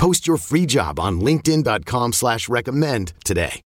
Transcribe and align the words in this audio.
Post 0.00 0.26
your 0.26 0.38
free 0.38 0.64
job 0.64 0.98
on 0.98 1.20
linkedin.com 1.20 2.14
slash 2.14 2.48
recommend 2.48 3.12
today. 3.22 3.60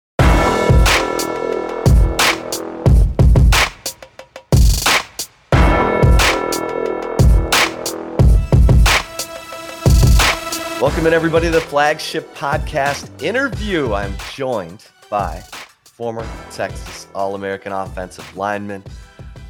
Welcome 10.81 11.09
in 11.09 11.13
everybody 11.13 11.47
to 11.47 11.51
the 11.51 11.61
flagship 11.69 12.33
podcast 12.37 13.21
interview. 13.21 13.93
I'm 13.93 14.15
joined 14.33 14.87
by 15.11 15.43
former 15.83 16.25
Texas 16.53 17.09
All-American 17.13 17.73
offensive 17.73 18.37
lineman, 18.37 18.85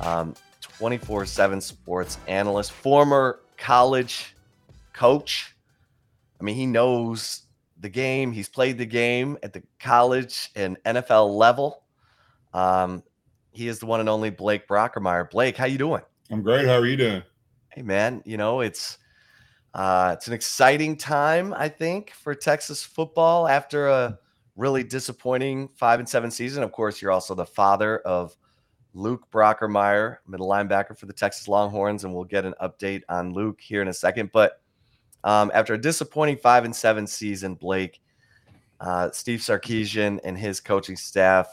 um, 0.00 0.34
24/7 0.62 1.60
sports 1.60 2.16
analyst, 2.26 2.72
former 2.72 3.40
college 3.58 4.34
coach. 4.94 5.54
I 6.40 6.44
mean, 6.44 6.56
he 6.56 6.66
knows 6.66 7.42
the 7.78 7.88
game. 7.88 8.32
He's 8.32 8.48
played 8.48 8.78
the 8.78 8.86
game 8.86 9.38
at 9.42 9.52
the 9.52 9.62
college 9.78 10.50
and 10.56 10.78
NFL 10.84 11.36
level. 11.36 11.84
Um, 12.54 13.02
he 13.52 13.68
is 13.68 13.78
the 13.78 13.86
one 13.86 14.00
and 14.00 14.08
only 14.08 14.30
Blake 14.30 14.66
Brockermeyer. 14.66 15.30
Blake, 15.30 15.56
how 15.56 15.66
you 15.66 15.78
doing? 15.78 16.02
I'm 16.30 16.42
great. 16.42 16.66
How 16.66 16.74
are 16.74 16.86
you 16.86 16.96
doing? 16.96 17.22
Hey, 17.68 17.82
man. 17.82 18.22
You 18.24 18.36
know 18.36 18.60
it's 18.60 18.98
uh, 19.74 20.14
it's 20.16 20.26
an 20.26 20.32
exciting 20.32 20.96
time, 20.96 21.54
I 21.54 21.68
think, 21.68 22.10
for 22.10 22.34
Texas 22.34 22.82
football 22.82 23.46
after 23.46 23.88
a 23.88 24.18
really 24.56 24.82
disappointing 24.82 25.68
five 25.76 26.00
and 26.00 26.08
seven 26.08 26.30
season. 26.30 26.62
Of 26.62 26.72
course, 26.72 27.00
you're 27.00 27.12
also 27.12 27.34
the 27.34 27.46
father 27.46 27.98
of 28.00 28.36
Luke 28.94 29.26
Brockermeyer, 29.30 30.18
middle 30.26 30.48
linebacker 30.48 30.98
for 30.98 31.06
the 31.06 31.12
Texas 31.12 31.46
Longhorns, 31.46 32.04
and 32.04 32.12
we'll 32.12 32.24
get 32.24 32.44
an 32.44 32.54
update 32.60 33.02
on 33.08 33.32
Luke 33.32 33.60
here 33.60 33.82
in 33.82 33.88
a 33.88 33.92
second. 33.92 34.30
But 34.32 34.60
um, 35.24 35.50
after 35.54 35.74
a 35.74 35.80
disappointing 35.80 36.38
five 36.38 36.64
and 36.64 36.74
seven 36.74 37.06
season, 37.06 37.54
Blake, 37.54 38.00
uh, 38.80 39.10
Steve 39.10 39.40
Sarkisian 39.40 40.20
and 40.24 40.38
his 40.38 40.60
coaching 40.60 40.96
staff 40.96 41.46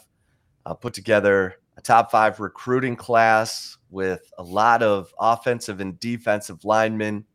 uh, 0.65 0.73
put 0.73 0.93
together 0.93 1.55
a 1.77 1.81
top 1.81 2.11
five 2.11 2.39
recruiting 2.39 2.95
class 2.95 3.77
with 3.89 4.31
a 4.37 4.43
lot 4.43 4.81
of 4.81 5.13
offensive 5.19 5.79
and 5.79 5.99
defensive 5.99 6.63
linemen. 6.65 7.25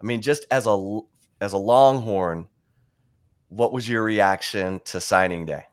I 0.00 0.04
mean, 0.04 0.20
just 0.20 0.46
as 0.50 0.66
a 0.66 1.00
as 1.40 1.52
a 1.52 1.58
Longhorn, 1.58 2.48
what 3.48 3.72
was 3.72 3.88
your 3.88 4.02
reaction 4.02 4.80
to 4.86 5.00
signing 5.00 5.46
day? 5.46 5.64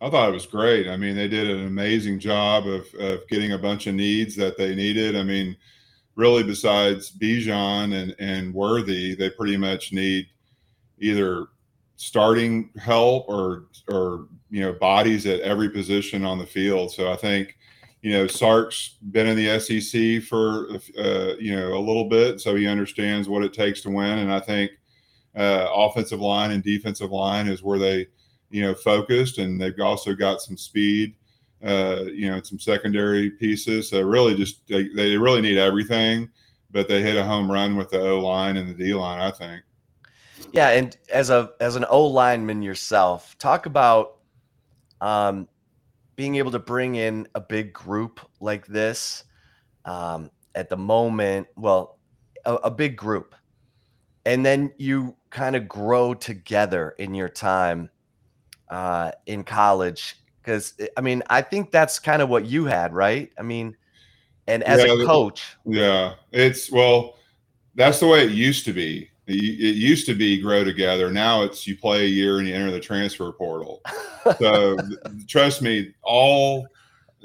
I 0.00 0.10
thought 0.10 0.28
it 0.28 0.32
was 0.32 0.46
great. 0.46 0.88
I 0.88 0.96
mean, 0.96 1.16
they 1.16 1.28
did 1.28 1.48
an 1.48 1.66
amazing 1.66 2.18
job 2.18 2.66
of, 2.66 2.86
of 2.98 3.26
getting 3.28 3.52
a 3.52 3.58
bunch 3.58 3.86
of 3.86 3.94
needs 3.94 4.36
that 4.36 4.58
they 4.58 4.74
needed. 4.74 5.16
I 5.16 5.22
mean, 5.22 5.56
really, 6.16 6.42
besides 6.42 7.10
Bijan 7.10 7.94
and, 7.94 8.14
and 8.18 8.54
Worthy, 8.54 9.14
they 9.14 9.30
pretty 9.30 9.56
much 9.56 9.92
need 9.92 10.26
either 10.98 11.46
starting 11.96 12.70
help 12.78 13.28
or 13.28 13.66
or 13.88 14.26
you 14.50 14.60
know 14.60 14.72
bodies 14.72 15.26
at 15.26 15.40
every 15.40 15.70
position 15.70 16.24
on 16.24 16.38
the 16.38 16.46
field. 16.46 16.92
So 16.92 17.12
I 17.12 17.16
think 17.16 17.56
you 18.02 18.12
know 18.12 18.26
Sark's 18.26 18.96
been 19.10 19.26
in 19.26 19.36
the 19.36 19.58
SEC 19.60 20.28
for 20.28 20.68
uh, 20.98 21.34
you 21.38 21.54
know 21.54 21.74
a 21.74 21.80
little 21.80 22.08
bit, 22.08 22.40
so 22.40 22.54
he 22.54 22.66
understands 22.66 23.28
what 23.28 23.44
it 23.44 23.52
takes 23.52 23.80
to 23.82 23.90
win. 23.90 24.18
And 24.18 24.32
I 24.32 24.40
think 24.40 24.70
uh, 25.36 25.68
offensive 25.74 26.20
line 26.20 26.52
and 26.52 26.62
defensive 26.62 27.10
line 27.10 27.48
is 27.48 27.62
where 27.62 27.78
they 27.78 28.06
you 28.54 28.62
know, 28.62 28.72
focused, 28.72 29.38
and 29.38 29.60
they've 29.60 29.80
also 29.80 30.14
got 30.14 30.40
some 30.40 30.56
speed, 30.56 31.16
uh, 31.64 32.04
you 32.12 32.30
know, 32.30 32.40
some 32.42 32.58
secondary 32.58 33.30
pieces. 33.30 33.88
So 33.90 34.02
really, 34.02 34.34
just 34.34 34.66
they, 34.68 34.88
they 34.88 35.16
really 35.16 35.40
need 35.40 35.58
everything, 35.58 36.28
but 36.70 36.88
they 36.88 37.02
hit 37.02 37.16
a 37.16 37.24
home 37.24 37.50
run 37.50 37.76
with 37.76 37.90
the 37.90 38.00
O 38.00 38.20
line 38.20 38.56
and 38.56 38.68
the 38.68 38.74
D 38.74 38.92
line, 38.94 39.20
I 39.20 39.30
think. 39.30 39.62
Yeah, 40.52 40.70
and 40.70 40.96
as 41.10 41.30
a 41.30 41.50
as 41.60 41.76
an 41.76 41.86
O 41.88 42.06
lineman 42.06 42.62
yourself, 42.62 43.36
talk 43.38 43.66
about 43.66 44.18
um, 45.00 45.48
being 46.16 46.36
able 46.36 46.50
to 46.50 46.58
bring 46.58 46.96
in 46.96 47.26
a 47.34 47.40
big 47.40 47.72
group 47.72 48.20
like 48.40 48.66
this 48.66 49.24
um, 49.84 50.30
at 50.54 50.68
the 50.68 50.76
moment. 50.76 51.46
Well, 51.56 51.98
a, 52.44 52.54
a 52.56 52.70
big 52.70 52.96
group, 52.96 53.34
and 54.26 54.44
then 54.44 54.72
you 54.76 55.16
kind 55.30 55.56
of 55.56 55.66
grow 55.66 56.14
together 56.14 56.94
in 56.98 57.14
your 57.14 57.28
time 57.28 57.88
uh, 58.68 59.12
in 59.26 59.44
college 59.44 60.16
because 60.44 60.74
I 60.96 61.00
mean 61.00 61.22
I 61.30 61.42
think 61.42 61.70
that's 61.70 61.98
kind 61.98 62.22
of 62.22 62.28
what 62.28 62.44
you 62.44 62.66
had, 62.66 62.92
right? 62.92 63.30
I 63.38 63.42
mean, 63.42 63.76
and 64.46 64.62
as 64.64 64.84
yeah, 64.84 65.02
a 65.02 65.06
coach, 65.06 65.56
yeah, 65.64 66.14
it's 66.32 66.70
well, 66.70 67.16
that's 67.74 68.00
the 68.00 68.06
way 68.06 68.24
it 68.24 68.32
used 68.32 68.64
to 68.66 68.72
be. 68.72 69.10
It 69.26 69.76
used 69.76 70.04
to 70.06 70.14
be 70.14 70.38
grow 70.38 70.64
together. 70.64 71.10
Now 71.10 71.44
it's 71.44 71.66
you 71.66 71.78
play 71.78 72.04
a 72.04 72.08
year 72.08 72.38
and 72.38 72.46
you 72.46 72.54
enter 72.54 72.70
the 72.70 72.80
transfer 72.80 73.32
portal. 73.32 73.80
So 74.38 74.76
trust 75.28 75.62
me, 75.62 75.94
all 76.02 76.66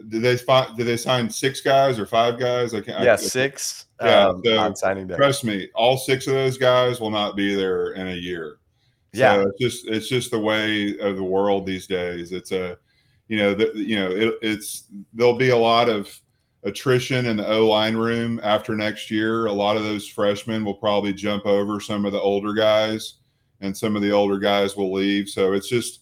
did 0.08 0.22
they 0.22 0.38
find, 0.38 0.78
did 0.78 0.88
they 0.88 0.96
sign 0.96 1.30
six 1.30 1.60
guys 1.60 2.00
or 2.00 2.06
five 2.06 2.40
guys? 2.40 2.74
I 2.74 2.82
can't. 2.82 3.04
Yeah, 3.04 3.14
I, 3.14 3.18
six. 3.18 3.86
Yeah, 4.02 4.28
um, 4.28 4.42
so, 4.46 4.74
signing 4.76 5.08
day. 5.08 5.18
Trust 5.18 5.44
me, 5.44 5.70
all 5.76 5.98
six 5.98 6.26
of 6.28 6.34
those 6.34 6.58
guys 6.58 7.02
will 7.02 7.10
not 7.10 7.36
be 7.36 7.54
there 7.54 7.92
in 7.92 8.08
a 8.08 8.16
year. 8.16 8.60
Yeah, 9.12 9.36
so 9.36 9.50
it's 9.50 9.60
just 9.60 9.88
it's 9.88 10.08
just 10.08 10.32
the 10.32 10.40
way 10.40 10.98
of 11.00 11.18
the 11.18 11.24
world 11.24 11.66
these 11.66 11.88
days. 11.88 12.32
It's 12.32 12.52
a, 12.52 12.78
you 13.30 13.38
know, 13.38 13.56
you 13.74 13.96
know, 13.96 14.12
it, 14.12 14.38
it's 14.42 14.84
there'll 15.14 15.34
be 15.38 15.52
a 15.52 15.58
lot 15.58 15.88
of 15.88 16.14
attrition 16.64 17.28
in 17.28 17.38
the 17.38 17.48
O 17.48 17.70
line 17.70 17.96
room 17.96 18.42
after 18.44 18.76
next 18.76 19.10
year. 19.10 19.46
A 19.46 19.54
lot 19.54 19.78
of 19.78 19.84
those 19.84 20.06
freshmen 20.06 20.66
will 20.66 20.74
probably 20.74 21.14
jump 21.14 21.46
over 21.46 21.80
some 21.80 22.04
of 22.04 22.12
the 22.12 22.20
older 22.20 22.54
guys, 22.54 23.14
and 23.62 23.76
some 23.76 23.96
of 23.96 24.02
the 24.02 24.12
older 24.12 24.38
guys 24.38 24.76
will 24.76 24.92
leave. 24.92 25.30
So 25.30 25.54
it's 25.54 25.70
just, 25.70 26.02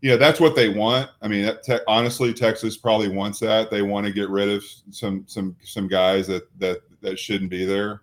you 0.00 0.10
know, 0.10 0.16
that's 0.16 0.40
what 0.40 0.56
they 0.56 0.68
want. 0.68 1.08
I 1.22 1.28
mean, 1.28 1.48
te- 1.64 1.78
honestly, 1.86 2.34
Texas 2.34 2.76
probably 2.76 3.08
wants 3.08 3.38
that. 3.38 3.70
They 3.70 3.82
want 3.82 4.06
to 4.06 4.12
get 4.12 4.28
rid 4.28 4.48
of 4.48 4.64
some 4.90 5.24
some 5.28 5.54
some 5.62 5.86
guys 5.86 6.26
that 6.26 6.48
that 6.58 6.80
that 7.00 7.18
shouldn't 7.18 7.50
be 7.50 7.64
there. 7.64 8.00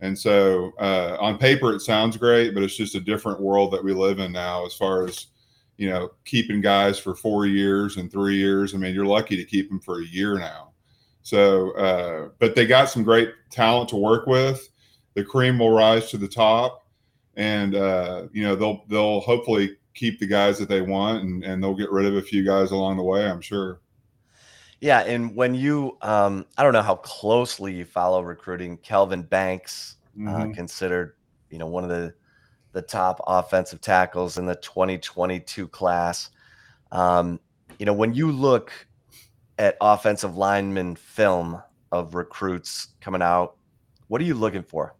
And 0.00 0.18
so 0.18 0.72
uh, 0.78 1.16
on 1.20 1.38
paper, 1.38 1.74
it 1.74 1.80
sounds 1.80 2.16
great, 2.16 2.54
but 2.54 2.62
it's 2.62 2.76
just 2.76 2.94
a 2.94 3.00
different 3.00 3.40
world 3.40 3.70
that 3.72 3.84
we 3.84 3.92
live 3.92 4.18
in 4.18 4.32
now 4.32 4.64
as 4.64 4.74
far 4.74 5.04
as, 5.04 5.26
you 5.80 5.88
know, 5.88 6.10
keeping 6.26 6.60
guys 6.60 6.98
for 6.98 7.14
four 7.14 7.46
years 7.46 7.96
and 7.96 8.12
three 8.12 8.36
years. 8.36 8.74
I 8.74 8.76
mean, 8.76 8.94
you're 8.94 9.06
lucky 9.06 9.34
to 9.36 9.44
keep 9.44 9.70
them 9.70 9.80
for 9.80 10.02
a 10.02 10.04
year 10.04 10.38
now. 10.38 10.72
So, 11.22 11.70
uh, 11.70 12.28
but 12.38 12.54
they 12.54 12.66
got 12.66 12.90
some 12.90 13.02
great 13.02 13.32
talent 13.50 13.88
to 13.88 13.96
work 13.96 14.26
with. 14.26 14.68
The 15.14 15.24
cream 15.24 15.58
will 15.58 15.70
rise 15.70 16.10
to 16.10 16.18
the 16.18 16.28
top, 16.28 16.86
and 17.36 17.74
uh, 17.74 18.28
you 18.30 18.42
know 18.42 18.54
they'll 18.54 18.84
they'll 18.88 19.20
hopefully 19.20 19.78
keep 19.94 20.20
the 20.20 20.26
guys 20.26 20.58
that 20.58 20.68
they 20.68 20.82
want, 20.82 21.24
and, 21.24 21.42
and 21.44 21.62
they'll 21.62 21.74
get 21.74 21.90
rid 21.90 22.04
of 22.04 22.14
a 22.14 22.22
few 22.22 22.44
guys 22.44 22.72
along 22.72 22.98
the 22.98 23.02
way. 23.02 23.24
I'm 23.24 23.40
sure. 23.40 23.80
Yeah, 24.82 25.00
and 25.00 25.34
when 25.34 25.54
you, 25.54 25.96
um, 26.02 26.44
I 26.58 26.62
don't 26.62 26.74
know 26.74 26.82
how 26.82 26.96
closely 26.96 27.74
you 27.74 27.86
follow 27.86 28.20
recruiting. 28.22 28.76
Kelvin 28.78 29.22
Banks, 29.22 29.96
uh, 30.14 30.20
mm-hmm. 30.20 30.50
uh, 30.50 30.54
considered, 30.54 31.14
you 31.48 31.58
know, 31.58 31.66
one 31.66 31.84
of 31.84 31.90
the 31.90 32.14
the 32.72 32.82
top 32.82 33.20
offensive 33.26 33.80
tackles 33.80 34.38
in 34.38 34.46
the 34.46 34.56
2022 34.56 35.68
class. 35.68 36.30
Um, 36.92 37.40
you 37.78 37.86
know, 37.86 37.92
when 37.92 38.14
you 38.14 38.30
look 38.30 38.72
at 39.58 39.76
offensive 39.80 40.36
lineman 40.36 40.96
film 40.96 41.60
of 41.92 42.14
recruits 42.14 42.88
coming 43.00 43.22
out, 43.22 43.56
what 44.08 44.20
are 44.20 44.24
you 44.24 44.34
looking 44.34 44.62
for? 44.62 44.94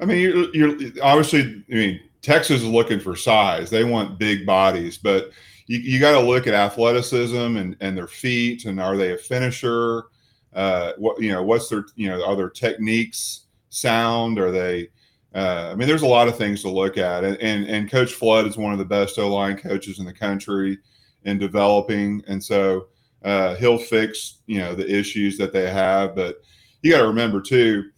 I 0.00 0.04
mean, 0.04 0.18
you're, 0.18 0.54
you're 0.54 0.92
obviously. 1.02 1.64
I 1.70 1.74
mean, 1.74 2.00
Texas 2.22 2.62
is 2.62 2.68
looking 2.68 2.98
for 2.98 3.14
size. 3.14 3.70
They 3.70 3.84
want 3.84 4.18
big 4.18 4.44
bodies, 4.44 4.98
but 4.98 5.30
you, 5.66 5.78
you 5.78 6.00
got 6.00 6.12
to 6.12 6.26
look 6.26 6.46
at 6.46 6.54
athleticism 6.54 7.56
and, 7.56 7.76
and 7.80 7.96
their 7.96 8.08
feet 8.08 8.64
and 8.64 8.80
are 8.80 8.96
they 8.96 9.12
a 9.12 9.18
finisher? 9.18 10.04
Uh, 10.52 10.92
what 10.98 11.20
you 11.20 11.30
know, 11.30 11.42
what's 11.42 11.68
their 11.68 11.84
you 11.94 12.08
know, 12.08 12.24
are 12.24 12.36
their 12.36 12.50
techniques 12.50 13.46
sound? 13.70 14.38
Are 14.38 14.50
they? 14.50 14.88
Uh, 15.34 15.70
I 15.72 15.74
mean, 15.74 15.88
there's 15.88 16.02
a 16.02 16.06
lot 16.06 16.28
of 16.28 16.36
things 16.36 16.60
to 16.62 16.68
look 16.68 16.98
at, 16.98 17.24
and, 17.24 17.36
and 17.38 17.66
and 17.66 17.90
Coach 17.90 18.12
Flood 18.12 18.46
is 18.46 18.56
one 18.56 18.72
of 18.72 18.78
the 18.78 18.84
best 18.84 19.18
O 19.18 19.34
line 19.34 19.56
coaches 19.56 19.98
in 19.98 20.04
the 20.04 20.12
country 20.12 20.78
in 21.24 21.38
developing, 21.38 22.22
and 22.26 22.42
so 22.42 22.88
uh, 23.24 23.54
he'll 23.54 23.78
fix 23.78 24.40
you 24.46 24.58
know 24.58 24.74
the 24.74 24.88
issues 24.88 25.38
that 25.38 25.52
they 25.52 25.70
have. 25.70 26.14
But 26.14 26.36
you 26.82 26.92
got 26.92 26.98
to 26.98 27.06
remember 27.06 27.40
too, 27.40 27.90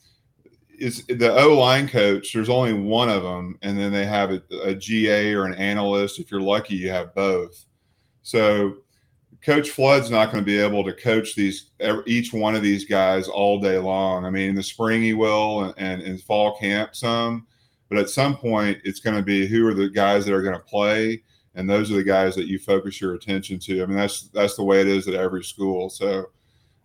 is 0.78 1.04
the 1.06 1.36
O 1.40 1.58
line 1.58 1.88
coach. 1.88 2.32
There's 2.32 2.48
only 2.48 2.72
one 2.72 3.08
of 3.08 3.22
them, 3.22 3.58
and 3.62 3.78
then 3.78 3.92
they 3.92 4.06
have 4.06 4.30
a, 4.30 4.42
a, 4.62 4.74
GA 4.74 5.34
or 5.34 5.46
an 5.46 5.54
analyst. 5.54 6.20
If 6.20 6.30
you're 6.30 6.40
lucky, 6.40 6.76
you 6.76 6.90
have 6.90 7.14
both. 7.14 7.64
So 8.22 8.76
Coach 9.44 9.70
Flood's 9.70 10.10
not 10.10 10.32
going 10.32 10.42
to 10.42 10.46
be 10.46 10.58
able 10.58 10.82
to 10.84 10.92
coach 10.92 11.34
these 11.34 11.66
each 12.06 12.32
one 12.32 12.54
of 12.54 12.62
these 12.62 12.86
guys 12.86 13.28
all 13.28 13.60
day 13.60 13.76
long. 13.76 14.24
I 14.24 14.30
mean, 14.30 14.48
in 14.48 14.54
the 14.54 14.62
spring 14.62 15.02
he 15.02 15.12
will, 15.12 15.74
and, 15.76 16.02
in 16.02 16.16
fall 16.16 16.56
camp 16.56 16.96
some, 16.96 17.46
but 17.90 17.98
at 17.98 18.08
some 18.08 18.36
point 18.38 18.78
it's 18.84 19.00
going 19.00 19.16
to 19.16 19.22
be 19.22 19.46
who 19.46 19.66
are 19.66 19.74
the 19.74 19.90
guys 19.90 20.24
that 20.24 20.32
are 20.32 20.42
going 20.42 20.56
to 20.56 20.64
play, 20.64 21.22
and 21.54 21.68
those 21.68 21.92
are 21.92 21.96
the 21.96 22.04
guys 22.04 22.34
that 22.36 22.46
you 22.46 22.58
focus 22.58 23.02
your 23.02 23.14
attention 23.14 23.58
to. 23.58 23.82
I 23.82 23.86
mean, 23.86 23.98
that's 23.98 24.28
that's 24.28 24.56
the 24.56 24.64
way 24.64 24.80
it 24.80 24.86
is 24.86 25.08
at 25.08 25.14
every 25.14 25.44
school. 25.44 25.90
So 25.90 26.30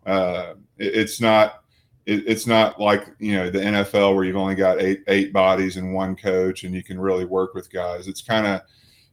uh, 0.05 0.55
it, 0.77 0.95
it's 0.95 1.21
not 1.21 1.63
it, 2.05 2.25
it's 2.27 2.45
not 2.45 2.77
like 2.81 3.07
you 3.19 3.35
know 3.35 3.49
the 3.49 3.59
NFL 3.59 4.15
where 4.15 4.25
you've 4.25 4.35
only 4.35 4.55
got 4.55 4.81
eight 4.81 5.03
eight 5.07 5.31
bodies 5.31 5.77
and 5.77 5.93
one 5.93 6.13
coach, 6.13 6.65
and 6.65 6.75
you 6.75 6.83
can 6.83 6.99
really 6.99 7.25
work 7.25 7.53
with 7.53 7.71
guys. 7.71 8.09
It's 8.09 8.21
kind 8.21 8.45
of 8.45 8.61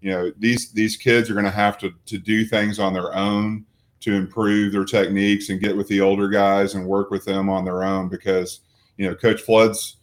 you 0.07 0.13
know 0.13 0.31
these 0.39 0.71
these 0.71 0.97
kids 0.97 1.29
are 1.29 1.33
going 1.33 1.45
to 1.45 1.51
have 1.51 1.77
to 1.79 1.93
to 2.07 2.17
do 2.17 2.45
things 2.45 2.79
on 2.79 2.93
their 2.93 3.13
own 3.13 3.67
to 3.99 4.13
improve 4.15 4.73
their 4.73 4.85
techniques 4.85 5.49
and 5.49 5.61
get 5.61 5.77
with 5.77 5.89
the 5.89 6.01
older 6.01 6.29
guys 6.29 6.77
and 6.77 6.87
work 6.87 7.11
with 7.11 7.25
them 7.25 7.51
on 7.51 7.65
their 7.65 7.83
own 7.83 8.09
because 8.09 8.61
you 8.99 9.09
know 9.09 9.17
coach 9.17 9.43
flood's 9.43 9.97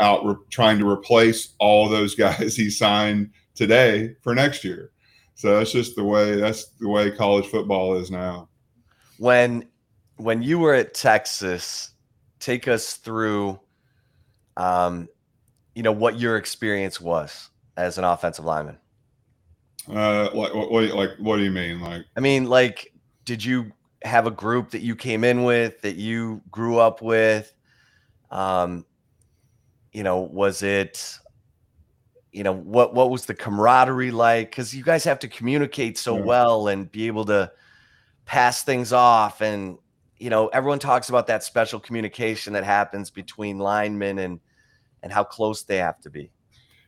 out 0.00 0.24
re- 0.24 0.36
trying 0.48 0.78
to 0.78 0.88
replace 0.88 1.50
all 1.58 1.86
those 1.86 2.14
guys 2.26 2.56
he 2.56 2.70
signed 2.70 3.30
today 3.54 4.16
for 4.22 4.34
next 4.34 4.64
year. 4.64 4.90
So 5.34 5.58
that's 5.58 5.70
just 5.70 5.96
the 5.96 6.04
way 6.04 6.36
that's 6.36 6.68
the 6.80 6.88
way 6.88 7.10
college 7.10 7.44
football 7.44 7.94
is 7.96 8.10
now. 8.10 8.48
When 9.18 9.68
when 10.16 10.42
you 10.42 10.60
were 10.60 10.72
at 10.72 10.94
texas 10.94 11.90
take 12.38 12.68
us 12.68 12.94
through 12.94 13.60
um 14.56 15.08
you 15.74 15.82
know 15.82 15.92
what 15.92 16.18
your 16.18 16.38
experience 16.38 17.02
was 17.02 17.50
as 17.76 17.98
an 17.98 18.04
offensive 18.04 18.46
lineman 18.46 18.78
uh, 19.88 20.30
like 20.34 20.54
what, 20.54 20.70
what? 20.70 20.84
Like 20.84 21.10
what 21.18 21.36
do 21.36 21.42
you 21.42 21.50
mean? 21.50 21.80
Like 21.80 22.04
I 22.16 22.20
mean, 22.20 22.46
like, 22.46 22.92
did 23.24 23.44
you 23.44 23.72
have 24.02 24.26
a 24.26 24.30
group 24.30 24.70
that 24.70 24.82
you 24.82 24.96
came 24.96 25.24
in 25.24 25.44
with 25.44 25.80
that 25.82 25.96
you 25.96 26.42
grew 26.50 26.78
up 26.78 27.02
with? 27.02 27.52
Um, 28.30 28.84
you 29.92 30.02
know, 30.02 30.20
was 30.20 30.62
it? 30.62 31.18
You 32.32 32.44
know 32.44 32.54
what? 32.54 32.94
What 32.94 33.10
was 33.10 33.26
the 33.26 33.34
camaraderie 33.34 34.10
like? 34.10 34.50
Because 34.50 34.74
you 34.74 34.84
guys 34.84 35.04
have 35.04 35.18
to 35.20 35.28
communicate 35.28 35.98
so 35.98 36.16
yeah. 36.16 36.24
well 36.24 36.68
and 36.68 36.90
be 36.90 37.06
able 37.06 37.24
to 37.26 37.50
pass 38.24 38.62
things 38.62 38.92
off, 38.92 39.40
and 39.40 39.78
you 40.18 40.30
know, 40.30 40.46
everyone 40.48 40.78
talks 40.78 41.08
about 41.08 41.26
that 41.26 41.42
special 41.42 41.80
communication 41.80 42.52
that 42.52 42.64
happens 42.64 43.10
between 43.10 43.58
linemen 43.58 44.20
and 44.20 44.40
and 45.02 45.12
how 45.12 45.24
close 45.24 45.62
they 45.64 45.78
have 45.78 46.00
to 46.02 46.10
be. 46.10 46.30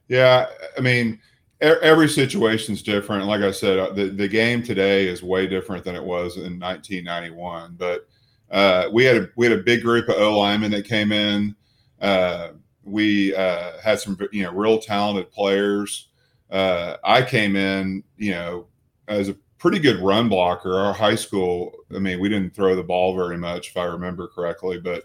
Yeah, 0.09 0.47
I 0.79 0.81
mean 0.81 1.21
every 1.61 2.09
situation 2.09 2.75
is 2.75 2.83
different. 2.83 3.27
Like 3.27 3.43
I 3.43 3.51
said, 3.51 3.79
uh, 3.79 3.93
the, 3.93 4.07
the 4.07 4.29
game 4.29 4.63
today 4.63 5.07
is 5.07 5.23
way 5.23 5.47
different 5.47 5.85
than 5.85 5.95
it 5.95 6.03
was 6.03 6.37
in 6.37 6.59
1991. 6.59 7.77
But 7.79 8.07
uh, 8.51 8.89
we 8.93 9.05
had 9.05 9.17
a 9.17 9.29
we 9.37 9.47
had 9.47 9.59
a 9.59 9.63
big 9.63 9.83
group 9.83 10.09
of 10.09 10.17
O 10.17 10.39
linemen 10.39 10.71
that 10.73 10.87
came 10.87 11.13
in. 11.13 11.55
Uh, 12.01 12.51
we 12.83 13.35
uh, 13.35 13.79
had 13.81 14.01
some 14.01 14.19
you 14.33 14.43
know 14.43 14.53
real 14.53 14.79
talented 14.79 15.31
players. 15.31 16.09
Uh, 16.51 16.97
I 17.03 17.23
came 17.23 17.57
in 17.57 18.05
you 18.17 18.33
know 18.33 18.67
as 19.09 19.29
a 19.29 19.37
pretty 19.59 19.79
good 19.79 20.01
run 20.01 20.29
blocker. 20.29 20.79
Our 20.79 20.93
high 20.93 21.15
school, 21.15 21.73
I 21.95 21.99
mean, 21.99 22.21
we 22.21 22.29
didn't 22.29 22.55
throw 22.55 22.77
the 22.77 22.83
ball 22.83 23.17
very 23.17 23.39
much 23.39 23.69
if 23.69 23.77
I 23.77 23.85
remember 23.85 24.29
correctly, 24.29 24.79
but 24.79 25.05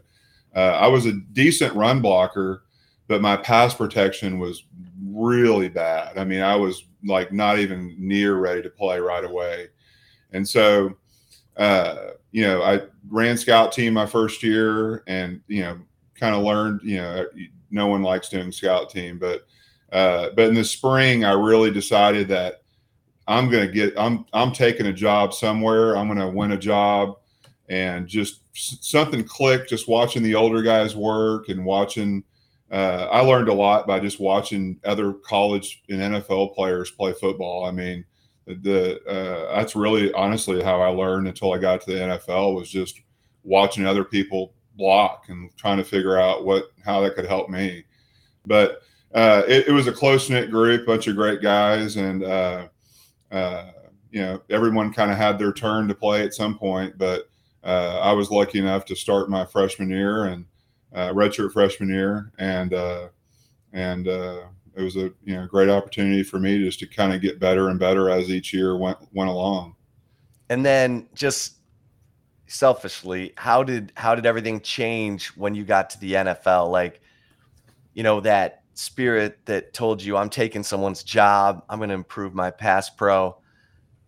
uh, 0.56 0.78
I 0.78 0.88
was 0.88 1.06
a 1.06 1.14
decent 1.14 1.74
run 1.76 2.02
blocker 2.02 2.64
but 3.10 3.22
my 3.22 3.36
pass 3.36 3.74
protection 3.74 4.38
was 4.38 4.64
really 5.14 5.70
bad. 5.70 6.18
I 6.18 6.24
mean, 6.24 6.42
I 6.42 6.56
was 6.56 6.86
like 7.04 7.32
not 7.32 7.60
even 7.60 7.96
near 7.98 8.36
ready 8.38 8.62
to 8.62 8.70
play 8.70 9.00
right 9.00 9.24
away. 9.24 9.68
And 10.32 10.48
so, 10.48 10.98
uh, 11.58 12.12
you 12.32 12.44
know, 12.44 12.62
I 12.62 12.82
ran 13.10 13.38
scout 13.38 13.72
team 13.72 13.94
my 13.94 14.06
first 14.06 14.44
year 14.44 15.04
and, 15.08 15.42
you 15.48 15.62
know, 15.62 15.80
kind 16.16 16.36
of 16.36 16.44
learned, 16.44 16.82
you 16.84 16.98
know, 16.98 17.26
no 17.72 17.88
one 17.88 18.04
likes 18.04 18.30
doing 18.30 18.52
scout 18.52 18.90
team, 18.90 19.18
but, 19.18 19.48
uh, 19.92 20.30
but 20.36 20.50
in 20.50 20.54
the 20.54 20.64
spring, 20.64 21.26
I 21.26 21.32
really 21.32 21.72
decided 21.72 22.28
that 22.28 22.62
I'm 23.28 23.50
going 23.50 23.68
to 23.68 23.74
get, 23.74 23.94
I'm, 23.98 24.26
I'm 24.34 24.52
taking 24.52 24.88
a 24.88 24.94
job 24.94 25.34
somewhere. 25.34 25.96
I'm 25.96 26.08
going 26.08 26.20
to 26.20 26.30
win 26.30 26.52
a 26.52 26.58
job 26.58 27.18
and 27.70 28.08
just 28.08 28.42
something 28.54 29.24
clicked, 29.24 29.70
just 29.70 29.88
watching 29.88 30.24
the 30.24 30.36
older 30.36 30.62
guys 30.62 30.96
work 30.96 31.50
and 31.50 31.64
watching, 31.64 32.24
uh, 32.72 33.08
I 33.12 33.22
learned 33.22 33.50
a 33.50 33.54
lot 33.54 33.88
by 33.88 34.00
just 34.00 34.20
watching 34.20 34.80
other 34.86 35.14
college 35.14 35.82
and 35.90 36.00
NFL 36.00 36.54
players 36.54 36.92
play 36.92 37.14
football. 37.14 37.66
I 37.66 37.72
mean, 37.72 38.06
the 38.46 39.02
uh, 39.06 39.56
that's 39.56 39.76
really 39.76 40.12
honestly 40.14 40.62
how 40.62 40.82
I 40.82 40.88
learned 40.88 41.28
until 41.28 41.54
I 41.54 41.58
got 41.58 41.82
to 41.82 41.92
the 41.92 42.00
NFL 42.00 42.56
was 42.56 42.70
just 42.70 43.02
watching 43.44 43.86
other 43.86 44.04
people 44.04 44.54
block 44.76 45.26
and 45.30 45.56
trying 45.58 45.78
to 45.78 45.84
figure 45.84 46.20
out 46.20 46.46
what 46.46 46.66
how 46.84 47.02
that 47.02 47.16
could 47.16 47.26
help 47.26 47.50
me. 47.50 47.86
But 48.46 48.82
uh, 49.14 49.44
it, 49.48 49.68
it, 49.68 49.72
was 49.72 49.88
a 49.88 49.92
close 49.92 50.30
knit 50.30 50.52
group, 50.52 50.86
bunch 50.86 51.08
of 51.08 51.16
great 51.16 51.42
guys, 51.42 51.98
and 51.98 52.24
uh, 52.24 52.68
uh, 53.32 53.66
you 54.12 54.22
know 54.22 54.42
everyone 54.50 54.94
kind 54.94 55.12
of 55.12 55.18
had 55.18 55.40
their 55.40 55.54
turn 55.54 55.88
to 55.88 55.96
play 55.96 56.24
at 56.24 56.34
some 56.34 56.58
point. 56.58 56.98
But 56.98 57.30
uh, 57.64 58.00
I 58.02 58.14
was 58.14 58.30
lucky 58.30 58.60
enough 58.60 58.86
to 58.86 58.96
start 58.96 59.30
my 59.30 59.46
freshman 59.46 59.90
year 59.90 60.26
and 60.26 60.46
uh, 60.94 61.10
redshirt 61.10 61.52
freshman 61.52 61.90
year, 61.90 62.32
and 62.38 62.74
uh, 62.74 63.10
and 63.74 64.08
uh, 64.08 64.44
it 64.76 64.82
was 64.82 64.96
a 64.96 65.12
you 65.24 65.36
know 65.36 65.46
great 65.46 65.70
opportunity 65.70 66.24
for 66.24 66.40
me 66.40 66.64
just 66.64 66.80
to 66.80 66.88
kind 66.88 67.14
of 67.14 67.22
get 67.22 67.40
better 67.40 67.70
and 67.70 67.80
better 67.80 68.10
as 68.10 68.30
each 68.30 68.54
year 68.54 68.78
went 68.78 68.98
went 69.14 69.30
along. 69.30 69.76
And 70.50 70.66
then 70.66 71.08
just 71.14 71.56
selfishly, 72.48 73.34
how 73.38 73.64
did 73.64 73.92
how 73.96 74.16
did 74.16 74.26
everything 74.26 74.62
change 74.62 75.28
when 75.30 75.54
you 75.54 75.64
got 75.64 75.90
to 75.92 76.00
the 76.00 76.14
NFL? 76.14 76.72
Like, 76.72 77.02
you 77.94 78.04
know 78.04 78.20
that 78.22 78.64
spirit 78.74 79.40
that 79.46 79.74
told 79.74 80.02
you 80.02 80.16
I'm 80.16 80.30
taking 80.30 80.64
someone's 80.64 81.04
job, 81.04 81.64
I'm 81.70 81.80
going 81.80 81.90
to 81.90 81.96
improve 81.96 82.34
my 82.34 82.50
pass 82.50 82.90
pro, 82.90 83.38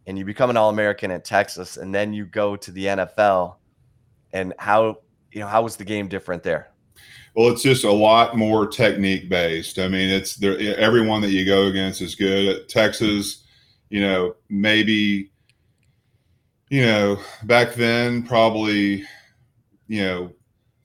and 0.08 0.18
you 0.18 0.26
become 0.26 0.50
an 0.50 0.58
All 0.58 0.70
American 0.70 1.12
at 1.12 1.26
Texas, 1.26 1.78
and 1.78 1.94
then 1.94 2.14
you 2.14 2.26
go 2.26 2.56
to 2.56 2.72
the 2.72 2.86
NFL, 2.86 3.56
and 4.34 4.54
how 4.58 5.00
you 5.32 5.42
know 5.42 5.48
how 5.48 5.62
was 5.62 5.76
the 5.76 5.86
game 5.86 6.08
different 6.08 6.44
there? 6.44 6.71
Well, 7.36 7.50
it's 7.50 7.62
just 7.62 7.86
a 7.86 7.92
lot 7.92 8.36
more 8.36 8.68
technique 8.68 9.30
based. 9.30 9.80
I 9.80 9.88
mean, 9.88 10.10
it's 10.10 10.36
there. 10.36 10.60
Everyone 10.78 11.22
that 11.22 11.32
you 11.32 11.46
go 11.46 11.68
against 11.68 12.02
is 12.02 12.16
good. 12.16 12.68
Texas, 12.68 13.46
you 13.90 14.02
know, 14.02 14.36
maybe, 14.50 15.32
you 16.70 16.86
know, 16.86 17.20
back 17.44 17.74
then, 17.74 18.24
probably, 18.24 19.06
you 19.88 20.04
know, 20.04 20.34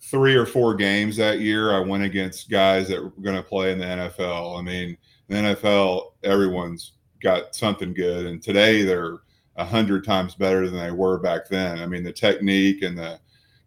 three 0.01 0.37
or 0.37 0.47
four 0.47 0.75
games 0.75 1.17
that 1.17 1.41
year, 1.41 1.75
I 1.75 1.81
went 1.81 2.05
against 2.05 2.49
guys 2.49 2.89
that 2.89 3.03
were 3.03 3.11
going 3.23 3.37
to 3.37 3.43
play 3.43 3.73
in 3.73 3.79
the 3.79 3.85
NFL. 3.85 4.59
I 4.59 4.63
mean, 4.63 4.97
the 5.29 5.35
NFL, 5.35 6.13
everyone's 6.23 6.93
got 7.21 7.57
something 7.57 7.93
good, 7.93 8.27
and 8.27 8.41
today 8.41 8.83
they're 8.83 9.19
a 9.57 9.65
hundred 9.65 10.05
times 10.05 10.35
better 10.35 10.69
than 10.69 10.79
they 10.79 10.93
were 10.93 11.19
back 11.19 11.49
then. 11.49 11.79
I 11.79 11.87
mean, 11.87 12.05
the 12.05 12.13
technique 12.13 12.83
and 12.83 12.97
the 12.97 13.19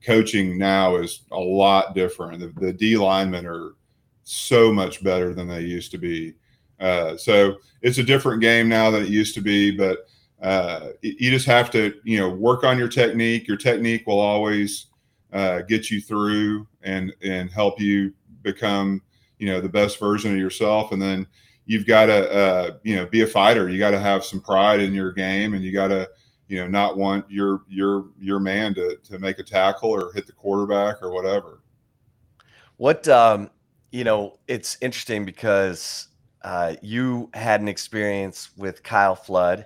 coaching 0.03 0.57
now 0.57 0.95
is 0.95 1.21
a 1.31 1.39
lot 1.39 1.93
different. 1.95 2.39
The, 2.39 2.47
the 2.59 2.73
D 2.73 2.97
linemen 2.97 3.45
are 3.45 3.73
so 4.23 4.71
much 4.71 5.03
better 5.03 5.33
than 5.33 5.47
they 5.47 5.61
used 5.61 5.91
to 5.91 5.97
be. 5.97 6.35
Uh, 6.79 7.17
so 7.17 7.57
it's 7.81 7.97
a 7.97 8.03
different 8.03 8.41
game 8.41 8.69
now 8.69 8.89
than 8.91 9.03
it 9.03 9.09
used 9.09 9.33
to 9.35 9.41
be, 9.41 9.71
but 9.71 10.07
uh, 10.41 10.89
you 11.01 11.29
just 11.29 11.45
have 11.45 11.69
to, 11.71 11.93
you 12.03 12.17
know, 12.17 12.29
work 12.29 12.63
on 12.63 12.77
your 12.77 12.87
technique. 12.87 13.47
Your 13.47 13.57
technique 13.57 14.07
will 14.07 14.19
always 14.19 14.87
uh, 15.33 15.61
get 15.61 15.91
you 15.91 15.99
through 15.99 16.67
and 16.83 17.13
and 17.21 17.51
help 17.51 17.79
you 17.79 18.13
become, 18.41 19.01
you 19.37 19.47
know, 19.47 19.59
the 19.59 19.67
best 19.67 19.99
version 19.99 20.31
of 20.31 20.37
yourself. 20.37 20.93
And 20.93 21.01
then 21.01 21.27
you've 21.65 21.85
got 21.85 22.05
to, 22.05 22.31
uh, 22.31 22.71
you 22.83 22.95
know, 22.95 23.05
be 23.05 23.21
a 23.21 23.27
fighter. 23.27 23.67
You 23.67 23.79
got 23.79 23.91
to 23.91 23.99
have 23.99 24.23
some 24.23 24.39
pride 24.39 24.79
in 24.79 24.93
your 24.93 25.11
game, 25.11 25.53
and 25.53 25.63
you 25.63 25.73
got 25.73 25.89
to 25.89 26.09
you 26.49 26.57
know 26.57 26.67
not 26.67 26.97
want 26.97 27.29
your 27.31 27.61
your 27.69 28.07
your 28.19 28.39
man 28.39 28.73
to 28.73 28.97
to 28.97 29.17
make 29.19 29.39
a 29.39 29.43
tackle 29.43 29.89
or 29.89 30.11
hit 30.11 30.27
the 30.27 30.33
quarterback 30.33 31.01
or 31.01 31.11
whatever 31.11 31.61
what 32.75 33.07
um 33.07 33.49
you 33.91 34.03
know 34.03 34.37
it's 34.47 34.77
interesting 34.81 35.23
because 35.23 36.09
uh, 36.41 36.75
you 36.81 37.29
had 37.33 37.61
an 37.61 37.67
experience 37.67 38.49
with 38.55 38.81
Kyle 38.83 39.15
Flood 39.15 39.65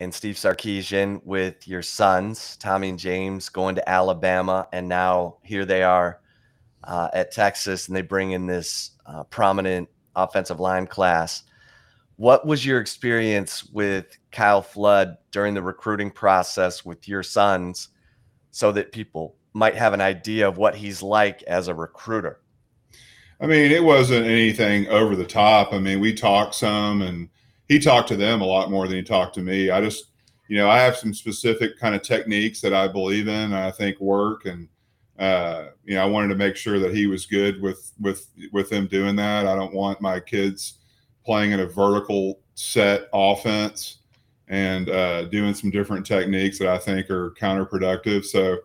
and 0.00 0.14
Steve 0.14 0.36
Sarkisian 0.36 1.20
with 1.24 1.66
your 1.66 1.82
sons, 1.82 2.56
Tommy 2.58 2.90
and 2.90 2.98
James, 2.98 3.48
going 3.48 3.74
to 3.74 3.88
Alabama, 3.88 4.68
and 4.72 4.88
now 4.88 5.38
here 5.42 5.64
they 5.64 5.82
are 5.82 6.20
uh, 6.84 7.08
at 7.12 7.32
Texas, 7.32 7.88
and 7.88 7.96
they 7.96 8.02
bring 8.02 8.30
in 8.30 8.46
this 8.46 8.92
uh, 9.06 9.24
prominent 9.24 9.88
offensive 10.14 10.60
line 10.60 10.86
class. 10.86 11.42
What 12.18 12.44
was 12.44 12.66
your 12.66 12.80
experience 12.80 13.64
with 13.66 14.18
Kyle 14.32 14.60
Flood 14.60 15.18
during 15.30 15.54
the 15.54 15.62
recruiting 15.62 16.10
process 16.10 16.84
with 16.84 17.06
your 17.06 17.22
sons 17.22 17.90
so 18.50 18.72
that 18.72 18.90
people 18.90 19.36
might 19.52 19.76
have 19.76 19.92
an 19.92 20.00
idea 20.00 20.48
of 20.48 20.58
what 20.58 20.74
he's 20.74 21.00
like 21.00 21.44
as 21.44 21.68
a 21.68 21.74
recruiter? 21.74 22.40
I 23.40 23.46
mean, 23.46 23.70
it 23.70 23.84
wasn't 23.84 24.26
anything 24.26 24.88
over 24.88 25.14
the 25.14 25.24
top. 25.24 25.72
I 25.72 25.78
mean, 25.78 26.00
we 26.00 26.12
talked 26.12 26.56
some 26.56 27.02
and 27.02 27.28
he 27.68 27.78
talked 27.78 28.08
to 28.08 28.16
them 28.16 28.40
a 28.40 28.46
lot 28.46 28.68
more 28.68 28.88
than 28.88 28.96
he 28.96 29.02
talked 29.04 29.36
to 29.36 29.40
me. 29.40 29.70
I 29.70 29.80
just, 29.80 30.06
you 30.48 30.56
know, 30.56 30.68
I 30.68 30.80
have 30.80 30.96
some 30.96 31.14
specific 31.14 31.78
kind 31.78 31.94
of 31.94 32.02
techniques 32.02 32.60
that 32.62 32.74
I 32.74 32.88
believe 32.88 33.28
in 33.28 33.52
and 33.52 33.54
I 33.54 33.70
think 33.70 34.00
work. 34.00 34.44
And, 34.44 34.68
uh, 35.20 35.66
you 35.84 35.94
know, 35.94 36.02
I 36.02 36.06
wanted 36.06 36.30
to 36.30 36.34
make 36.34 36.56
sure 36.56 36.80
that 36.80 36.92
he 36.92 37.06
was 37.06 37.26
good 37.26 37.62
with, 37.62 37.92
with, 38.00 38.26
with 38.52 38.70
them 38.70 38.88
doing 38.88 39.14
that. 39.14 39.46
I 39.46 39.54
don't 39.54 39.72
want 39.72 40.00
my 40.00 40.18
kids 40.18 40.77
playing 41.28 41.52
in 41.52 41.60
a 41.60 41.66
vertical 41.66 42.40
set 42.54 43.06
offense 43.12 43.98
and 44.48 44.88
uh, 44.88 45.24
doing 45.24 45.52
some 45.52 45.70
different 45.70 46.06
techniques 46.06 46.58
that 46.58 46.68
I 46.68 46.78
think 46.78 47.10
are 47.10 47.32
counterproductive. 47.32 48.24
So 48.24 48.56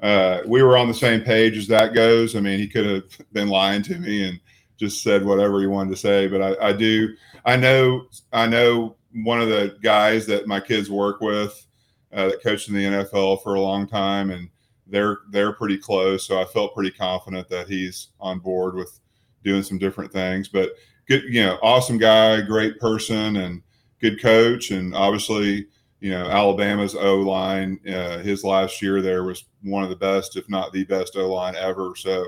uh, 0.00 0.40
we 0.46 0.62
were 0.62 0.78
on 0.78 0.88
the 0.88 0.94
same 0.94 1.20
page 1.20 1.58
as 1.58 1.66
that 1.66 1.92
goes. 1.92 2.34
I 2.34 2.40
mean, 2.40 2.58
he 2.58 2.68
could 2.68 2.86
have 2.86 3.04
been 3.34 3.48
lying 3.48 3.82
to 3.82 3.98
me 3.98 4.26
and 4.26 4.40
just 4.78 5.02
said 5.02 5.26
whatever 5.26 5.60
he 5.60 5.66
wanted 5.66 5.90
to 5.90 5.96
say, 5.96 6.26
but 6.26 6.40
I, 6.40 6.68
I 6.68 6.72
do. 6.72 7.14
I 7.44 7.54
know. 7.54 8.06
I 8.32 8.46
know 8.46 8.96
one 9.12 9.42
of 9.42 9.48
the 9.48 9.76
guys 9.82 10.24
that 10.24 10.46
my 10.46 10.58
kids 10.58 10.90
work 10.90 11.20
with 11.20 11.66
uh, 12.14 12.28
that 12.28 12.42
coached 12.42 12.70
in 12.70 12.76
the 12.76 12.84
NFL 12.84 13.42
for 13.42 13.56
a 13.56 13.60
long 13.60 13.86
time, 13.86 14.30
and 14.30 14.48
they're 14.86 15.18
they're 15.32 15.52
pretty 15.52 15.76
close. 15.76 16.26
So 16.26 16.40
I 16.40 16.46
felt 16.46 16.74
pretty 16.74 16.92
confident 16.92 17.50
that 17.50 17.68
he's 17.68 18.08
on 18.20 18.38
board 18.38 18.74
with 18.74 19.00
doing 19.44 19.62
some 19.62 19.76
different 19.76 20.10
things. 20.10 20.48
But 20.48 20.70
good, 21.08 21.24
you 21.24 21.44
know, 21.44 21.58
awesome 21.62 21.98
guy, 21.98 22.40
great 22.40 22.78
person, 22.78 23.36
and 23.36 23.62
good 24.00 24.20
coach, 24.20 24.70
and 24.70 24.94
obviously. 24.94 25.66
You 25.98 26.10
know, 26.10 26.26
Alabama's 26.26 26.94
O 26.94 27.16
line, 27.16 27.80
uh, 27.88 28.18
his 28.18 28.44
last 28.44 28.82
year 28.82 29.00
there 29.00 29.24
was 29.24 29.46
one 29.62 29.82
of 29.82 29.88
the 29.88 29.96
best, 29.96 30.36
if 30.36 30.46
not 30.46 30.70
the 30.70 30.84
best 30.84 31.16
O 31.16 31.32
line 31.32 31.56
ever. 31.56 31.94
So, 31.96 32.26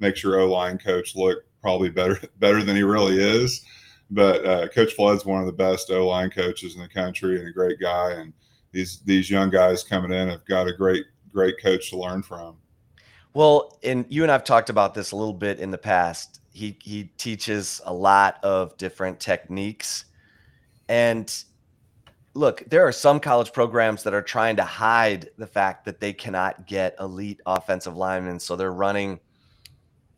makes 0.00 0.22
your 0.22 0.40
O 0.40 0.50
line 0.50 0.78
coach 0.78 1.14
look 1.14 1.44
probably 1.60 1.90
better 1.90 2.18
better 2.38 2.62
than 2.64 2.76
he 2.76 2.82
really 2.82 3.18
is. 3.20 3.64
But 4.10 4.44
uh, 4.44 4.68
Coach 4.68 4.94
Flood's 4.94 5.24
one 5.24 5.40
of 5.40 5.46
the 5.46 5.52
best 5.52 5.90
O 5.90 6.08
line 6.08 6.30
coaches 6.30 6.74
in 6.74 6.80
the 6.80 6.88
country 6.88 7.38
and 7.38 7.48
a 7.48 7.52
great 7.52 7.78
guy. 7.78 8.12
And 8.12 8.32
these 8.72 9.00
these 9.04 9.30
young 9.30 9.50
guys 9.50 9.84
coming 9.84 10.12
in 10.12 10.28
have 10.28 10.44
got 10.46 10.66
a 10.66 10.72
great 10.72 11.04
great 11.32 11.60
coach 11.62 11.90
to 11.90 11.98
learn 11.98 12.22
from. 12.22 12.56
Well, 13.32 13.78
and 13.84 14.04
you 14.08 14.24
and 14.24 14.32
I've 14.32 14.42
talked 14.42 14.70
about 14.70 14.94
this 14.94 15.12
a 15.12 15.16
little 15.16 15.34
bit 15.34 15.60
in 15.60 15.70
the 15.70 15.78
past. 15.78 16.39
He 16.52 16.76
he 16.82 17.04
teaches 17.16 17.80
a 17.84 17.94
lot 17.94 18.42
of 18.42 18.76
different 18.76 19.20
techniques, 19.20 20.06
and 20.88 21.32
look, 22.34 22.64
there 22.68 22.86
are 22.86 22.92
some 22.92 23.20
college 23.20 23.52
programs 23.52 24.02
that 24.02 24.14
are 24.14 24.22
trying 24.22 24.56
to 24.56 24.64
hide 24.64 25.30
the 25.38 25.46
fact 25.46 25.84
that 25.84 26.00
they 26.00 26.12
cannot 26.12 26.66
get 26.66 26.96
elite 26.98 27.40
offensive 27.46 27.96
linemen, 27.96 28.40
so 28.40 28.56
they're 28.56 28.72
running. 28.72 29.20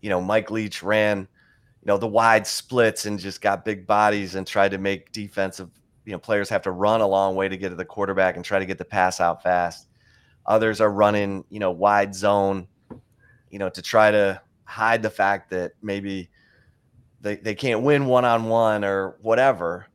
You 0.00 0.10
know, 0.10 0.20
Mike 0.20 0.50
Leach 0.50 0.82
ran 0.82 1.28
you 1.82 1.88
know 1.88 1.98
the 1.98 2.06
wide 2.06 2.46
splits 2.46 3.06
and 3.06 3.18
just 3.18 3.40
got 3.40 3.64
big 3.64 3.86
bodies 3.86 4.36
and 4.36 4.46
tried 4.46 4.70
to 4.70 4.78
make 4.78 5.10
defensive 5.12 5.68
you 6.04 6.12
know 6.12 6.18
players 6.18 6.48
have 6.48 6.62
to 6.62 6.70
run 6.70 7.00
a 7.00 7.06
long 7.06 7.34
way 7.34 7.48
to 7.48 7.56
get 7.56 7.70
to 7.70 7.74
the 7.74 7.84
quarterback 7.84 8.36
and 8.36 8.44
try 8.44 8.58
to 8.58 8.66
get 8.66 8.78
the 8.78 8.84
pass 8.84 9.20
out 9.20 9.42
fast 9.42 9.88
others 10.46 10.80
are 10.80 10.92
running 10.92 11.44
you 11.50 11.58
know 11.58 11.70
wide 11.70 12.14
zone 12.14 12.66
you 13.50 13.58
know 13.58 13.68
to 13.68 13.82
try 13.82 14.10
to 14.10 14.40
hide 14.72 15.02
the 15.02 15.10
fact 15.10 15.50
that 15.50 15.72
maybe 15.82 16.30
they, 17.20 17.36
they 17.36 17.54
can't 17.54 17.82
win 17.82 18.06
one-on-one 18.06 18.84
or 18.84 19.16
whatever 19.20 19.86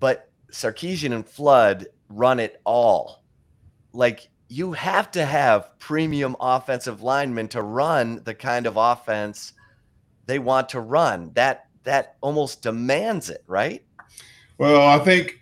but 0.00 0.30
sarkisian 0.50 1.12
and 1.12 1.26
flood 1.26 1.86
run 2.08 2.40
it 2.40 2.60
all 2.64 3.22
like 3.92 4.28
you 4.48 4.72
have 4.72 5.10
to 5.10 5.24
have 5.24 5.76
premium 5.78 6.36
offensive 6.40 7.02
linemen 7.02 7.48
to 7.48 7.62
run 7.62 8.22
the 8.24 8.34
kind 8.34 8.66
of 8.66 8.76
offense 8.76 9.52
they 10.26 10.38
want 10.38 10.68
to 10.70 10.80
run. 10.80 11.32
That 11.34 11.66
that 11.84 12.16
almost 12.20 12.62
demands 12.62 13.30
it, 13.30 13.42
right? 13.46 13.82
Well, 14.58 14.82
I 14.82 14.98
think 14.98 15.40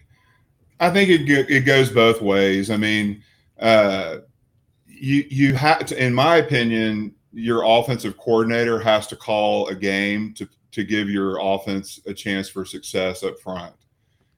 I 0.80 0.90
think 0.90 1.10
it 1.10 1.50
it 1.50 1.60
goes 1.60 1.90
both 1.90 2.22
ways. 2.22 2.70
I 2.70 2.76
mean, 2.76 3.22
uh, 3.58 4.18
you 4.86 5.24
you 5.28 5.54
have 5.54 5.86
to, 5.86 6.02
in 6.02 6.14
my 6.14 6.36
opinion, 6.36 7.14
your 7.34 7.62
offensive 7.64 8.16
coordinator 8.16 8.78
has 8.78 9.06
to 9.08 9.16
call 9.16 9.68
a 9.68 9.74
game 9.74 10.32
to 10.34 10.48
to 10.72 10.84
give 10.84 11.08
your 11.08 11.38
offense 11.40 12.00
a 12.06 12.14
chance 12.14 12.48
for 12.48 12.64
success 12.64 13.22
up 13.22 13.38
front. 13.38 13.74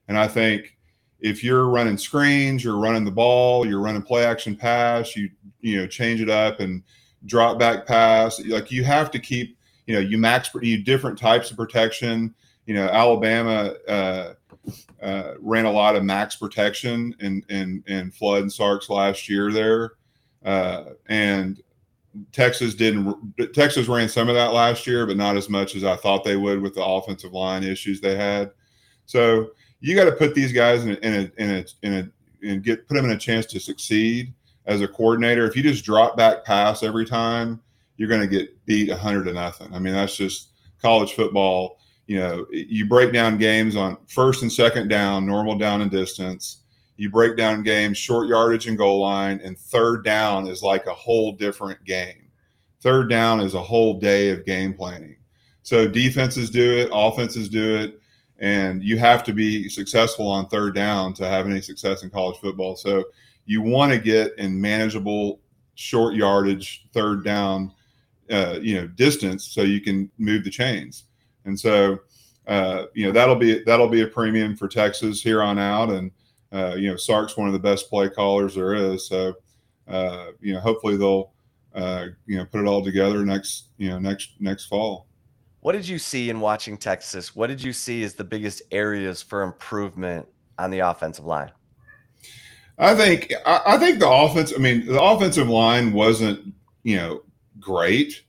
And 0.08 0.18
I 0.18 0.28
think 0.28 0.76
if 1.20 1.42
you're 1.42 1.68
running 1.68 1.96
screens, 1.96 2.62
you're 2.62 2.78
running 2.78 3.04
the 3.04 3.10
ball, 3.10 3.66
you're 3.66 3.80
running 3.80 4.02
play 4.02 4.24
action 4.24 4.56
pass, 4.56 5.16
you 5.16 5.30
you 5.60 5.78
know 5.78 5.86
change 5.86 6.20
it 6.20 6.30
up 6.30 6.60
and 6.60 6.82
drop 7.26 7.58
back 7.58 7.86
pass. 7.86 8.40
Like 8.46 8.70
you 8.70 8.84
have 8.84 9.10
to 9.12 9.18
keep 9.18 9.56
you 9.86 9.94
know 9.94 10.00
you 10.00 10.18
max 10.18 10.50
you 10.60 10.82
different 10.82 11.18
types 11.18 11.50
of 11.50 11.56
protection 11.56 12.34
you 12.66 12.74
know 12.74 12.88
alabama 12.88 13.74
uh, 13.88 14.34
uh, 15.02 15.34
ran 15.40 15.64
a 15.64 15.70
lot 15.70 15.96
of 15.96 16.04
max 16.04 16.36
protection 16.36 17.14
in 17.20 17.42
in, 17.48 17.82
in 17.86 18.10
flood 18.10 18.42
and 18.42 18.52
sarks 18.52 18.90
last 18.90 19.28
year 19.28 19.50
there 19.50 19.92
uh, 20.44 20.84
and 21.08 21.62
texas 22.32 22.74
didn't 22.74 23.14
texas 23.52 23.88
ran 23.88 24.08
some 24.08 24.28
of 24.28 24.34
that 24.34 24.52
last 24.52 24.86
year 24.86 25.06
but 25.06 25.16
not 25.16 25.36
as 25.36 25.48
much 25.48 25.74
as 25.74 25.84
i 25.84 25.96
thought 25.96 26.24
they 26.24 26.36
would 26.36 26.60
with 26.60 26.74
the 26.74 26.84
offensive 26.84 27.32
line 27.32 27.62
issues 27.62 28.00
they 28.00 28.16
had 28.16 28.50
so 29.06 29.50
you 29.80 29.94
got 29.94 30.06
to 30.06 30.12
put 30.12 30.34
these 30.34 30.52
guys 30.52 30.84
in 30.84 30.90
a, 30.90 30.94
in 30.94 31.14
a, 31.14 31.42
in 31.42 31.50
a, 31.50 31.86
in 31.86 31.92
a 31.94 32.10
and 32.48 32.62
get 32.62 32.86
put 32.86 32.94
them 32.94 33.04
in 33.06 33.10
a 33.12 33.18
chance 33.18 33.46
to 33.46 33.60
succeed 33.60 34.32
as 34.66 34.80
a 34.80 34.88
coordinator 34.88 35.46
if 35.46 35.56
you 35.56 35.62
just 35.62 35.84
drop 35.84 36.16
back 36.16 36.44
pass 36.44 36.82
every 36.82 37.04
time 37.04 37.60
you're 37.96 38.08
going 38.08 38.20
to 38.20 38.26
get 38.26 38.64
beat 38.66 38.90
100 38.90 39.24
to 39.24 39.32
nothing. 39.32 39.72
I 39.74 39.78
mean, 39.78 39.94
that's 39.94 40.16
just 40.16 40.50
college 40.80 41.14
football. 41.14 41.78
You 42.06 42.20
know, 42.20 42.46
you 42.50 42.86
break 42.86 43.12
down 43.12 43.38
games 43.38 43.74
on 43.74 43.96
first 44.06 44.42
and 44.42 44.52
second 44.52 44.88
down, 44.88 45.26
normal 45.26 45.56
down 45.58 45.80
and 45.80 45.90
distance. 45.90 46.62
You 46.96 47.10
break 47.10 47.36
down 47.36 47.62
games, 47.62 47.98
short 47.98 48.28
yardage 48.28 48.66
and 48.66 48.78
goal 48.78 49.00
line, 49.00 49.40
and 49.44 49.58
third 49.58 50.04
down 50.04 50.46
is 50.46 50.62
like 50.62 50.86
a 50.86 50.94
whole 50.94 51.32
different 51.32 51.84
game. 51.84 52.30
Third 52.80 53.10
down 53.10 53.40
is 53.40 53.54
a 53.54 53.62
whole 53.62 53.98
day 53.98 54.30
of 54.30 54.46
game 54.46 54.72
planning. 54.72 55.16
So 55.62 55.86
defenses 55.86 56.50
do 56.50 56.78
it, 56.78 56.88
offenses 56.92 57.48
do 57.48 57.76
it, 57.76 58.00
and 58.38 58.82
you 58.82 58.98
have 58.98 59.24
to 59.24 59.32
be 59.32 59.68
successful 59.68 60.28
on 60.28 60.48
third 60.48 60.74
down 60.74 61.12
to 61.14 61.26
have 61.26 61.46
any 61.46 61.60
success 61.60 62.02
in 62.02 62.10
college 62.10 62.38
football. 62.38 62.76
So 62.76 63.04
you 63.46 63.62
want 63.62 63.92
to 63.92 63.98
get 63.98 64.36
in 64.38 64.60
manageable 64.60 65.40
short 65.76 66.14
yardage 66.14 66.86
third 66.92 67.24
down 67.24 67.72
uh, 68.30 68.58
you 68.60 68.80
know 68.80 68.86
distance 68.88 69.46
so 69.46 69.62
you 69.62 69.80
can 69.80 70.10
move 70.18 70.42
the 70.42 70.50
chains 70.50 71.04
and 71.44 71.58
so 71.58 71.98
uh, 72.48 72.84
you 72.94 73.06
know 73.06 73.12
that'll 73.12 73.36
be 73.36 73.62
that'll 73.64 73.88
be 73.88 74.02
a 74.02 74.06
premium 74.06 74.56
for 74.56 74.68
texas 74.68 75.22
here 75.22 75.42
on 75.42 75.58
out 75.58 75.90
and 75.90 76.10
uh, 76.56 76.74
you 76.74 76.88
know 76.88 76.96
sark's 76.96 77.36
one 77.36 77.46
of 77.46 77.52
the 77.52 77.58
best 77.58 77.88
play 77.88 78.08
callers 78.08 78.54
there 78.54 78.74
is 78.74 79.06
so 79.08 79.34
uh, 79.88 80.26
you 80.40 80.52
know 80.52 80.60
hopefully 80.60 80.96
they'll 80.96 81.32
uh, 81.74 82.06
you 82.26 82.36
know 82.36 82.44
put 82.46 82.60
it 82.60 82.66
all 82.66 82.82
together 82.82 83.24
next 83.24 83.68
you 83.78 83.88
know 83.88 83.98
next 83.98 84.30
next 84.40 84.66
fall 84.66 85.06
what 85.60 85.72
did 85.72 85.86
you 85.86 85.98
see 85.98 86.30
in 86.30 86.40
watching 86.40 86.76
texas 86.76 87.36
what 87.36 87.48
did 87.48 87.62
you 87.62 87.72
see 87.72 88.02
as 88.02 88.14
the 88.14 88.24
biggest 88.24 88.62
areas 88.70 89.22
for 89.22 89.42
improvement 89.42 90.26
on 90.58 90.70
the 90.70 90.78
offensive 90.78 91.24
line 91.24 91.50
I 92.78 92.94
think 92.94 93.32
I, 93.46 93.78
think 93.78 94.00
the 94.00 94.10
offense. 94.10 94.52
I 94.54 94.58
mean, 94.58 94.86
the 94.86 95.02
offensive 95.02 95.48
line 95.48 95.92
wasn't 95.92 96.52
you 96.82 96.96
know 96.96 97.22
great, 97.58 98.22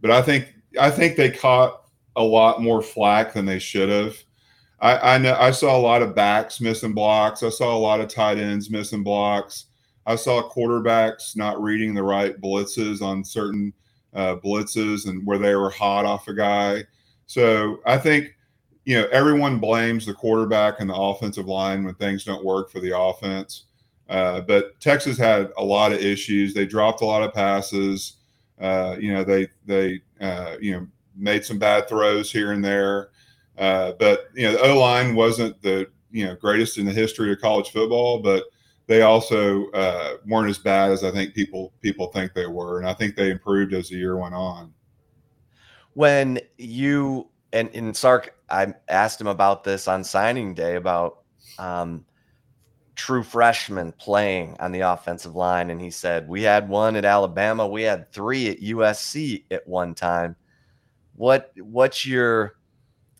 but 0.00 0.10
I 0.10 0.20
think 0.20 0.54
I 0.78 0.90
think 0.90 1.16
they 1.16 1.30
caught 1.30 1.82
a 2.14 2.22
lot 2.22 2.62
more 2.62 2.82
flack 2.82 3.32
than 3.32 3.46
they 3.46 3.58
should 3.58 3.88
have. 3.88 4.16
I, 4.80 5.14
I 5.14 5.18
know 5.18 5.36
I 5.38 5.50
saw 5.50 5.76
a 5.76 5.80
lot 5.80 6.02
of 6.02 6.14
backs 6.14 6.60
missing 6.60 6.92
blocks. 6.92 7.42
I 7.42 7.48
saw 7.48 7.74
a 7.74 7.78
lot 7.78 8.00
of 8.00 8.08
tight 8.08 8.38
ends 8.38 8.70
missing 8.70 9.02
blocks. 9.02 9.66
I 10.06 10.16
saw 10.16 10.48
quarterbacks 10.48 11.36
not 11.36 11.60
reading 11.60 11.94
the 11.94 12.02
right 12.02 12.40
blitzes 12.40 13.02
on 13.02 13.24
certain 13.24 13.72
uh, 14.14 14.36
blitzes 14.36 15.08
and 15.08 15.26
where 15.26 15.38
they 15.38 15.54
were 15.54 15.70
hot 15.70 16.04
off 16.04 16.28
a 16.28 16.34
guy. 16.34 16.84
So 17.26 17.80
I 17.86 17.98
think 17.98 18.34
you 18.84 19.00
know 19.00 19.08
everyone 19.12 19.58
blames 19.58 20.06
the 20.06 20.14
quarterback 20.14 20.80
and 20.80 20.90
the 20.90 20.94
offensive 20.94 21.46
line 21.46 21.84
when 21.84 21.94
things 21.94 22.24
don't 22.24 22.44
work 22.44 22.70
for 22.70 22.80
the 22.80 22.98
offense. 22.98 23.64
Uh, 24.08 24.40
but 24.40 24.78
Texas 24.80 25.18
had 25.18 25.50
a 25.56 25.64
lot 25.64 25.92
of 25.92 25.98
issues. 25.98 26.54
They 26.54 26.66
dropped 26.66 27.00
a 27.00 27.06
lot 27.06 27.22
of 27.22 27.34
passes. 27.34 28.14
Uh, 28.60 28.96
you 28.98 29.12
know, 29.12 29.24
they 29.24 29.48
they 29.64 30.00
uh, 30.20 30.56
you 30.60 30.72
know 30.72 30.86
made 31.16 31.44
some 31.44 31.58
bad 31.58 31.88
throws 31.88 32.30
here 32.30 32.52
and 32.52 32.64
there, 32.64 33.10
uh, 33.58 33.92
but 33.98 34.28
you 34.34 34.42
know 34.46 34.52
the 34.52 34.62
O 34.62 34.78
line 34.78 35.14
wasn't 35.14 35.60
the 35.62 35.88
you 36.10 36.26
know 36.26 36.34
greatest 36.36 36.78
in 36.78 36.86
the 36.86 36.92
history 36.92 37.32
of 37.32 37.40
college 37.40 37.70
football, 37.70 38.20
but 38.20 38.44
they 38.86 39.02
also 39.02 39.68
uh, 39.70 40.16
weren't 40.26 40.50
as 40.50 40.58
bad 40.58 40.92
as 40.92 41.02
I 41.04 41.10
think 41.10 41.34
people 41.34 41.72
people 41.80 42.08
think 42.08 42.34
they 42.34 42.46
were, 42.46 42.78
and 42.78 42.88
I 42.88 42.94
think 42.94 43.16
they 43.16 43.30
improved 43.30 43.74
as 43.74 43.88
the 43.88 43.96
year 43.96 44.16
went 44.16 44.34
on. 44.34 44.72
When 45.94 46.40
you 46.58 47.28
and 47.52 47.68
in 47.70 47.94
Sark, 47.94 48.34
I 48.50 48.74
asked 48.88 49.20
him 49.20 49.26
about 49.26 49.64
this 49.64 49.88
on 49.88 50.04
signing 50.04 50.54
day 50.54 50.76
about 50.76 51.22
um, 51.58 52.04
true 52.96 53.22
freshmen 53.22 53.92
playing 53.92 54.56
on 54.58 54.72
the 54.72 54.80
offensive 54.80 55.36
line. 55.36 55.70
And 55.70 55.80
he 55.80 55.90
said, 55.90 56.28
We 56.28 56.42
had 56.42 56.68
one 56.68 56.96
at 56.96 57.04
Alabama, 57.04 57.66
we 57.66 57.82
had 57.82 58.12
three 58.12 58.48
at 58.48 58.60
USC 58.60 59.44
at 59.50 59.66
one 59.66 59.94
time. 59.94 60.36
What 61.14 61.52
what's 61.56 62.04
your 62.04 62.55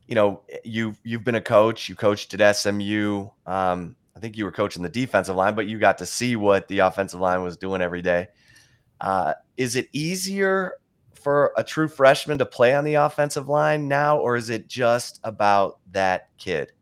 you 0.07 0.15
know, 0.15 0.43
you 0.65 0.95
you've 1.03 1.25
been 1.25 1.35
a 1.35 1.41
coach, 1.41 1.89
you 1.89 1.95
coached 1.95 2.35
at 2.35 2.57
SMU. 2.57 3.29
Um, 3.47 3.97
I 4.17 4.21
think 4.21 4.37
you 4.37 4.45
were 4.45 4.53
coaching 4.53 4.83
the 4.83 4.89
defensive 4.89 5.37
line, 5.37 5.55
but 5.55 5.67
you 5.67 5.79
got 5.79 5.99
to 5.99 6.07
see 6.07 6.37
what 6.37 6.69
the 6.69 6.79
offensive 6.81 7.21
line 7.21 7.43
was 7.43 7.57
doing 7.57 7.83
every 7.83 8.03
day. 8.03 8.29
Uh, 9.01 9.35
is 9.57 9.77
it 9.77 9.89
easier 9.93 10.75
for 11.15 11.53
a 11.57 11.65
true 11.65 11.89
freshman 11.89 12.39
to 12.39 12.47
play 12.47 12.75
on 12.75 12.85
the 12.85 12.95
offensive 12.95 13.49
line 13.49 13.89
now, 13.89 14.19
or 14.19 14.37
is 14.37 14.49
it 14.49 14.69
just 14.69 15.21
about 15.25 15.81
that 15.91 16.29
kid? 16.39 16.73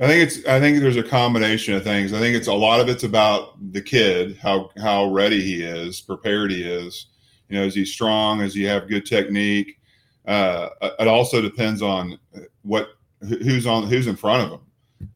I 0.00 0.06
think 0.06 0.22
it's. 0.22 0.46
I 0.46 0.58
think 0.58 0.80
there's 0.80 0.96
a 0.96 1.02
combination 1.02 1.74
of 1.74 1.84
things. 1.84 2.12
I 2.12 2.18
think 2.18 2.34
it's 2.34 2.48
a 2.48 2.54
lot 2.54 2.80
of 2.80 2.88
it's 2.88 3.04
about 3.04 3.58
the 3.72 3.82
kid, 3.82 4.38
how 4.38 4.70
how 4.78 5.12
ready 5.12 5.42
he 5.42 5.62
is, 5.62 6.00
prepared 6.00 6.50
he 6.50 6.62
is. 6.62 7.06
You 7.48 7.58
know, 7.58 7.66
is 7.66 7.74
he 7.74 7.84
strong? 7.84 8.38
Does 8.38 8.54
he 8.54 8.62
have 8.64 8.88
good 8.88 9.04
technique? 9.04 9.78
Uh, 10.26 10.68
it 11.00 11.08
also 11.08 11.40
depends 11.40 11.82
on 11.82 12.18
what 12.62 12.90
who's 13.20 13.66
on 13.66 13.88
who's 13.88 14.06
in 14.06 14.16
front 14.16 14.44
of 14.44 14.50
them. 14.50 14.60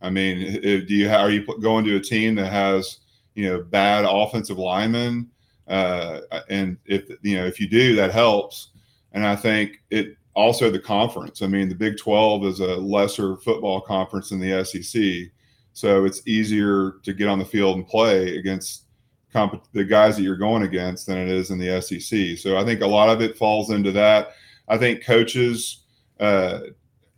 I 0.01 0.11
mean, 0.11 0.39
if, 0.41 0.89
do 0.89 0.95
you 0.95 1.09
are 1.11 1.31
you 1.31 1.45
going 1.61 1.85
to 1.85 1.97
a 1.97 2.01
team 2.01 2.35
that 2.37 2.51
has 2.51 2.99
you 3.35 3.47
know 3.47 3.63
bad 3.63 4.05
offensive 4.09 4.59
linemen? 4.59 5.31
Uh, 5.69 6.21
and 6.49 6.77
if 6.87 7.09
you 7.23 7.37
know 7.37 7.47
if 7.47 7.61
you 7.61 7.69
do, 7.69 7.95
that 7.97 8.13
helps. 8.13 8.71
And 9.13 9.27
I 9.27 9.37
think 9.37 9.83
it 9.91 10.17
also 10.35 10.71
the 10.71 10.79
conference. 10.79 11.41
I 11.41 11.47
mean, 11.47 11.69
the 11.69 11.75
Big 11.75 11.97
12 11.97 12.45
is 12.45 12.61
a 12.61 12.77
lesser 12.77 13.37
football 13.39 13.81
conference 13.81 14.31
than 14.31 14.41
the 14.41 14.65
SEC, 14.65 15.31
so 15.73 16.05
it's 16.05 16.27
easier 16.27 16.97
to 17.03 17.13
get 17.13 17.29
on 17.29 17.39
the 17.39 17.45
field 17.45 17.77
and 17.77 17.87
play 17.87 18.37
against 18.37 18.85
comp- 19.33 19.67
the 19.73 19.85
guys 19.85 20.17
that 20.17 20.23
you're 20.23 20.37
going 20.37 20.63
against 20.63 21.07
than 21.07 21.19
it 21.19 21.29
is 21.29 21.51
in 21.51 21.59
the 21.59 21.81
SEC. 21.81 22.39
So 22.39 22.57
I 22.57 22.65
think 22.65 22.81
a 22.81 22.87
lot 22.87 23.09
of 23.09 23.23
it 23.23 23.37
falls 23.37 23.71
into 23.71 23.93
that. 23.93 24.35
I 24.69 24.79
think 24.79 25.05
coaches 25.05 25.85
uh, 26.21 26.61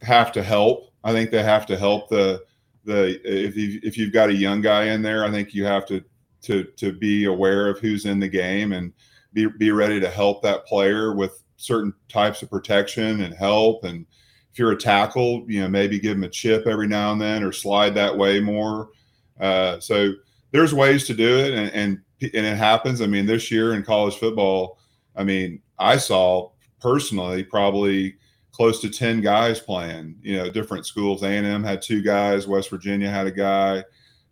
have 0.02 0.32
to 0.32 0.42
help. 0.42 0.92
I 1.04 1.12
think 1.12 1.30
they 1.30 1.42
have 1.42 1.66
to 1.66 1.76
help 1.76 2.08
the 2.08 2.42
the 2.84 3.20
if 3.24 3.56
you 3.56 3.80
if 3.82 3.96
you've 3.96 4.12
got 4.12 4.30
a 4.30 4.34
young 4.34 4.60
guy 4.60 4.84
in 4.84 5.02
there, 5.02 5.24
I 5.24 5.30
think 5.30 5.54
you 5.54 5.64
have 5.64 5.86
to 5.86 6.02
to 6.42 6.64
to 6.64 6.92
be 6.92 7.24
aware 7.24 7.68
of 7.68 7.78
who's 7.78 8.06
in 8.06 8.20
the 8.20 8.28
game 8.28 8.72
and 8.72 8.92
be 9.32 9.46
be 9.58 9.70
ready 9.70 10.00
to 10.00 10.10
help 10.10 10.42
that 10.42 10.66
player 10.66 11.14
with 11.14 11.42
certain 11.56 11.92
types 12.08 12.42
of 12.42 12.50
protection 12.50 13.22
and 13.22 13.34
help. 13.34 13.84
And 13.84 14.06
if 14.52 14.58
you're 14.58 14.72
a 14.72 14.76
tackle, 14.76 15.44
you 15.48 15.60
know 15.60 15.68
maybe 15.68 15.98
give 15.98 16.16
him 16.16 16.24
a 16.24 16.28
chip 16.28 16.66
every 16.66 16.88
now 16.88 17.12
and 17.12 17.20
then 17.20 17.42
or 17.42 17.52
slide 17.52 17.94
that 17.94 18.16
way 18.16 18.40
more. 18.40 18.90
Uh, 19.40 19.78
so 19.80 20.12
there's 20.50 20.74
ways 20.74 21.06
to 21.06 21.14
do 21.14 21.38
it, 21.38 21.54
and, 21.54 21.70
and 21.72 21.98
and 22.20 22.46
it 22.46 22.56
happens. 22.56 23.00
I 23.00 23.06
mean, 23.06 23.26
this 23.26 23.50
year 23.50 23.74
in 23.74 23.82
college 23.82 24.16
football, 24.16 24.78
I 25.14 25.24
mean, 25.24 25.60
I 25.78 25.96
saw 25.96 26.50
personally 26.80 27.42
probably 27.42 28.16
close 28.52 28.80
to 28.80 28.90
10 28.90 29.20
guys 29.20 29.60
playing 29.60 30.16
you 30.22 30.36
know 30.36 30.50
different 30.50 30.86
schools. 30.86 31.22
A&m 31.22 31.62
had 31.62 31.82
two 31.82 32.02
guys 32.02 32.46
west 32.46 32.70
virginia 32.70 33.08
had 33.08 33.26
a 33.26 33.30
guy 33.30 33.84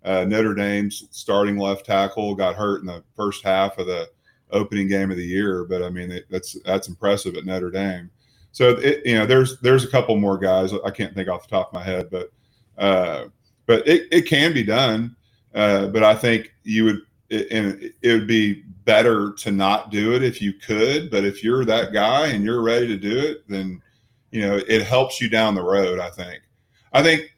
uh, 0.05 0.25
notre 0.25 0.55
dame's 0.55 1.05
starting 1.11 1.57
left 1.57 1.87
tackle 1.87 2.35
got 2.35 2.55
hurt 2.55 2.81
in 2.81 2.87
the 2.87 3.03
first 3.15 3.43
half 3.45 3.79
of 3.79 3.87
the 3.87 4.09
opening 4.53 4.89
game 4.89 5.11
of 5.11 5.17
the 5.17 5.25
year 5.25 5.65
but 5.65 5.83
i 5.83 5.91
mean 5.91 6.21
that's 6.31 6.57
that's 6.65 6.89
impressive 6.89 7.37
at 7.37 7.45
notre 7.45 7.71
dame. 7.71 8.11
So 8.53 8.71
it, 8.71 9.05
you 9.05 9.17
know 9.17 9.27
there's 9.27 9.59
there's 9.61 9.85
a 9.85 9.91
couple 9.91 10.17
more 10.17 10.39
guys 10.39 10.73
i 10.85 10.91
can't 10.91 11.15
think 11.15 11.29
off 11.29 11.49
the 11.49 11.57
top 11.57 11.69
of 11.69 11.75
my 11.75 11.83
head 11.83 12.09
but 12.11 12.31
uh, 12.79 13.25
but 13.67 13.87
it, 13.89 14.07
it 14.11 14.23
can 14.23 14.53
be 14.53 14.63
done 14.63 15.17
uh, 15.55 15.87
but 15.89 16.03
i 16.03 16.15
think 16.15 16.53
you 16.63 16.85
would 16.85 17.01
it, 17.29 17.51
and 17.51 17.93
it 18.03 18.13
would 18.13 18.27
be 18.27 18.63
better 18.87 19.33
to 19.33 19.51
not 19.51 19.91
do 19.91 20.15
it 20.15 20.23
if 20.23 20.41
you 20.41 20.53
could 20.55 21.11
but 21.11 21.25
if 21.25 21.43
you're 21.43 21.65
that 21.65 21.93
guy 21.93 22.29
and 22.29 22.45
you're 22.45 22.63
ready 22.63 22.87
to 22.87 22.97
do 22.97 23.19
it 23.19 23.47
then 23.49 23.83
you 24.31 24.41
know 24.41 24.61
it 24.69 24.83
helps 24.83 25.21
you 25.21 25.29
down 25.29 25.55
the 25.55 25.63
road 25.63 25.99
i 25.99 26.09
think. 26.09 26.43
I 26.93 27.03
think 27.03 27.35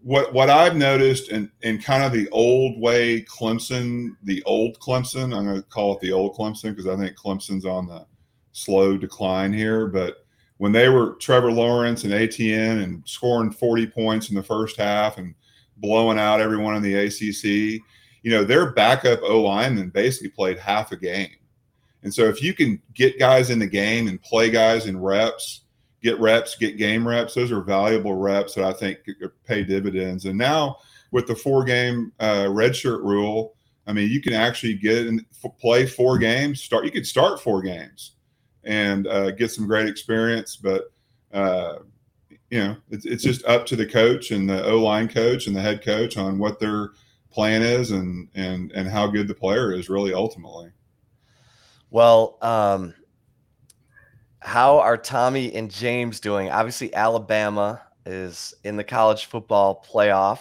what 0.00 0.32
what 0.32 0.48
i've 0.48 0.76
noticed 0.76 1.30
in 1.30 1.50
in 1.62 1.80
kind 1.80 2.04
of 2.04 2.12
the 2.12 2.28
old 2.30 2.80
way 2.80 3.22
clemson 3.22 4.10
the 4.22 4.42
old 4.44 4.78
clemson 4.78 5.36
i'm 5.36 5.44
going 5.44 5.56
to 5.56 5.68
call 5.68 5.94
it 5.94 6.00
the 6.00 6.12
old 6.12 6.36
clemson 6.36 6.70
because 6.70 6.86
i 6.86 6.96
think 6.96 7.16
clemson's 7.16 7.66
on 7.66 7.86
the 7.86 8.06
slow 8.52 8.96
decline 8.96 9.52
here 9.52 9.86
but 9.88 10.24
when 10.58 10.72
they 10.72 10.88
were 10.88 11.14
trevor 11.14 11.50
lawrence 11.50 12.04
and 12.04 12.12
Etienne 12.12 12.78
and 12.78 13.02
scoring 13.06 13.50
40 13.50 13.88
points 13.88 14.28
in 14.30 14.36
the 14.36 14.42
first 14.42 14.76
half 14.76 15.18
and 15.18 15.34
blowing 15.78 16.18
out 16.18 16.40
everyone 16.40 16.76
in 16.76 16.82
the 16.82 16.96
acc 16.96 17.82
you 18.22 18.30
know 18.30 18.44
their 18.44 18.70
backup 18.72 19.20
o 19.22 19.42
lineman 19.42 19.90
basically 19.90 20.30
played 20.30 20.58
half 20.58 20.92
a 20.92 20.96
game 20.96 21.30
and 22.02 22.12
so 22.12 22.24
if 22.24 22.42
you 22.42 22.52
can 22.54 22.80
get 22.94 23.18
guys 23.18 23.50
in 23.50 23.58
the 23.58 23.66
game 23.66 24.08
and 24.08 24.20
play 24.22 24.50
guys 24.50 24.86
in 24.86 25.00
reps 25.00 25.62
get 26.02 26.18
reps, 26.18 26.56
get 26.56 26.76
game 26.76 27.06
reps. 27.06 27.34
Those 27.34 27.52
are 27.52 27.60
valuable 27.60 28.14
reps 28.14 28.54
that 28.54 28.64
I 28.64 28.72
think 28.72 28.98
pay 29.46 29.62
dividends. 29.62 30.24
And 30.26 30.36
now 30.36 30.78
with 31.12 31.26
the 31.26 31.36
four 31.36 31.64
game 31.64 32.12
uh, 32.20 32.46
redshirt 32.46 33.02
rule, 33.02 33.54
I 33.86 33.92
mean, 33.92 34.10
you 34.10 34.20
can 34.20 34.32
actually 34.32 34.74
get 34.74 35.06
and 35.06 35.24
play 35.60 35.86
four 35.86 36.18
games. 36.18 36.62
Start. 36.62 36.84
You 36.84 36.90
could 36.90 37.06
start 37.06 37.40
four 37.40 37.62
games 37.62 38.12
and 38.64 39.06
uh, 39.06 39.30
get 39.32 39.50
some 39.50 39.66
great 39.66 39.88
experience. 39.88 40.56
But 40.56 40.92
uh, 41.32 41.78
you 42.50 42.58
know, 42.58 42.76
it's, 42.90 43.06
it's 43.06 43.24
just 43.24 43.44
up 43.46 43.66
to 43.66 43.76
the 43.76 43.86
coach 43.86 44.30
and 44.30 44.48
the 44.48 44.64
O 44.64 44.78
line 44.78 45.08
coach 45.08 45.46
and 45.46 45.56
the 45.56 45.60
head 45.60 45.82
coach 45.82 46.16
on 46.16 46.38
what 46.38 46.60
their 46.60 46.90
plan 47.32 47.62
is 47.62 47.90
and 47.90 48.28
and 48.34 48.72
and 48.72 48.88
how 48.88 49.06
good 49.06 49.28
the 49.28 49.34
player 49.34 49.72
is 49.72 49.88
really 49.88 50.12
ultimately. 50.12 50.70
Well, 51.90 52.38
um, 52.40 52.94
how 54.40 54.78
are 54.78 54.96
Tommy 54.96 55.54
and 55.54 55.70
James 55.70 56.20
doing? 56.20 56.50
Obviously, 56.50 56.94
Alabama 56.94 57.82
is 58.06 58.54
in 58.64 58.76
the 58.76 58.84
college 58.84 59.26
football 59.26 59.84
playoff, 59.88 60.40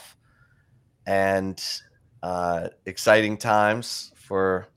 and 1.06 1.62
uh, 2.24 2.70
exciting 2.86 3.38
times 3.38 4.12
for 4.16 4.68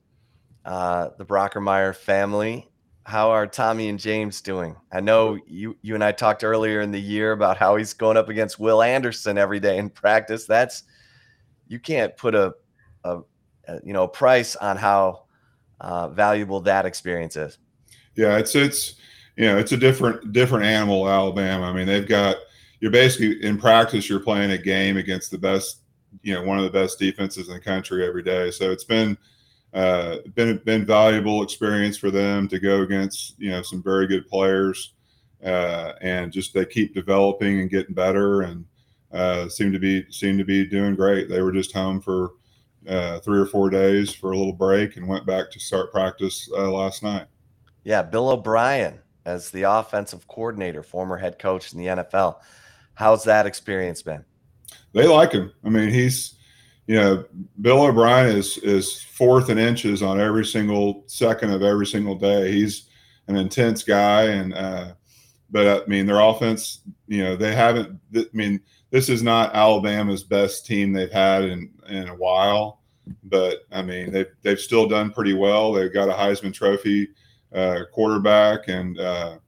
uh, 0.65 1.09
the 1.17 1.25
Brockermeyer 1.25 1.95
family. 1.95 2.69
How 3.03 3.29
are 3.29 3.45
Tommy 3.45 3.89
and 3.89 3.99
James 3.99 4.41
doing? 4.41 4.75
I 4.91 4.99
know 4.99 5.37
you 5.47 5.77
you 5.81 5.93
and 5.93 6.03
I 6.03 6.11
talked 6.11 6.43
earlier 6.43 6.81
in 6.81 6.91
the 6.91 7.01
year 7.01 7.31
about 7.33 7.57
how 7.57 7.75
he's 7.75 7.93
going 7.93 8.17
up 8.17 8.29
against 8.29 8.59
Will 8.59 8.81
Anderson 8.81 9.37
every 9.37 9.59
day 9.59 9.77
in 9.77 9.89
practice. 9.89 10.45
That's 10.45 10.83
you 11.67 11.79
can't 11.79 12.15
put 12.17 12.35
a, 12.35 12.53
a, 13.03 13.19
a 13.67 13.79
you 13.83 13.93
know 13.93 14.07
price 14.07 14.55
on 14.55 14.77
how 14.77 15.23
uh, 15.81 16.09
valuable 16.09 16.59
that 16.61 16.85
experience 16.85 17.35
is. 17.35 17.57
Yeah, 18.15 18.37
it's 18.37 18.55
it's 18.55 18.95
you 19.35 19.45
know, 19.45 19.57
it's 19.57 19.71
a 19.71 19.77
different 19.77 20.31
different 20.31 20.65
animal, 20.65 21.09
Alabama. 21.09 21.65
I 21.65 21.73
mean, 21.73 21.87
they've 21.87 22.07
got 22.07 22.37
you're 22.79 22.91
basically 22.91 23.43
in 23.43 23.57
practice, 23.57 24.09
you're 24.09 24.19
playing 24.19 24.51
a 24.51 24.57
game 24.57 24.97
against 24.97 25.31
the 25.31 25.37
best, 25.37 25.81
you 26.21 26.33
know, 26.33 26.43
one 26.43 26.57
of 26.57 26.63
the 26.63 26.69
best 26.69 26.99
defenses 26.99 27.47
in 27.47 27.53
the 27.53 27.59
country 27.59 28.05
every 28.05 28.23
day. 28.23 28.51
So 28.51 28.71
it's 28.71 28.83
been 28.83 29.17
uh, 29.73 30.17
been 30.35 30.61
been 30.65 30.85
valuable 30.85 31.43
experience 31.43 31.97
for 31.97 32.11
them 32.11 32.47
to 32.47 32.59
go 32.59 32.81
against, 32.81 33.35
you 33.37 33.51
know, 33.51 33.61
some 33.61 33.83
very 33.83 34.07
good 34.07 34.27
players, 34.27 34.93
uh, 35.43 35.93
and 36.01 36.31
just 36.31 36.53
they 36.53 36.65
keep 36.65 36.93
developing 36.93 37.59
and 37.59 37.69
getting 37.69 37.95
better, 37.95 38.43
and 38.43 38.65
uh, 39.15 39.47
seem 39.47 39.71
to 39.71 39.79
be 39.79 40.05
seem 40.11 40.37
to 40.37 40.43
be 40.43 40.65
doing 40.65 40.95
great. 40.95 41.29
They 41.29 41.41
were 41.41 41.53
just 41.53 41.73
home 41.73 42.01
for 42.01 42.31
uh, 42.87 43.19
three 43.19 43.39
or 43.39 43.45
four 43.45 43.69
days 43.69 44.13
for 44.13 44.31
a 44.31 44.37
little 44.37 44.53
break 44.53 44.97
and 44.97 45.07
went 45.07 45.25
back 45.25 45.49
to 45.51 45.59
start 45.59 45.91
practice 45.91 46.49
uh, 46.55 46.69
last 46.69 47.01
night. 47.01 47.25
Yeah, 47.83 48.01
Bill 48.01 48.29
O'Brien 48.29 48.99
as 49.25 49.49
the 49.49 49.63
offensive 49.63 50.27
coordinator, 50.27 50.83
former 50.83 51.17
head 51.17 51.39
coach 51.39 51.73
in 51.73 51.79
the 51.79 51.87
NFL. 51.87 52.37
How's 52.93 53.23
that 53.23 53.45
experience 53.45 54.01
been? 54.01 54.23
They 54.93 55.07
like 55.07 55.31
him. 55.31 55.51
I 55.63 55.69
mean, 55.69 55.89
he's, 55.89 56.35
you 56.87 56.95
know, 56.95 57.25
Bill 57.61 57.83
O'Brien 57.83 58.35
is 58.35 58.57
is 58.59 59.01
fourth 59.01 59.49
in 59.49 59.57
inches 59.57 60.03
on 60.03 60.19
every 60.19 60.45
single 60.45 61.03
second 61.07 61.51
of 61.51 61.63
every 61.63 61.87
single 61.87 62.15
day. 62.15 62.51
He's 62.51 62.89
an 63.27 63.35
intense 63.35 63.83
guy, 63.83 64.23
and 64.23 64.53
uh, 64.53 64.93
but 65.49 65.83
I 65.83 65.87
mean, 65.87 66.05
their 66.05 66.19
offense, 66.19 66.81
you 67.07 67.23
know, 67.23 67.35
they 67.35 67.55
haven't. 67.55 67.99
I 68.15 68.25
mean, 68.33 68.61
this 68.95 69.09
is 69.09 69.21
not 69.21 69.53
Alabama's 69.53 70.23
best 70.23 70.65
team 70.65 70.93
they've 70.93 71.11
had 71.11 71.43
in 71.43 71.69
in 71.89 72.07
a 72.07 72.15
while, 72.15 72.79
but 73.25 73.65
I 73.69 73.81
mean, 73.81 74.09
they've 74.09 74.31
they've 74.41 74.59
still 74.59 74.87
done 74.87 75.11
pretty 75.11 75.33
well. 75.33 75.73
They've 75.73 75.91
got 75.91 76.07
a 76.07 76.13
Heisman 76.13 76.53
Trophy 76.53 77.09
uh, 77.53 77.81
quarterback, 77.91 78.69
and 78.69 78.97
uh, 78.97 79.39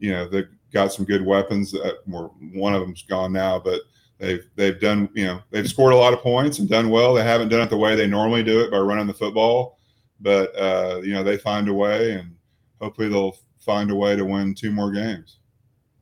you 0.00 0.10
know 0.10 0.28
they've 0.28 0.48
got 0.72 0.92
some 0.92 1.04
good 1.04 1.24
weapons. 1.24 1.76
more, 2.06 2.32
one 2.54 2.74
of 2.74 2.80
them's 2.80 3.04
gone 3.04 3.32
now, 3.32 3.60
but 3.60 3.82
they've 4.18 4.44
they've 4.56 4.80
done 4.80 5.08
you 5.14 5.26
know 5.26 5.40
they've 5.52 5.70
scored 5.70 5.92
a 5.92 5.96
lot 5.96 6.12
of 6.12 6.18
points 6.18 6.58
and 6.58 6.68
done 6.68 6.90
well. 6.90 7.14
They 7.14 7.22
haven't 7.22 7.50
done 7.50 7.60
it 7.60 7.70
the 7.70 7.76
way 7.76 7.94
they 7.94 8.08
normally 8.08 8.42
do 8.42 8.62
it 8.62 8.72
by 8.72 8.78
running 8.78 9.06
the 9.06 9.14
football, 9.14 9.78
but 10.18 10.50
uh, 10.56 11.02
you 11.04 11.12
know 11.12 11.22
they 11.22 11.38
find 11.38 11.68
a 11.68 11.72
way, 11.72 12.14
and 12.14 12.34
hopefully 12.80 13.08
they'll 13.08 13.36
find 13.60 13.92
a 13.92 13.94
way 13.94 14.16
to 14.16 14.24
win 14.24 14.56
two 14.56 14.72
more 14.72 14.90
games. 14.90 15.38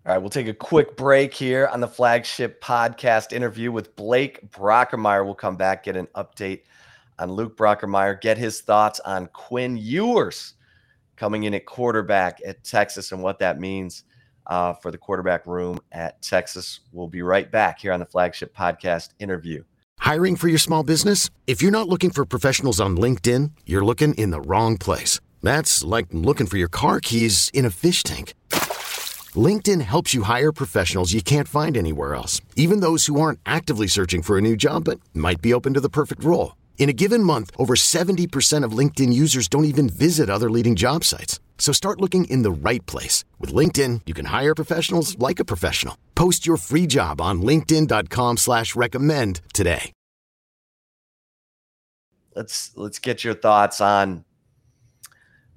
All 0.06 0.12
right, 0.12 0.18
we'll 0.18 0.30
take 0.30 0.46
a 0.46 0.54
quick 0.54 0.96
break 0.96 1.34
here 1.34 1.66
on 1.66 1.80
the 1.80 1.88
flagship 1.88 2.62
podcast 2.62 3.32
interview 3.32 3.72
with 3.72 3.96
Blake 3.96 4.48
Brockermeyer. 4.52 5.24
We'll 5.24 5.34
come 5.34 5.56
back, 5.56 5.82
get 5.82 5.96
an 5.96 6.06
update 6.14 6.60
on 7.18 7.32
Luke 7.32 7.56
Brockermeyer, 7.56 8.20
get 8.20 8.38
his 8.38 8.60
thoughts 8.60 9.00
on 9.00 9.26
Quinn 9.32 9.76
Ewers 9.76 10.54
coming 11.16 11.42
in 11.42 11.54
at 11.54 11.66
quarterback 11.66 12.38
at 12.46 12.62
Texas 12.62 13.10
and 13.10 13.20
what 13.20 13.40
that 13.40 13.58
means 13.58 14.04
uh, 14.46 14.74
for 14.74 14.92
the 14.92 14.98
quarterback 14.98 15.44
room 15.44 15.80
at 15.90 16.22
Texas. 16.22 16.82
We'll 16.92 17.08
be 17.08 17.22
right 17.22 17.50
back 17.50 17.80
here 17.80 17.92
on 17.92 17.98
the 17.98 18.06
flagship 18.06 18.56
podcast 18.56 19.08
interview. 19.18 19.64
Hiring 19.98 20.36
for 20.36 20.46
your 20.46 20.58
small 20.58 20.84
business? 20.84 21.30
If 21.48 21.62
you're 21.62 21.72
not 21.72 21.88
looking 21.88 22.10
for 22.10 22.24
professionals 22.24 22.80
on 22.80 22.96
LinkedIn, 22.96 23.50
you're 23.66 23.84
looking 23.84 24.14
in 24.14 24.30
the 24.30 24.40
wrong 24.40 24.76
place. 24.76 25.18
That's 25.42 25.82
like 25.82 26.06
looking 26.12 26.46
for 26.46 26.58
your 26.58 26.68
car 26.68 27.00
keys 27.00 27.50
in 27.52 27.64
a 27.64 27.70
fish 27.70 28.04
tank. 28.04 28.34
LinkedIn 29.36 29.80
helps 29.80 30.14
you 30.14 30.22
hire 30.22 30.52
professionals 30.52 31.12
you 31.12 31.20
can't 31.20 31.48
find 31.48 31.76
anywhere 31.76 32.14
else, 32.14 32.40
even 32.54 32.78
those 32.78 33.06
who 33.06 33.20
aren't 33.20 33.40
actively 33.44 33.88
searching 33.88 34.22
for 34.22 34.38
a 34.38 34.40
new 34.48 34.54
job 34.54 34.84
but 34.84 35.00
might 35.12 35.42
be 35.42 35.52
open 35.52 35.74
to 35.74 35.80
the 35.80 35.88
perfect 35.88 36.22
role. 36.22 36.54
In 36.78 36.88
a 36.88 36.92
given 36.94 37.22
month, 37.22 37.50
over 37.58 37.74
70% 37.74 38.62
of 38.62 38.78
LinkedIn 38.78 39.12
users 39.12 39.48
don't 39.48 39.64
even 39.64 39.88
visit 39.88 40.30
other 40.30 40.48
leading 40.48 40.76
job 40.76 41.02
sites. 41.02 41.40
So 41.58 41.72
start 41.72 42.00
looking 42.00 42.26
in 42.26 42.42
the 42.42 42.70
right 42.70 42.84
place. 42.86 43.24
With 43.40 43.52
LinkedIn, 43.52 44.02
you 44.06 44.14
can 44.14 44.26
hire 44.26 44.54
professionals 44.54 45.18
like 45.18 45.40
a 45.40 45.44
professional. 45.44 45.98
Post 46.14 46.46
your 46.46 46.58
free 46.58 46.86
job 46.86 47.20
on 47.20 47.42
linkedin.com 47.42 48.36
slash 48.36 48.76
recommend 48.76 49.40
today. 49.52 49.92
Let's 52.34 52.72
let's 52.76 52.98
get 52.98 53.24
your 53.24 53.32
thoughts 53.32 53.80
on 53.80 54.26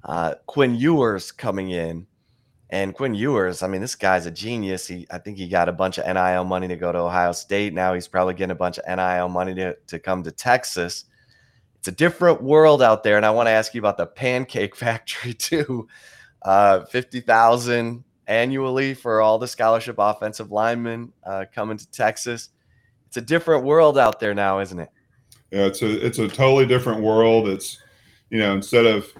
uh, 0.02 0.36
Quinn 0.46 0.74
Ewers 0.74 1.30
coming 1.30 1.70
in. 1.70 2.06
And 2.70 2.94
Quinn 2.94 3.14
Ewers, 3.14 3.62
I 3.62 3.66
mean, 3.66 3.80
this 3.80 3.96
guy's 3.96 4.26
a 4.26 4.30
genius. 4.30 4.86
He, 4.86 5.06
I 5.10 5.18
think 5.18 5.38
he 5.38 5.48
got 5.48 5.68
a 5.68 5.72
bunch 5.72 5.98
of 5.98 6.06
NIL 6.06 6.44
money 6.44 6.68
to 6.68 6.76
go 6.76 6.92
to 6.92 6.98
Ohio 6.98 7.32
State. 7.32 7.74
Now 7.74 7.94
he's 7.94 8.06
probably 8.06 8.34
getting 8.34 8.52
a 8.52 8.56
bunch 8.56 8.78
of 8.78 8.86
NIL 8.86 9.28
money 9.28 9.54
to, 9.56 9.76
to 9.88 9.98
come 9.98 10.22
to 10.22 10.30
Texas 10.30 11.04
it's 11.80 11.88
a 11.88 11.92
different 11.92 12.42
world 12.42 12.82
out 12.82 13.02
there. 13.02 13.16
And 13.16 13.24
I 13.24 13.30
want 13.30 13.46
to 13.46 13.52
ask 13.52 13.74
you 13.74 13.80
about 13.80 13.96
the 13.96 14.06
Pancake 14.06 14.76
Factory 14.76 15.34
too. 15.34 15.88
Uh, 16.42 16.84
Fifty 16.84 17.20
thousand 17.20 18.04
annually 18.26 18.94
for 18.94 19.20
all 19.20 19.38
the 19.38 19.48
scholarship 19.48 19.96
offensive 19.98 20.52
linemen 20.52 21.12
uh, 21.24 21.46
coming 21.52 21.76
to 21.76 21.90
Texas. 21.90 22.50
It's 23.08 23.16
a 23.16 23.22
different 23.22 23.64
world 23.64 23.98
out 23.98 24.20
there 24.20 24.34
now, 24.34 24.60
isn't 24.60 24.78
it? 24.78 24.90
Yeah, 25.50 25.66
it's 25.66 25.82
a 25.82 26.06
it's 26.06 26.18
a 26.18 26.28
totally 26.28 26.66
different 26.66 27.02
world. 27.02 27.48
It's 27.48 27.78
you 28.28 28.38
know 28.38 28.54
instead 28.54 28.86
of 28.86 29.12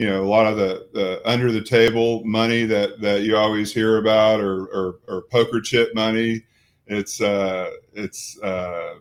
you 0.00 0.08
know 0.08 0.22
a 0.22 0.24
lot 0.24 0.46
of 0.46 0.56
the, 0.56 0.88
the 0.94 1.20
under 1.26 1.52
the 1.52 1.60
table 1.60 2.24
money 2.24 2.64
that 2.64 3.02
that 3.02 3.20
you 3.20 3.36
always 3.36 3.70
hear 3.70 3.98
about 3.98 4.40
or 4.40 4.64
or, 4.68 5.00
or 5.06 5.22
poker 5.30 5.60
chip 5.60 5.94
money, 5.94 6.42
it's 6.86 7.20
uh, 7.20 7.70
it's 7.92 8.40
uh, 8.42 8.94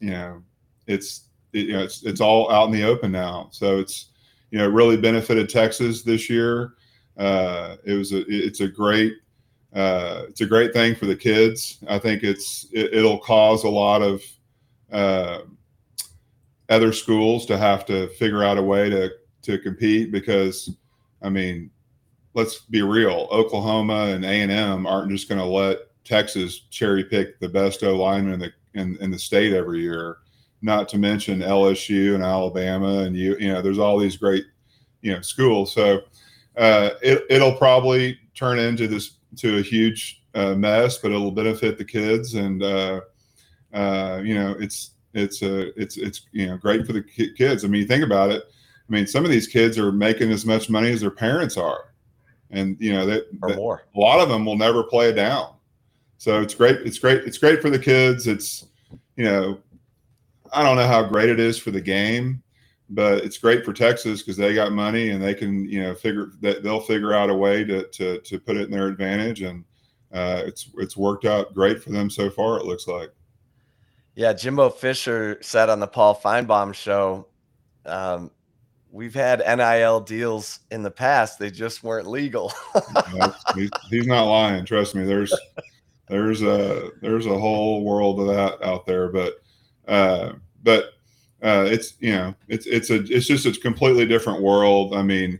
you 0.00 0.12
know 0.12 0.42
it's 0.86 1.28
you 1.52 1.74
know, 1.74 1.82
it's 1.82 2.04
it's 2.04 2.22
all 2.22 2.50
out 2.50 2.68
in 2.68 2.72
the 2.72 2.84
open 2.84 3.12
now. 3.12 3.48
So 3.52 3.78
it's 3.78 4.06
you 4.50 4.56
know 4.56 4.66
really 4.66 4.96
benefited 4.96 5.50
Texas 5.50 6.02
this 6.02 6.30
year. 6.30 6.72
Uh, 7.18 7.76
it 7.84 7.92
was 7.92 8.12
a 8.12 8.24
it's 8.26 8.60
a 8.60 8.68
great 8.68 9.12
uh, 9.74 10.22
it's 10.26 10.40
a 10.40 10.46
great 10.46 10.72
thing 10.72 10.94
for 10.94 11.04
the 11.04 11.16
kids. 11.16 11.84
I 11.86 11.98
think 11.98 12.22
it's 12.22 12.66
it, 12.72 12.94
will 12.94 13.18
cause 13.18 13.64
a 13.64 13.68
lot 13.68 14.00
of 14.00 14.22
uh, 14.90 15.40
other 16.70 16.94
schools 16.94 17.44
to 17.44 17.58
have 17.58 17.84
to 17.86 18.08
figure 18.14 18.42
out 18.42 18.56
a 18.56 18.62
way 18.62 18.88
to 18.88 19.10
to 19.46 19.58
compete 19.58 20.12
because 20.12 20.70
I 21.22 21.28
mean 21.28 21.70
let's 22.34 22.60
be 22.60 22.82
real 22.82 23.28
Oklahoma 23.30 24.12
and 24.14 24.24
A 24.24 24.42
and 24.42 24.52
M 24.52 24.86
aren't 24.86 25.10
just 25.10 25.28
going 25.28 25.40
to 25.40 25.46
let 25.46 25.78
Texas 26.04 26.60
cherry 26.70 27.04
pick 27.04 27.40
the 27.40 27.48
best 27.48 27.82
O 27.82 27.96
lineman 27.96 28.34
in 28.34 28.40
the 28.40 28.52
in, 28.74 28.96
in 28.98 29.10
the 29.10 29.18
state 29.18 29.54
every 29.54 29.80
year 29.80 30.18
not 30.62 30.88
to 30.88 30.98
mention 30.98 31.40
LSU 31.40 32.14
and 32.14 32.22
Alabama, 32.22 33.00
and 33.00 33.16
you 33.16 33.36
you 33.38 33.52
know 33.52 33.62
there's 33.62 33.78
all 33.78 33.98
these 33.98 34.16
great 34.16 34.44
you 35.00 35.12
know 35.12 35.20
schools. 35.20 35.72
So 35.72 36.02
uh, 36.56 36.90
it 37.02 37.24
it'll 37.30 37.56
probably 37.56 38.18
turn 38.34 38.58
into 38.58 38.88
this 38.88 39.12
to 39.36 39.58
a 39.58 39.62
huge 39.62 40.22
uh, 40.34 40.54
mess, 40.54 40.98
but 40.98 41.12
it'll 41.12 41.30
benefit 41.30 41.78
the 41.78 41.84
kids, 41.84 42.34
and 42.34 42.62
uh, 42.62 43.00
uh 43.72 44.20
you 44.24 44.34
know 44.34 44.56
it's 44.58 44.92
it's 45.14 45.42
a 45.42 45.78
it's 45.80 45.96
it's 45.96 46.22
you 46.32 46.46
know 46.46 46.56
great 46.56 46.86
for 46.86 46.92
the 46.92 47.02
kids. 47.02 47.64
I 47.64 47.68
mean, 47.68 47.86
think 47.86 48.04
about 48.04 48.30
it. 48.30 48.44
I 48.88 48.92
mean, 48.92 49.06
some 49.06 49.24
of 49.24 49.30
these 49.30 49.48
kids 49.48 49.78
are 49.78 49.90
making 49.90 50.30
as 50.30 50.46
much 50.46 50.70
money 50.70 50.90
as 50.90 51.00
their 51.00 51.10
parents 51.10 51.56
are, 51.56 51.92
and 52.50 52.76
you 52.78 52.92
know 52.92 53.06
that, 53.06 53.26
that 53.40 53.58
a 53.58 53.98
lot 53.98 54.20
of 54.20 54.28
them 54.28 54.44
will 54.44 54.56
never 54.56 54.84
play 54.84 55.08
it 55.08 55.14
down. 55.14 55.54
So 56.18 56.40
it's 56.40 56.54
great. 56.54 56.76
It's 56.86 56.98
great. 56.98 57.24
It's 57.24 57.38
great 57.38 57.60
for 57.60 57.70
the 57.70 57.78
kids. 57.78 58.26
It's 58.26 58.66
you 59.16 59.24
know 59.24 59.58
I 60.52 60.62
don't 60.62 60.76
know 60.76 60.86
how 60.86 61.02
great 61.02 61.28
it 61.28 61.40
is 61.40 61.58
for 61.58 61.70
the 61.70 61.80
game, 61.80 62.42
but 62.90 63.24
it's 63.24 63.38
great 63.38 63.64
for 63.64 63.72
Texas 63.72 64.22
because 64.22 64.36
they 64.36 64.54
got 64.54 64.72
money 64.72 65.10
and 65.10 65.22
they 65.22 65.34
can, 65.34 65.68
you 65.68 65.82
know, 65.82 65.94
figure 65.94 66.30
that 66.40 66.62
they'll 66.62 66.80
figure 66.80 67.12
out 67.12 67.30
a 67.30 67.34
way 67.34 67.64
to 67.64 67.86
to 67.88 68.20
to 68.20 68.38
put 68.38 68.56
it 68.56 68.64
in 68.64 68.70
their 68.70 68.88
advantage, 68.88 69.42
and 69.42 69.64
uh, 70.12 70.42
it's 70.46 70.70
it's 70.78 70.96
worked 70.96 71.24
out 71.24 71.54
great 71.54 71.82
for 71.82 71.90
them 71.90 72.10
so 72.10 72.30
far. 72.30 72.58
It 72.58 72.66
looks 72.66 72.86
like. 72.86 73.10
Yeah, 74.14 74.32
Jimbo 74.32 74.70
Fisher 74.70 75.38
said 75.42 75.68
on 75.68 75.78
the 75.78 75.86
Paul 75.86 76.18
Finebaum 76.18 76.72
show, 76.72 77.26
um, 77.84 78.30
we've 78.96 79.14
had 79.14 79.40
NIL 79.40 80.00
deals 80.00 80.60
in 80.70 80.82
the 80.82 80.90
past; 80.90 81.38
they 81.38 81.50
just 81.50 81.84
weren't 81.84 82.08
legal. 82.08 82.52
he's, 83.54 83.70
he's 83.90 84.06
not 84.06 84.24
lying. 84.24 84.64
Trust 84.64 84.94
me. 84.94 85.04
There's 85.04 85.32
there's 86.08 86.42
a 86.42 86.90
there's 87.02 87.26
a 87.26 87.38
whole 87.38 87.84
world 87.84 88.20
of 88.20 88.28
that 88.28 88.62
out 88.66 88.86
there, 88.86 89.08
but 89.08 89.34
uh, 89.86 90.32
but 90.62 90.94
uh, 91.42 91.66
it's 91.68 91.94
you 92.00 92.12
know 92.12 92.34
it's 92.48 92.66
it's 92.66 92.90
a 92.90 93.04
it's 93.14 93.26
just 93.26 93.46
a 93.46 93.52
completely 93.52 94.06
different 94.06 94.42
world. 94.42 94.94
I 94.94 95.02
mean, 95.02 95.38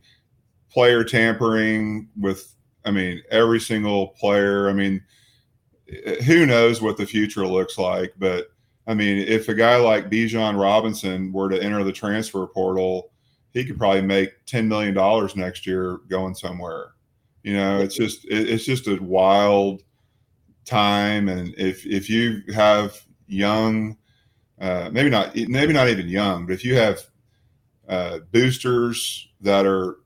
player 0.70 1.02
tampering 1.02 2.08
with 2.20 2.54
I 2.84 2.90
mean 2.90 3.22
every 3.30 3.60
single 3.60 4.08
player. 4.08 4.68
I 4.68 4.74
mean, 4.74 5.02
who 6.26 6.44
knows 6.46 6.82
what 6.82 6.98
the 6.98 7.06
future 7.06 7.46
looks 7.46 7.78
like? 7.78 8.12
But 8.18 8.48
I 8.86 8.94
mean, 8.94 9.18
if 9.26 9.48
a 9.48 9.54
guy 9.54 9.76
like 9.76 10.10
Bijan 10.10 10.60
Robinson 10.60 11.32
were 11.32 11.48
to 11.48 11.60
enter 11.60 11.82
the 11.82 11.92
transfer 11.92 12.46
portal, 12.46 13.10
he 13.52 13.64
could 13.64 13.78
probably 13.78 14.02
make 14.02 14.44
ten 14.46 14.68
million 14.68 14.94
dollars 14.94 15.36
next 15.36 15.66
year 15.66 16.00
going 16.08 16.34
somewhere. 16.34 16.92
You 17.42 17.54
know, 17.54 17.80
it's 17.80 17.94
just 17.94 18.24
it, 18.26 18.48
it's 18.48 18.64
just 18.64 18.88
a 18.88 18.96
wild 18.96 19.82
time, 20.64 21.28
and 21.28 21.54
if 21.56 21.86
if 21.86 22.10
you 22.10 22.42
have 22.54 23.00
young 23.28 23.96
uh, 24.60 24.88
maybe 24.92 25.10
not 25.10 25.34
maybe 25.36 25.72
not 25.72 25.88
even 25.88 26.08
young, 26.08 26.46
but 26.46 26.54
if 26.54 26.64
you 26.64 26.74
have 26.76 27.00
uh, 27.88 28.18
boosters 28.32 29.28
that 29.40 29.66
are 29.66 29.98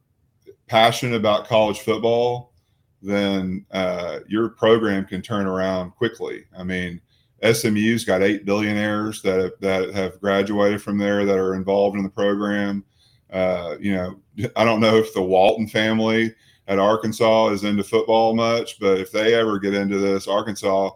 passionate 0.67 1.17
about 1.17 1.47
college 1.47 1.81
football, 1.81 2.53
then 3.01 3.65
uh, 3.71 4.21
your 4.29 4.51
program 4.51 5.05
can 5.05 5.23
turn 5.23 5.47
around 5.47 5.93
quickly. 5.93 6.45
I 6.57 6.65
mean, 6.65 7.01
SMU's 7.43 8.05
got 8.05 8.23
eight 8.23 8.45
billionaires 8.45 9.23
that 9.23 9.41
have, 9.41 9.53
that 9.61 9.95
have 9.95 10.21
graduated 10.21 10.83
from 10.83 10.99
there 10.99 11.25
that 11.25 11.39
are 11.39 11.55
involved 11.55 11.97
in 11.97 12.03
the 12.03 12.11
program. 12.11 12.85
Uh, 13.33 13.77
you 13.81 13.95
know, 13.95 14.21
I 14.57 14.65
don't 14.65 14.81
know 14.81 14.97
if 14.97 15.15
the 15.15 15.23
Walton 15.23 15.69
family 15.69 16.35
at 16.69 16.79
Arkansas 16.79 17.49
is 17.49 17.65
into 17.65 17.85
football 17.85 18.35
much, 18.35 18.79
but 18.79 18.99
if 18.99 19.11
they 19.13 19.35
ever 19.35 19.59
get 19.59 19.75
into 19.75 19.99
this, 19.99 20.29
Arkansas 20.29 20.91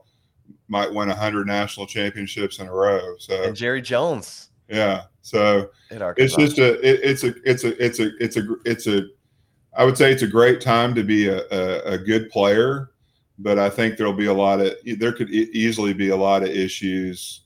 might 0.69 0.93
win 0.93 1.09
100 1.09 1.47
national 1.47 1.87
championships 1.87 2.59
in 2.59 2.69
a 2.69 2.73
row. 2.73 3.17
So 3.19 3.45
and 3.45 3.57
Jerry 3.57 3.83
Jones. 3.83 4.51
Yeah. 4.69 5.05
So 5.23 5.71
it's 5.91 6.37
just 6.37 6.59
a 6.59 6.75
it, 6.87 7.01
it's 7.03 7.25
a 7.25 7.35
it's 7.49 7.65
a 7.65 7.85
it's 7.85 7.99
a 7.99 8.11
it's 8.23 8.37
a 8.37 8.57
it's 8.65 8.87
a 8.87 9.07
I 9.77 9.85
would 9.85 9.97
say 9.97 10.13
it's 10.13 10.23
a 10.23 10.29
great 10.29 10.61
time 10.61 10.95
to 10.95 11.03
be 11.03 11.29
a, 11.29 11.43
a, 11.51 11.95
a 11.95 11.99
good 11.99 12.31
player, 12.31 12.91
but 13.39 13.59
I 13.59 13.69
think 13.71 13.97
there'll 13.97 14.13
be 14.13 14.27
a 14.27 14.35
lot 14.35 14.61
of 14.61 14.75
there 14.99 15.13
could 15.13 15.31
e- 15.31 15.51
easily 15.53 15.93
be 15.93 16.11
a 16.11 16.17
lot 16.17 16.43
of 16.43 16.51
issues 16.51 17.43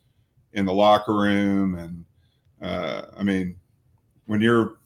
in 0.53 0.66
the 0.66 0.72
locker 0.72 1.14
room 1.14 1.77
and 1.77 2.05
uh, 2.61 3.07
I 3.16 3.22
mean 3.22 3.57
when 4.28 4.40
you're 4.40 4.76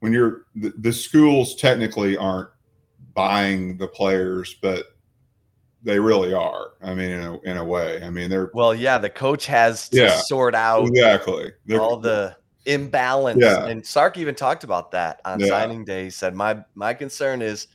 when 0.00 0.12
you're 0.12 0.46
the, 0.54 0.72
the 0.78 0.92
schools 0.92 1.56
technically 1.56 2.16
aren't 2.16 2.50
buying 3.14 3.76
the 3.78 3.88
players, 3.88 4.54
but 4.62 4.94
they 5.82 5.98
really 5.98 6.32
are. 6.32 6.72
I 6.82 6.94
mean, 6.94 7.10
in 7.10 7.20
a, 7.20 7.40
in 7.40 7.56
a 7.56 7.64
way. 7.64 8.02
I 8.02 8.10
mean, 8.10 8.30
they're 8.30 8.50
well, 8.54 8.74
yeah. 8.74 8.98
The 8.98 9.10
coach 9.10 9.46
has 9.46 9.88
to 9.88 9.96
yeah, 9.96 10.20
sort 10.20 10.54
out 10.54 10.86
exactly 10.86 11.52
they're, 11.66 11.80
all 11.80 11.96
the 11.96 12.36
imbalance. 12.66 13.40
Yeah. 13.40 13.66
And 13.66 13.84
Sark 13.84 14.18
even 14.18 14.34
talked 14.34 14.64
about 14.64 14.90
that 14.92 15.20
on 15.24 15.40
yeah. 15.40 15.46
signing 15.46 15.84
day. 15.84 16.04
He 16.04 16.10
said, 16.10 16.34
"My 16.34 16.62
my 16.74 16.94
concern 16.94 17.42
is 17.42 17.68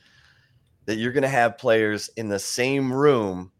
that 0.86 0.96
you're 0.96 1.12
going 1.12 1.22
to 1.22 1.28
have 1.28 1.58
players 1.58 2.08
in 2.16 2.28
the 2.28 2.38
same 2.38 2.92
room. 2.92 3.50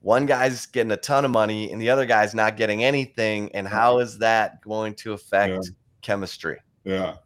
One 0.00 0.24
guy's 0.24 0.64
getting 0.64 0.92
a 0.92 0.96
ton 0.96 1.26
of 1.26 1.30
money, 1.30 1.70
and 1.70 1.80
the 1.80 1.90
other 1.90 2.06
guy's 2.06 2.34
not 2.34 2.56
getting 2.56 2.82
anything. 2.82 3.54
And 3.54 3.68
how 3.68 3.96
mm-hmm. 3.96 4.04
is 4.04 4.18
that 4.18 4.62
going 4.62 4.94
to 4.94 5.12
affect 5.12 5.70
chemistry?" 6.00 6.58
Yeah. 6.84 7.16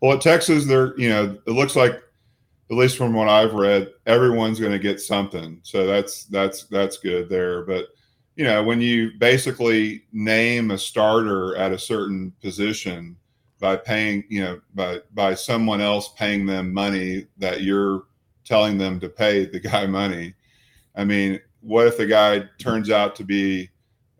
Well, 0.00 0.12
at 0.12 0.20
Texas, 0.20 0.66
they're 0.66 0.98
you 0.98 1.08
know 1.08 1.38
it 1.46 1.52
looks 1.52 1.76
like 1.76 1.94
at 1.94 2.76
least 2.76 2.96
from 2.96 3.12
what 3.12 3.28
I've 3.28 3.52
read, 3.52 3.90
everyone's 4.06 4.60
going 4.60 4.72
to 4.72 4.78
get 4.78 5.00
something. 5.00 5.60
So 5.62 5.86
that's 5.86 6.24
that's 6.24 6.64
that's 6.64 6.98
good 6.98 7.28
there. 7.28 7.64
But 7.64 7.88
you 8.36 8.44
know, 8.44 8.62
when 8.62 8.80
you 8.80 9.10
basically 9.18 10.04
name 10.12 10.70
a 10.70 10.78
starter 10.78 11.56
at 11.56 11.72
a 11.72 11.78
certain 11.78 12.32
position 12.40 13.16
by 13.58 13.76
paying, 13.76 14.24
you 14.28 14.42
know, 14.42 14.60
by 14.74 15.00
by 15.12 15.34
someone 15.34 15.80
else 15.80 16.10
paying 16.16 16.46
them 16.46 16.72
money 16.72 17.26
that 17.38 17.62
you're 17.62 18.04
telling 18.44 18.78
them 18.78 19.00
to 19.00 19.08
pay 19.08 19.44
the 19.46 19.60
guy 19.60 19.86
money. 19.88 20.34
I 20.96 21.04
mean, 21.04 21.40
what 21.60 21.86
if 21.86 21.96
the 21.96 22.06
guy 22.06 22.44
turns 22.58 22.90
out 22.90 23.14
to 23.16 23.24
be 23.24 23.68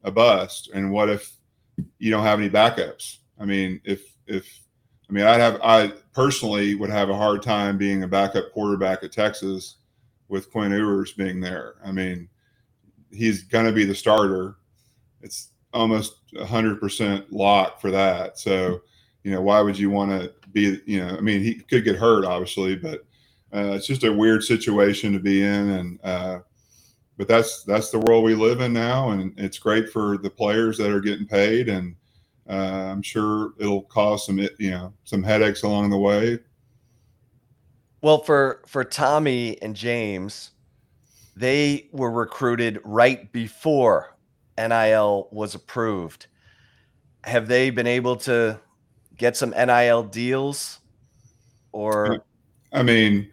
a 0.05 0.11
bust? 0.11 0.71
And 0.75 0.93
what 0.93 1.09
if 1.09 1.37
you 1.99 2.11
don't 2.11 2.25
have 2.25 2.39
any 2.39 2.51
backups. 2.51 3.19
I 3.39 3.45
mean, 3.45 3.81
if 3.85 4.03
if 4.27 4.61
I 5.11 5.13
mean, 5.13 5.27
I'd 5.27 5.41
have 5.41 5.61
I 5.63 5.93
personally 6.15 6.77
would 6.77 6.91
have 6.91 7.11
a 7.11 7.17
hard 7.17 7.43
time 7.43 7.77
being 7.77 8.05
a 8.05 8.09
backup 8.09 8.53
quarterback 8.53 9.03
at 9.03 9.11
Texas 9.11 9.79
with 10.29 10.53
Quinn 10.53 10.71
Ewers 10.71 11.13
being 11.13 11.41
there. 11.41 11.75
I 11.85 11.91
mean, 11.91 12.29
he's 13.11 13.43
going 13.43 13.67
to 13.67 13.73
be 13.73 13.85
the 13.85 13.95
starter. 13.95 14.57
It's 15.21 15.49
almost 15.73 16.33
100% 16.35 17.27
lock 17.31 17.81
for 17.81 17.91
that. 17.91 18.39
So, 18.39 18.83
you 19.25 19.33
know, 19.33 19.41
why 19.41 19.61
would 19.61 19.77
you 19.77 19.91
want 19.91 20.13
to 20.13 20.33
be, 20.53 20.81
you 20.87 21.05
know, 21.05 21.17
I 21.17 21.21
mean, 21.21 21.43
he 21.43 21.55
could 21.55 21.85
get 21.85 21.97
hurt, 21.97 22.25
obviously, 22.25 22.77
but 22.77 23.01
uh, 23.53 23.73
it's 23.73 23.89
just 23.89 24.05
a 24.05 24.13
weird 24.13 24.45
situation 24.45 25.13
to 25.13 25.19
be 25.19 25.43
in. 25.43 25.71
And, 25.71 26.01
uh, 26.05 26.39
but 27.17 27.29
that's 27.29 27.65
that's 27.65 27.91
the 27.91 27.99
world 27.99 28.25
we 28.25 28.35
live 28.35 28.63
in 28.63 28.73
now, 28.73 29.11
and 29.11 29.39
it's 29.39 29.59
great 29.59 29.91
for 29.91 30.17
the 30.17 30.31
players 30.31 30.79
that 30.79 30.91
are 30.91 31.03
getting 31.03 31.27
paid, 31.27 31.69
and 31.69 31.95
uh, 32.51 32.91
I'm 32.91 33.03
sure 33.03 33.53
it'll 33.59 33.83
cause 33.83 34.27
some 34.27 34.39
you 34.59 34.71
know 34.71 34.93
some 35.05 35.23
headaches 35.23 35.63
along 35.63 35.91
the 35.91 35.99
way. 35.99 36.39
Well, 38.03 38.19
for 38.19 38.63
for 38.67 38.83
Tommy 38.83 39.61
and 39.63 39.77
James, 39.77 40.51
they 41.37 41.89
were 41.93 42.11
recruited 42.11 42.81
right 42.85 43.31
before 43.33 44.17
NIL 44.59 45.29
was 45.31 45.55
approved. 45.55 46.27
Have 47.25 47.49
they 47.49 47.71
been 47.71 47.87
able 47.87 48.17
to 48.17 48.59
get 49.17 49.37
some 49.37 49.51
NIL 49.51 50.03
deals 50.05 50.81
or 51.73 52.25
I 52.73 52.83
mean, 52.83 53.31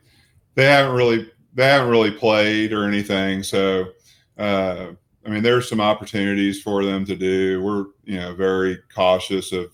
they 0.56 0.66
haven't 0.66 0.96
really 0.96 1.32
they 1.54 1.66
haven't 1.66 1.90
really 1.90 2.12
played 2.12 2.72
or 2.74 2.86
anything. 2.86 3.42
So, 3.44 3.94
uh, 4.38 4.92
I 5.28 5.30
mean, 5.30 5.44
there's 5.44 5.68
some 5.68 5.82
opportunities 5.82 6.62
for 6.62 6.86
them 6.86 7.06
to 7.06 7.16
do. 7.16 7.62
We're, 7.62 7.86
you 8.06 8.18
know, 8.18 8.34
very 8.34 8.80
cautious 8.94 9.52
of, 9.52 9.72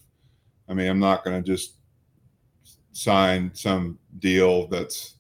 I 0.68 0.74
mean, 0.74 0.90
I'm 0.90 1.00
not 1.00 1.24
going 1.24 1.42
to 1.42 1.48
just 1.48 1.76
sign 2.92 3.52
some 3.54 4.00
deal 4.18 4.68
that's, 4.68 5.18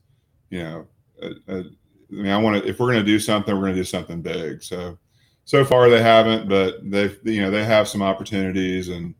you 0.49 0.63
know, 0.63 0.87
a, 1.21 1.27
a, 1.47 1.59
I 1.59 1.65
mean, 2.09 2.31
I 2.31 2.37
want 2.37 2.63
to, 2.63 2.67
if 2.67 2.79
we're 2.79 2.91
going 2.91 3.05
to 3.05 3.11
do 3.11 3.19
something, 3.19 3.53
we're 3.53 3.61
going 3.61 3.75
to 3.75 3.79
do 3.79 3.85
something 3.85 4.23
big. 4.23 4.63
So, 4.63 4.97
so 5.45 5.63
far 5.63 5.89
they 5.89 6.01
haven't, 6.01 6.49
but 6.49 6.79
they've, 6.83 7.19
you 7.23 7.41
know, 7.41 7.51
they 7.51 7.63
have 7.63 7.87
some 7.87 8.01
opportunities 8.01 8.89
and, 8.89 9.13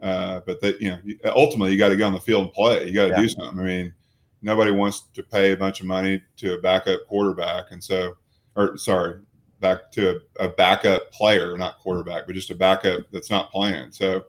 uh, 0.00 0.40
but 0.46 0.60
they, 0.60 0.74
you 0.78 0.90
know, 0.90 0.98
ultimately 1.34 1.72
you 1.72 1.78
got 1.78 1.88
to 1.88 1.96
get 1.96 2.04
on 2.04 2.12
the 2.12 2.20
field 2.20 2.44
and 2.44 2.52
play. 2.52 2.86
You 2.86 2.94
got 2.94 3.06
to 3.06 3.10
yeah. 3.10 3.20
do 3.20 3.28
something. 3.28 3.58
I 3.58 3.64
mean, 3.64 3.94
nobody 4.42 4.70
wants 4.70 5.08
to 5.14 5.22
pay 5.24 5.52
a 5.52 5.56
bunch 5.56 5.80
of 5.80 5.86
money 5.86 6.22
to 6.36 6.54
a 6.54 6.60
backup 6.60 7.06
quarterback, 7.08 7.66
and 7.70 7.82
so, 7.82 8.16
or 8.56 8.76
sorry, 8.76 9.20
back 9.62 9.90
to 9.92 10.20
a, 10.38 10.44
a 10.44 10.48
backup 10.48 11.10
player, 11.12 11.56
not 11.56 11.78
quarterback, 11.78 12.26
but 12.26 12.34
just 12.34 12.50
a 12.50 12.54
backup 12.54 13.04
that's 13.10 13.30
not 13.30 13.50
playing. 13.50 13.92
So 13.92 14.26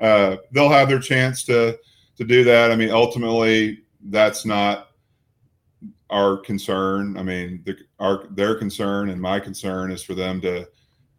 uh, 0.00 0.38
they'll 0.50 0.68
have 0.68 0.88
their 0.88 0.98
chance 0.98 1.44
to 1.44 1.78
to 2.16 2.24
do 2.24 2.42
that. 2.44 2.72
I 2.72 2.76
mean, 2.76 2.90
ultimately, 2.90 3.84
that's 4.06 4.44
not 4.44 4.88
our 6.10 6.36
concern. 6.38 7.16
I 7.16 7.22
mean, 7.22 7.62
the, 7.64 7.76
our 8.00 8.26
their 8.30 8.56
concern 8.56 9.10
and 9.10 9.20
my 9.20 9.38
concern 9.38 9.92
is 9.92 10.02
for 10.02 10.14
them 10.14 10.40
to 10.40 10.68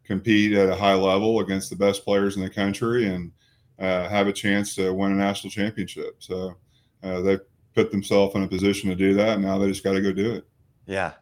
compete 0.03 0.53
at 0.53 0.69
a 0.69 0.75
high 0.75 0.95
level 0.95 1.39
against 1.39 1.69
the 1.69 1.75
best 1.75 2.03
players 2.03 2.35
in 2.35 2.43
the 2.43 2.49
country 2.49 3.07
and 3.07 3.31
uh, 3.79 4.09
have 4.09 4.27
a 4.27 4.33
chance 4.33 4.75
to 4.75 4.93
win 4.93 5.13
a 5.13 5.15
national 5.15 5.51
championship. 5.51 6.15
So 6.19 6.55
uh, 7.03 7.21
they've 7.21 7.39
put 7.73 7.91
themselves 7.91 8.35
in 8.35 8.43
a 8.43 8.47
position 8.47 8.89
to 8.89 8.95
do 8.95 9.13
that. 9.15 9.39
Now 9.39 9.57
they 9.57 9.67
just 9.67 9.83
got 9.83 9.93
to 9.93 10.01
go 10.01 10.11
do 10.11 10.33
it. 10.33 10.45
Yeah. 10.85 11.13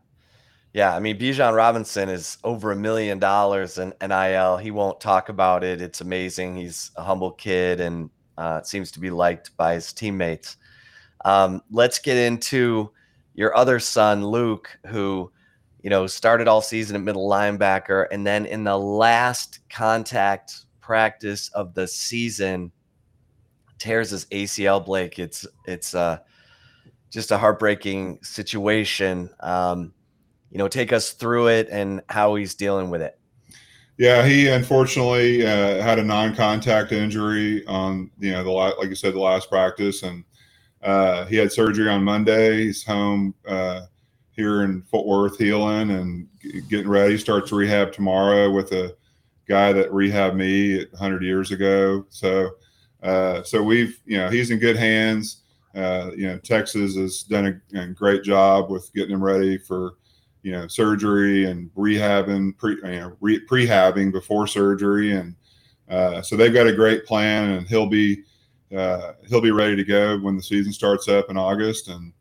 Yeah. 0.73 0.95
I 0.95 0.99
mean, 0.99 1.19
Bijan 1.19 1.55
Robinson 1.55 2.07
is 2.09 2.37
over 2.43 2.71
a 2.71 2.75
million 2.75 3.19
dollars 3.19 3.77
in 3.77 3.93
NIL. 4.01 4.57
He 4.57 4.71
won't 4.71 5.01
talk 5.01 5.29
about 5.29 5.63
it. 5.63 5.81
It's 5.81 6.01
amazing. 6.01 6.55
He's 6.55 6.91
a 6.95 7.03
humble 7.03 7.31
kid 7.31 7.81
and 7.81 8.09
uh, 8.37 8.61
seems 8.61 8.91
to 8.91 8.99
be 8.99 9.09
liked 9.09 9.55
by 9.57 9.73
his 9.73 9.91
teammates. 9.91 10.57
Um, 11.25 11.61
let's 11.71 11.99
get 11.99 12.17
into 12.17 12.91
your 13.33 13.55
other 13.55 13.79
son, 13.79 14.25
Luke, 14.25 14.69
who, 14.87 15.31
you 15.81 15.89
know, 15.89 16.07
started 16.07 16.47
all 16.47 16.61
season 16.61 16.95
at 16.95 17.01
middle 17.01 17.29
linebacker. 17.29 18.07
And 18.11 18.25
then 18.25 18.45
in 18.45 18.63
the 18.63 18.77
last 18.77 19.59
contact 19.69 20.65
practice 20.79 21.49
of 21.49 21.73
the 21.73 21.87
season, 21.87 22.71
tears 23.77 24.11
his 24.11 24.25
ACL. 24.25 24.83
Blake, 24.85 25.19
it's 25.19 25.45
it's 25.65 25.95
uh 25.95 26.19
just 27.09 27.31
a 27.31 27.37
heartbreaking 27.37 28.19
situation. 28.23 29.29
Um, 29.41 29.93
you 30.51 30.57
know, 30.57 30.67
take 30.67 30.93
us 30.93 31.11
through 31.11 31.47
it 31.47 31.67
and 31.71 32.01
how 32.09 32.35
he's 32.35 32.55
dealing 32.55 32.89
with 32.89 33.01
it. 33.01 33.17
Yeah, 33.97 34.25
he 34.25 34.47
unfortunately 34.47 35.45
uh, 35.45 35.81
had 35.81 35.99
a 35.99 36.03
non-contact 36.03 36.91
injury 36.91 37.65
on 37.67 38.09
you 38.19 38.31
know 38.31 38.43
the 38.43 38.49
like 38.49 38.89
you 38.89 38.95
said 38.95 39.13
the 39.13 39.19
last 39.19 39.49
practice, 39.49 40.03
and 40.03 40.23
uh, 40.81 41.25
he 41.25 41.35
had 41.35 41.51
surgery 41.51 41.87
on 41.87 42.03
Monday. 42.03 42.63
He's 42.63 42.83
home 42.83 43.35
uh, 43.47 43.81
here 44.31 44.63
in 44.63 44.81
Fort 44.83 45.05
Worth 45.05 45.37
healing 45.37 45.91
and 45.91 46.27
getting 46.67 46.89
ready. 46.89 47.13
He 47.13 47.17
starts 47.19 47.51
rehab 47.51 47.91
tomorrow 47.91 48.49
with 48.49 48.71
a 48.71 48.95
guy 49.47 49.71
that 49.73 49.91
rehabbed 49.91 50.35
me 50.35 50.85
100 50.91 51.21
years 51.21 51.51
ago. 51.51 52.05
So, 52.09 52.51
uh, 53.03 53.43
so 53.43 53.61
we've 53.61 53.99
you 54.05 54.17
know 54.17 54.29
he's 54.29 54.49
in 54.49 54.59
good 54.59 54.77
hands. 54.77 55.43
Uh, 55.75 56.11
you 56.15 56.27
know, 56.27 56.37
Texas 56.39 56.95
has 56.95 57.23
done 57.23 57.61
a, 57.73 57.79
a, 57.79 57.87
great 57.87 58.23
job 58.23 58.69
with 58.69 58.91
getting 58.93 59.13
him 59.13 59.23
ready 59.23 59.57
for, 59.57 59.93
you 60.43 60.51
know, 60.51 60.67
surgery 60.67 61.45
and 61.45 61.69
rehabbing, 61.75 62.57
pre, 62.57 62.75
you 62.75 62.99
know, 62.99 63.17
re, 63.19 63.45
prehabbing 63.45 64.11
before 64.11 64.47
surgery, 64.47 65.11
and 65.11 65.35
uh, 65.89 66.21
so 66.21 66.35
they've 66.35 66.53
got 66.53 66.67
a 66.67 66.73
great 66.73 67.05
plan, 67.05 67.51
and 67.51 67.67
he'll 67.67 67.87
be 67.87 68.23
uh, 68.75 69.13
he'll 69.27 69.41
be 69.41 69.51
ready 69.51 69.75
to 69.75 69.83
go 69.83 70.17
when 70.19 70.35
the 70.35 70.43
season 70.43 70.71
starts 70.71 71.07
up 71.07 71.29
in 71.29 71.37
August, 71.37 71.89
and 71.89 72.13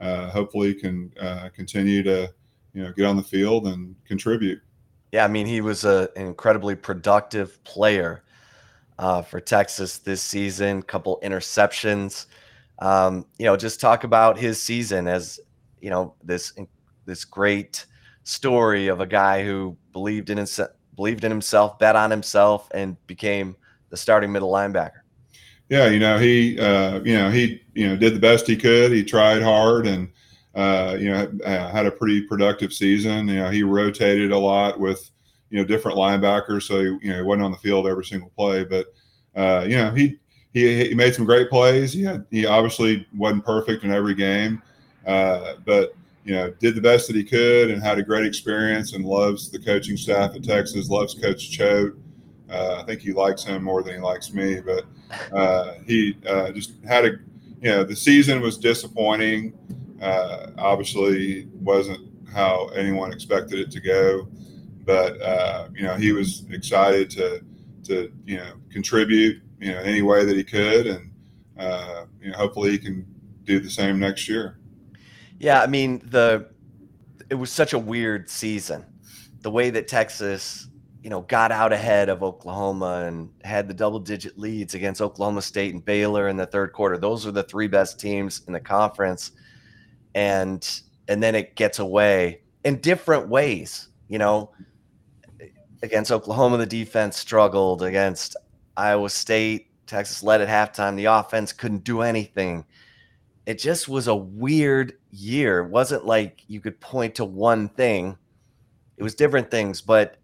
uh, 0.00 0.30
hopefully 0.30 0.74
can 0.74 1.12
uh, 1.20 1.48
continue 1.54 2.02
to, 2.02 2.32
you 2.72 2.82
know, 2.82 2.92
get 2.92 3.04
on 3.04 3.16
the 3.16 3.22
field 3.22 3.66
and 3.66 3.94
contribute. 4.04 4.60
Yeah, 5.12 5.24
I 5.24 5.28
mean, 5.28 5.46
he 5.46 5.60
was 5.60 5.84
a, 5.84 6.08
an 6.16 6.26
incredibly 6.26 6.74
productive 6.74 7.62
player 7.64 8.24
uh, 8.98 9.22
for 9.22 9.40
Texas 9.40 9.98
this 9.98 10.22
season. 10.22 10.82
Couple 10.82 11.18
interceptions 11.22 12.26
um, 12.80 13.26
you 13.38 13.46
know, 13.46 13.56
just 13.56 13.80
talk 13.80 14.04
about 14.04 14.38
his 14.38 14.62
season 14.62 15.08
as 15.08 15.40
you 15.80 15.90
know 15.90 16.14
this 16.22 16.52
this 17.08 17.24
great 17.24 17.86
story 18.22 18.86
of 18.86 19.00
a 19.00 19.06
guy 19.06 19.42
who 19.42 19.76
believed 19.92 20.30
in 20.30 20.38
his, 20.38 20.60
believed 20.94 21.24
in 21.24 21.30
himself, 21.30 21.78
bet 21.78 21.96
on 21.96 22.10
himself, 22.10 22.68
and 22.72 22.96
became 23.08 23.56
the 23.88 23.96
starting 23.96 24.30
middle 24.30 24.52
linebacker. 24.52 25.00
Yeah, 25.68 25.88
you 25.88 25.98
know 25.98 26.18
he 26.18 26.58
uh, 26.58 27.00
you 27.00 27.14
know 27.14 27.30
he 27.30 27.62
you 27.74 27.88
know 27.88 27.96
did 27.96 28.14
the 28.14 28.20
best 28.20 28.46
he 28.46 28.56
could. 28.56 28.92
He 28.92 29.02
tried 29.02 29.42
hard 29.42 29.86
and 29.86 30.08
uh, 30.54 30.96
you 30.98 31.10
know 31.10 31.30
had 31.44 31.86
a 31.86 31.90
pretty 31.90 32.22
productive 32.22 32.72
season. 32.72 33.28
You 33.28 33.36
know 33.36 33.50
he 33.50 33.62
rotated 33.62 34.30
a 34.30 34.38
lot 34.38 34.78
with 34.78 35.10
you 35.50 35.58
know 35.58 35.64
different 35.64 35.98
linebackers, 35.98 36.62
so 36.62 36.78
he, 36.78 36.84
you 36.84 37.10
know 37.10 37.16
he 37.16 37.22
wasn't 37.22 37.44
on 37.44 37.52
the 37.52 37.58
field 37.58 37.86
every 37.86 38.04
single 38.04 38.30
play, 38.30 38.64
but 38.64 38.86
uh, 39.34 39.64
you 39.66 39.76
know 39.76 39.90
he 39.90 40.18
he, 40.54 40.88
he 40.88 40.94
made 40.94 41.14
some 41.14 41.26
great 41.26 41.50
plays. 41.50 41.92
He 41.92 42.02
had, 42.02 42.24
he 42.30 42.46
obviously 42.46 43.06
wasn't 43.14 43.44
perfect 43.44 43.84
in 43.84 43.90
every 43.90 44.14
game, 44.14 44.62
uh, 45.06 45.54
but 45.66 45.92
you 46.28 46.34
know 46.34 46.50
did 46.60 46.74
the 46.74 46.80
best 46.80 47.06
that 47.06 47.16
he 47.16 47.24
could 47.24 47.70
and 47.70 47.82
had 47.82 47.98
a 47.98 48.02
great 48.02 48.26
experience 48.26 48.92
and 48.92 49.02
loves 49.02 49.50
the 49.50 49.58
coaching 49.58 49.96
staff 49.96 50.34
at 50.34 50.44
Texas. 50.44 50.90
Loves 50.90 51.14
Coach 51.14 51.50
Choate. 51.50 51.94
Uh, 52.50 52.76
I 52.78 52.82
think 52.82 53.00
he 53.00 53.14
likes 53.14 53.42
him 53.42 53.64
more 53.64 53.82
than 53.82 53.94
he 53.94 54.00
likes 54.00 54.34
me, 54.34 54.60
but 54.60 54.84
uh, 55.32 55.76
he 55.86 56.18
uh, 56.28 56.52
just 56.52 56.74
had 56.86 57.06
a 57.06 57.12
you 57.62 57.70
know 57.70 57.82
the 57.82 57.96
season 57.96 58.42
was 58.42 58.58
disappointing. 58.58 59.54
Uh, 60.02 60.48
obviously, 60.58 61.48
wasn't 61.62 61.98
how 62.30 62.66
anyone 62.68 63.10
expected 63.10 63.58
it 63.58 63.70
to 63.70 63.80
go, 63.80 64.28
but 64.84 65.18
uh, 65.22 65.68
you 65.74 65.82
know 65.82 65.94
he 65.94 66.12
was 66.12 66.44
excited 66.50 67.08
to 67.08 67.42
to 67.84 68.12
you 68.26 68.36
know 68.36 68.52
contribute 68.70 69.40
you 69.60 69.72
know 69.72 69.78
any 69.78 70.02
way 70.02 70.26
that 70.26 70.36
he 70.36 70.44
could, 70.44 70.88
and 70.88 71.10
uh, 71.58 72.04
you 72.20 72.30
know 72.30 72.36
hopefully 72.36 72.70
he 72.70 72.78
can 72.78 73.06
do 73.44 73.60
the 73.60 73.70
same 73.70 73.98
next 73.98 74.28
year. 74.28 74.57
Yeah, 75.38 75.62
I 75.62 75.66
mean 75.66 76.00
the 76.04 76.48
it 77.30 77.34
was 77.34 77.50
such 77.50 77.72
a 77.72 77.78
weird 77.78 78.28
season. 78.28 78.84
The 79.42 79.50
way 79.50 79.70
that 79.70 79.86
Texas, 79.86 80.68
you 81.02 81.10
know, 81.10 81.20
got 81.22 81.52
out 81.52 81.72
ahead 81.72 82.08
of 82.08 82.22
Oklahoma 82.22 83.04
and 83.06 83.30
had 83.44 83.68
the 83.68 83.74
double 83.74 84.00
digit 84.00 84.38
leads 84.38 84.74
against 84.74 85.00
Oklahoma 85.00 85.42
State 85.42 85.74
and 85.74 85.84
Baylor 85.84 86.28
in 86.28 86.36
the 86.36 86.46
third 86.46 86.72
quarter. 86.72 86.98
Those 86.98 87.26
are 87.26 87.30
the 87.30 87.44
three 87.44 87.68
best 87.68 88.00
teams 88.00 88.42
in 88.46 88.52
the 88.52 88.60
conference. 88.60 89.32
And 90.14 90.68
and 91.06 91.22
then 91.22 91.34
it 91.34 91.54
gets 91.54 91.78
away 91.78 92.40
in 92.64 92.80
different 92.80 93.28
ways, 93.28 93.88
you 94.08 94.18
know. 94.18 94.52
Against 95.80 96.10
Oklahoma, 96.10 96.56
the 96.56 96.66
defense 96.66 97.16
struggled. 97.16 97.82
Against 97.82 98.34
Iowa 98.76 99.08
State, 99.10 99.68
Texas 99.86 100.24
led 100.24 100.40
at 100.40 100.48
halftime. 100.48 100.96
The 100.96 101.04
offense 101.04 101.52
couldn't 101.52 101.84
do 101.84 102.00
anything. 102.00 102.64
It 103.48 103.58
just 103.58 103.88
was 103.88 104.08
a 104.08 104.14
weird 104.14 104.98
year. 105.10 105.60
It 105.60 105.70
wasn't 105.70 106.04
like 106.04 106.44
you 106.48 106.60
could 106.60 106.78
point 106.80 107.14
to 107.14 107.24
one 107.24 107.70
thing. 107.70 108.18
It 108.98 109.02
was 109.02 109.14
different 109.14 109.50
things, 109.50 109.80
but 109.80 110.18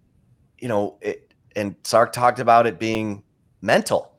you 0.58 0.68
know, 0.68 0.98
it 1.00 1.32
and 1.56 1.74
Sark 1.84 2.12
talked 2.12 2.38
about 2.38 2.66
it 2.66 2.78
being 2.78 3.22
mental. 3.62 4.12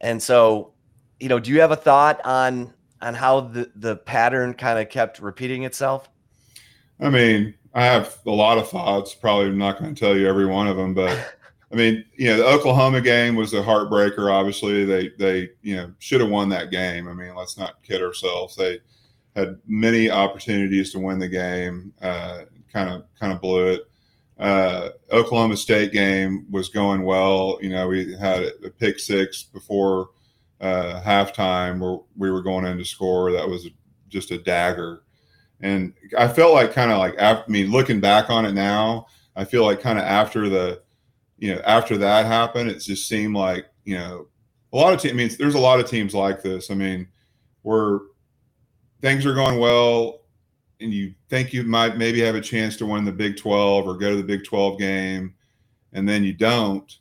And 0.00 0.20
so, 0.20 0.72
you 1.20 1.28
know, 1.28 1.38
do 1.38 1.52
you 1.52 1.60
have 1.60 1.70
a 1.70 1.76
thought 1.76 2.20
on 2.24 2.74
on 3.00 3.14
how 3.14 3.38
the 3.38 3.70
the 3.76 3.94
pattern 3.94 4.54
kind 4.54 4.80
of 4.80 4.88
kept 4.88 5.20
repeating 5.20 5.62
itself? 5.62 6.10
I 6.98 7.10
mean, 7.10 7.54
I 7.72 7.84
have 7.84 8.18
a 8.26 8.32
lot 8.32 8.58
of 8.58 8.68
thoughts. 8.68 9.14
Probably 9.14 9.50
not 9.50 9.78
going 9.78 9.94
to 9.94 10.00
tell 10.00 10.16
you 10.18 10.26
every 10.26 10.46
one 10.46 10.66
of 10.66 10.76
them, 10.76 10.92
but 10.92 11.36
I 11.74 11.76
mean, 11.76 12.04
you 12.14 12.28
know, 12.28 12.36
the 12.36 12.46
Oklahoma 12.46 13.00
game 13.00 13.34
was 13.34 13.52
a 13.52 13.60
heartbreaker. 13.60 14.30
Obviously, 14.30 14.84
they 14.84 15.10
they 15.18 15.50
you 15.62 15.74
know 15.74 15.92
should 15.98 16.20
have 16.20 16.30
won 16.30 16.48
that 16.50 16.70
game. 16.70 17.08
I 17.08 17.14
mean, 17.14 17.34
let's 17.34 17.58
not 17.58 17.82
kid 17.82 18.00
ourselves. 18.00 18.54
They 18.54 18.78
had 19.34 19.58
many 19.66 20.08
opportunities 20.08 20.92
to 20.92 21.00
win 21.00 21.18
the 21.18 21.28
game. 21.28 21.92
Kind 22.00 22.90
of 22.90 23.04
kind 23.18 23.32
of 23.32 23.40
blew 23.40 23.66
it. 23.72 23.82
Uh, 24.38 24.90
Oklahoma 25.10 25.56
State 25.56 25.92
game 25.92 26.46
was 26.48 26.68
going 26.68 27.02
well. 27.02 27.58
You 27.60 27.70
know, 27.70 27.88
we 27.88 28.14
had 28.14 28.44
a 28.64 28.70
pick 28.70 29.00
six 29.00 29.42
before 29.42 30.10
uh, 30.60 31.02
halftime 31.04 31.80
where 31.80 31.98
we 32.16 32.30
were 32.30 32.42
going 32.42 32.66
in 32.66 32.78
to 32.78 32.84
score. 32.84 33.32
That 33.32 33.48
was 33.48 33.68
just 34.08 34.30
a 34.30 34.38
dagger. 34.38 35.02
And 35.60 35.92
I 36.16 36.28
felt 36.28 36.54
like 36.54 36.72
kind 36.72 36.92
of 36.92 36.98
like 36.98 37.16
after, 37.18 37.44
I 37.48 37.50
mean, 37.50 37.72
looking 37.72 37.98
back 37.98 38.30
on 38.30 38.44
it 38.44 38.52
now, 38.52 39.06
I 39.34 39.44
feel 39.44 39.64
like 39.64 39.80
kind 39.80 39.98
of 39.98 40.04
after 40.04 40.48
the, 40.48 40.83
you 41.38 41.54
know, 41.54 41.60
after 41.66 41.96
that 41.98 42.26
happened, 42.26 42.70
it 42.70 42.78
just 42.78 43.08
seemed 43.08 43.34
like 43.34 43.66
you 43.84 43.96
know, 43.96 44.28
a 44.72 44.76
lot 44.76 44.92
of 44.92 45.00
teams. 45.00 45.12
I 45.12 45.16
mean, 45.16 45.30
there's 45.38 45.54
a 45.54 45.60
lot 45.60 45.80
of 45.80 45.88
teams 45.88 46.14
like 46.14 46.42
this. 46.42 46.70
I 46.70 46.74
mean, 46.74 47.06
where 47.62 48.00
things 49.00 49.24
are 49.26 49.34
going 49.34 49.58
well, 49.58 50.22
and 50.80 50.92
you 50.92 51.14
think 51.28 51.52
you 51.52 51.62
might 51.62 51.96
maybe 51.96 52.20
have 52.20 52.34
a 52.34 52.40
chance 52.40 52.76
to 52.78 52.86
win 52.86 53.04
the 53.04 53.12
Big 53.12 53.36
12 53.36 53.86
or 53.86 53.96
go 53.96 54.10
to 54.10 54.16
the 54.16 54.22
Big 54.22 54.44
12 54.44 54.78
game, 54.78 55.34
and 55.92 56.08
then 56.08 56.24
you 56.24 56.32
don't, 56.32 56.98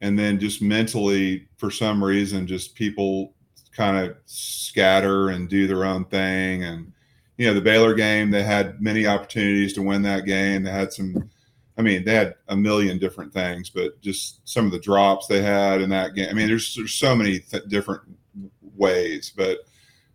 and 0.00 0.18
then 0.18 0.38
just 0.38 0.60
mentally, 0.60 1.48
for 1.56 1.70
some 1.70 2.02
reason, 2.02 2.46
just 2.46 2.74
people 2.74 3.32
kind 3.72 3.96
of 3.96 4.16
scatter 4.26 5.30
and 5.30 5.48
do 5.48 5.66
their 5.66 5.84
own 5.84 6.04
thing. 6.06 6.64
And 6.64 6.92
you 7.36 7.46
know, 7.46 7.54
the 7.54 7.60
Baylor 7.60 7.94
game, 7.94 8.30
they 8.30 8.42
had 8.42 8.80
many 8.80 9.06
opportunities 9.06 9.72
to 9.74 9.82
win 9.82 10.02
that 10.02 10.24
game. 10.24 10.62
They 10.62 10.70
had 10.70 10.92
some. 10.92 11.30
I 11.78 11.82
mean, 11.82 12.04
they 12.04 12.14
had 12.14 12.34
a 12.48 12.56
million 12.56 12.98
different 12.98 13.32
things, 13.32 13.68
but 13.68 14.00
just 14.00 14.46
some 14.48 14.64
of 14.64 14.72
the 14.72 14.78
drops 14.78 15.26
they 15.26 15.42
had 15.42 15.82
in 15.82 15.90
that 15.90 16.14
game. 16.14 16.28
I 16.30 16.32
mean, 16.32 16.48
there's 16.48 16.74
there's 16.74 16.94
so 16.94 17.14
many 17.14 17.40
th- 17.40 17.64
different 17.68 18.02
ways, 18.74 19.32
but 19.36 19.58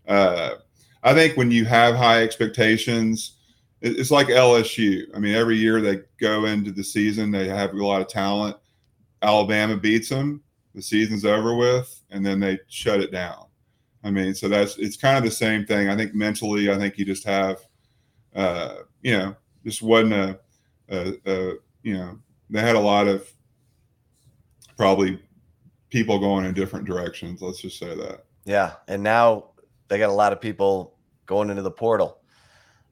uh, 0.08 0.56
I 1.04 1.14
think 1.14 1.38
when 1.38 1.52
you 1.52 1.66
have 1.66 1.96
high 1.96 2.24
expectations, 2.24 3.38
it's 3.82 4.12
like 4.12 4.28
LSU. 4.28 5.06
I 5.16 5.20
mean, 5.20 5.36
every 5.36 5.58
year 5.58 5.82
they 5.82 6.02
go 6.20 6.46
into 6.46 6.72
the 6.72 6.84
season, 6.84 7.32
they 7.32 7.48
have 7.48 7.74
a 7.74 7.86
lot 7.86 8.02
of 8.02 8.08
talent. 8.08 8.58
Alabama 9.22 9.78
beats 9.78 10.10
them, 10.10 10.42
the 10.74 10.82
season's 10.82 11.26
over 11.26 11.56
with, 11.56 12.02
and 12.10 12.26
then 12.26 12.40
they 12.40 12.60
shut 12.68 13.02
it 13.02 13.12
down. 13.12 13.46
I 14.04 14.10
mean, 14.10 14.34
so 14.34 14.48
that's 14.50 14.78
it's 14.78 14.98
kind 14.98 15.18
of 15.18 15.24
the 15.24 15.32
same 15.32 15.66
thing. 15.66 15.90
I 15.90 15.96
think 15.96 16.16
mentally, 16.16 16.72
I 16.72 16.78
think 16.78 16.98
you 16.98 17.06
just 17.06 17.24
have, 17.26 17.60
uh, 18.36 18.78
you 19.02 19.18
know, 19.18 19.36
just 19.64 19.82
wasn't 19.82 20.14
a, 20.14 20.40
a, 20.92 21.14
a, 21.26 21.54
you 21.84 21.98
know, 21.98 22.20
they 22.50 22.62
had 22.62 22.76
a 22.76 22.80
lot 22.80 23.08
of 23.08 23.32
probably 24.78 25.20
people 25.90 26.20
going 26.20 26.46
in 26.46 26.54
different 26.54 26.86
directions. 26.86 27.42
Let's 27.42 27.62
just 27.62 27.80
say 27.80 27.96
that. 27.96 28.26
Yeah, 28.46 28.74
and 28.88 29.02
now 29.04 29.52
they 29.88 29.98
got 29.98 30.10
a 30.10 30.14
lot 30.14 30.34
of 30.34 30.42
people 30.42 30.96
going 31.26 31.50
into 31.50 31.62
the 31.62 31.72
portal. 31.72 32.20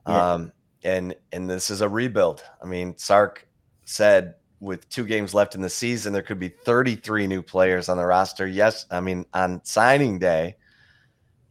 Yeah. 0.08 0.34
Um, 0.34 0.52
and 0.84 1.16
and 1.32 1.50
this 1.50 1.70
is 1.70 1.82
a 1.82 1.90
rebuild. 1.90 2.44
I 2.64 2.66
mean, 2.66 2.98
Sark 2.98 3.48
said 3.86 4.36
with 4.60 4.88
two 4.90 5.06
games 5.06 5.34
left 5.34 5.56
in 5.56 5.62
the 5.62 5.70
season, 5.70 6.14
there 6.14 6.22
could 6.22 6.40
be 6.40 6.50
33 6.50 7.28
new 7.28 7.42
players 7.42 7.90
on 7.90 7.98
the 7.98 8.06
roster. 8.06 8.48
Yes, 8.48 8.86
I 8.92 9.00
mean 9.02 9.26
on 9.34 9.62
signing 9.64 10.20
day, 10.20 10.56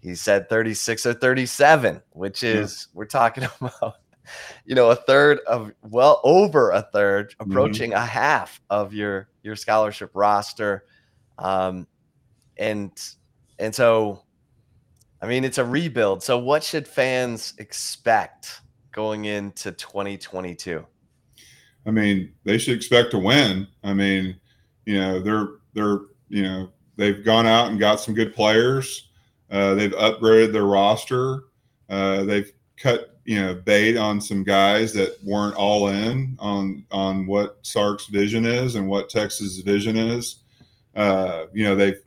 he 0.01 0.15
said 0.15 0.49
36 0.49 1.07
or 1.07 1.15
37, 1.15 2.03
which 2.11 2.43
is 2.43 2.89
yeah. 2.89 2.99
we're 2.99 3.07
talking 3.07 3.45
about, 3.61 3.97
you 4.65 4.75
know, 4.75 4.91
a 4.91 4.97
third 4.97 5.41
of 5.47 5.73
well 5.83 6.21
over 6.25 6.71
a 6.71 6.83
third, 6.93 7.31
mm-hmm. 7.31 7.51
approaching 7.51 7.91
mm-hmm. 7.91 8.03
a 8.03 8.07
half 8.07 8.61
of 8.71 8.95
your 8.95 9.29
your 9.43 9.57
scholarship 9.57 10.11
roster. 10.15 10.85
Um, 11.39 11.87
and 12.57 12.93
and 13.59 13.75
so 13.75 14.23
I 15.21 15.27
mean, 15.27 15.45
it's 15.45 15.59
a 15.59 15.65
rebuild. 15.65 16.23
So, 16.23 16.39
what 16.39 16.63
should 16.63 16.87
fans 16.87 17.55
expect 17.59 18.61
going 18.93 19.25
into 19.25 19.73
2022? 19.73 20.87
I 21.87 21.91
mean, 21.91 22.33
they 22.45 22.59
should 22.59 22.77
expect 22.77 23.11
to 23.13 23.19
win. 23.19 23.67
I 23.83 23.95
mean, 23.95 24.37
you 24.87 25.01
know, 25.01 25.21
they're 25.21 25.49
they're 25.75 26.01
you 26.29 26.43
know 26.43 26.71
they've 26.97 27.25
gone 27.25 27.47
out 27.47 27.71
and 27.71 27.81
got 27.81 28.01
some 28.01 28.15
good 28.15 28.35
players. 28.35 29.11
Uh, 29.51 29.75
they've 29.75 29.93
upgraded 29.93 30.53
their 30.53 30.67
roster. 30.67 31.45
Uh, 31.89 32.23
they've 32.25 32.53
cut 32.77 33.18
you 33.29 33.39
know 33.39 33.55
bait 33.55 33.99
on 33.99 34.23
some 34.23 34.43
guys 34.43 34.95
that 34.95 35.23
weren't 35.23 35.55
all 35.55 35.89
in 35.89 36.35
on 36.39 36.83
on 36.91 37.27
what 37.27 37.59
Sark's 37.61 38.07
vision 38.07 38.47
is 38.47 38.75
and 38.75 38.89
what 38.89 39.11
Texas' 39.11 39.59
vision 39.59 39.99
is. 39.99 40.37
Uh, 40.97 41.45
you 41.53 41.63
know, 41.63 41.77
they've 41.77 42.01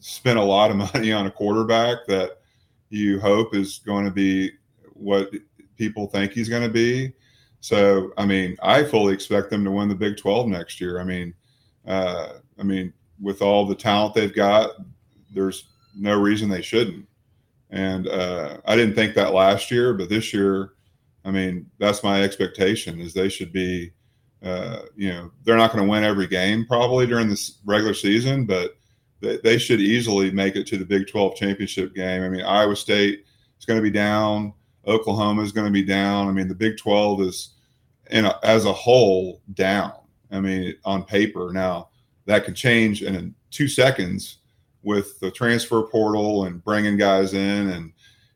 spent 0.00 0.38
a 0.38 0.42
lot 0.42 0.70
of 0.70 0.76
money 0.94 1.12
on 1.12 1.26
a 1.26 1.30
quarterback 1.30 2.06
that 2.06 2.38
you 2.88 3.20
hope 3.20 3.54
is 3.54 3.80
going 3.84 4.06
to 4.06 4.10
be 4.10 4.52
what 4.94 5.30
people 5.76 6.06
think 6.06 6.32
he's 6.32 6.48
going 6.48 6.62
to 6.62 6.72
be. 6.72 7.12
So, 7.60 8.14
I 8.16 8.24
mean, 8.24 8.56
I 8.62 8.84
fully 8.84 9.12
expect 9.12 9.50
them 9.50 9.64
to 9.64 9.70
win 9.70 9.90
the 9.90 9.94
Big 9.94 10.16
12 10.16 10.48
next 10.48 10.80
year. 10.80 10.98
I 10.98 11.04
mean, 11.04 11.34
uh, 11.86 12.38
I 12.58 12.62
mean, 12.62 12.90
with 13.20 13.42
all 13.42 13.66
the 13.66 13.74
talent 13.74 14.14
they've 14.14 14.34
got, 14.34 14.70
there's 15.30 15.64
no 15.94 16.18
reason 16.18 16.48
they 16.48 16.62
shouldn't. 16.62 17.06
And 17.74 18.06
uh, 18.06 18.58
I 18.66 18.76
didn't 18.76 18.94
think 18.94 19.14
that 19.14 19.34
last 19.34 19.68
year, 19.68 19.94
but 19.94 20.08
this 20.08 20.32
year, 20.32 20.74
I 21.24 21.32
mean, 21.32 21.68
that's 21.80 22.04
my 22.04 22.22
expectation 22.22 23.00
is 23.00 23.12
they 23.12 23.28
should 23.28 23.52
be, 23.52 23.90
uh, 24.44 24.82
you 24.94 25.08
know, 25.08 25.32
they're 25.42 25.56
not 25.56 25.72
going 25.72 25.84
to 25.84 25.90
win 25.90 26.04
every 26.04 26.28
game 26.28 26.66
probably 26.66 27.04
during 27.04 27.28
this 27.28 27.58
regular 27.64 27.92
season, 27.92 28.46
but 28.46 28.76
they, 29.20 29.38
they 29.38 29.58
should 29.58 29.80
easily 29.80 30.30
make 30.30 30.54
it 30.54 30.68
to 30.68 30.78
the 30.78 30.84
Big 30.84 31.08
12 31.08 31.34
championship 31.34 31.96
game. 31.96 32.22
I 32.22 32.28
mean, 32.28 32.42
Iowa 32.42 32.76
State 32.76 33.24
is 33.58 33.64
going 33.64 33.78
to 33.78 33.82
be 33.82 33.90
down. 33.90 34.52
Oklahoma 34.86 35.42
is 35.42 35.50
going 35.50 35.66
to 35.66 35.72
be 35.72 35.82
down. 35.82 36.28
I 36.28 36.30
mean, 36.30 36.46
the 36.46 36.54
Big 36.54 36.76
12 36.76 37.22
is, 37.22 37.54
in 38.12 38.24
a, 38.24 38.38
as 38.44 38.66
a 38.66 38.72
whole, 38.72 39.42
down. 39.54 39.94
I 40.30 40.38
mean, 40.38 40.76
on 40.84 41.02
paper. 41.02 41.50
Now, 41.52 41.88
that 42.26 42.44
could 42.44 42.54
change 42.54 43.02
in 43.02 43.34
two 43.50 43.66
seconds 43.66 44.38
with 44.84 45.18
the 45.20 45.30
transfer 45.30 45.82
portal 45.82 46.44
and 46.44 46.62
bringing 46.62 46.96
guys 46.96 47.34
in, 47.34 47.70
and 47.70 47.92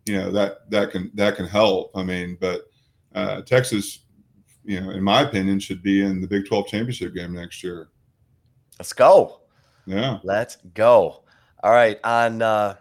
you 0.07 0.19
know 0.19 0.31
that 0.33 0.71
that 0.71 0.91
can 0.91 1.11
that 1.15 1.37
can 1.37 1.47
help. 1.47 1.91
I 1.95 2.03
mean, 2.03 2.37
but 2.41 2.63
uh, 3.15 3.43
Texas, 3.43 4.01
you 4.65 4.81
know, 4.81 4.91
in 4.91 5.03
my 5.03 5.23
opinion, 5.23 5.61
should 5.61 5.83
be 5.83 6.03
in 6.03 6.21
the 6.21 6.27
Big 6.27 6.47
12 6.47 6.67
championship 6.69 7.15
game 7.15 7.35
next 7.35 7.63
year. 7.63 7.89
Let's 8.79 8.93
go. 8.93 9.41
Yeah. 9.87 10.19
Let's 10.23 10.57
go. 10.75 11.25
All 11.63 11.73
right. 11.73 11.99
On 12.05 12.43
uh 12.43 12.77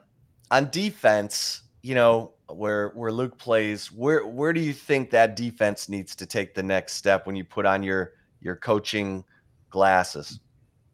on 0.52 0.70
defense, 0.70 1.62
you 1.82 1.96
know, 1.96 2.34
where 2.50 2.90
where 2.90 3.12
Luke 3.12 3.38
plays, 3.38 3.92
where 3.92 4.26
where 4.26 4.54
do 4.54 4.62
you 4.62 4.74
think 4.74 5.10
that 5.12 5.36
defense 5.36 5.90
needs 5.90 6.16
to 6.16 6.26
take 6.26 6.54
the 6.54 6.64
next 6.64 6.94
step 6.94 7.26
when 7.26 7.36
you 7.36 7.44
put 7.44 7.66
on 7.66 7.84
your 7.84 8.14
your 8.42 8.56
coaching 8.56 9.24
glasses? 9.70 10.40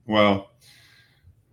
Well, 0.05 0.51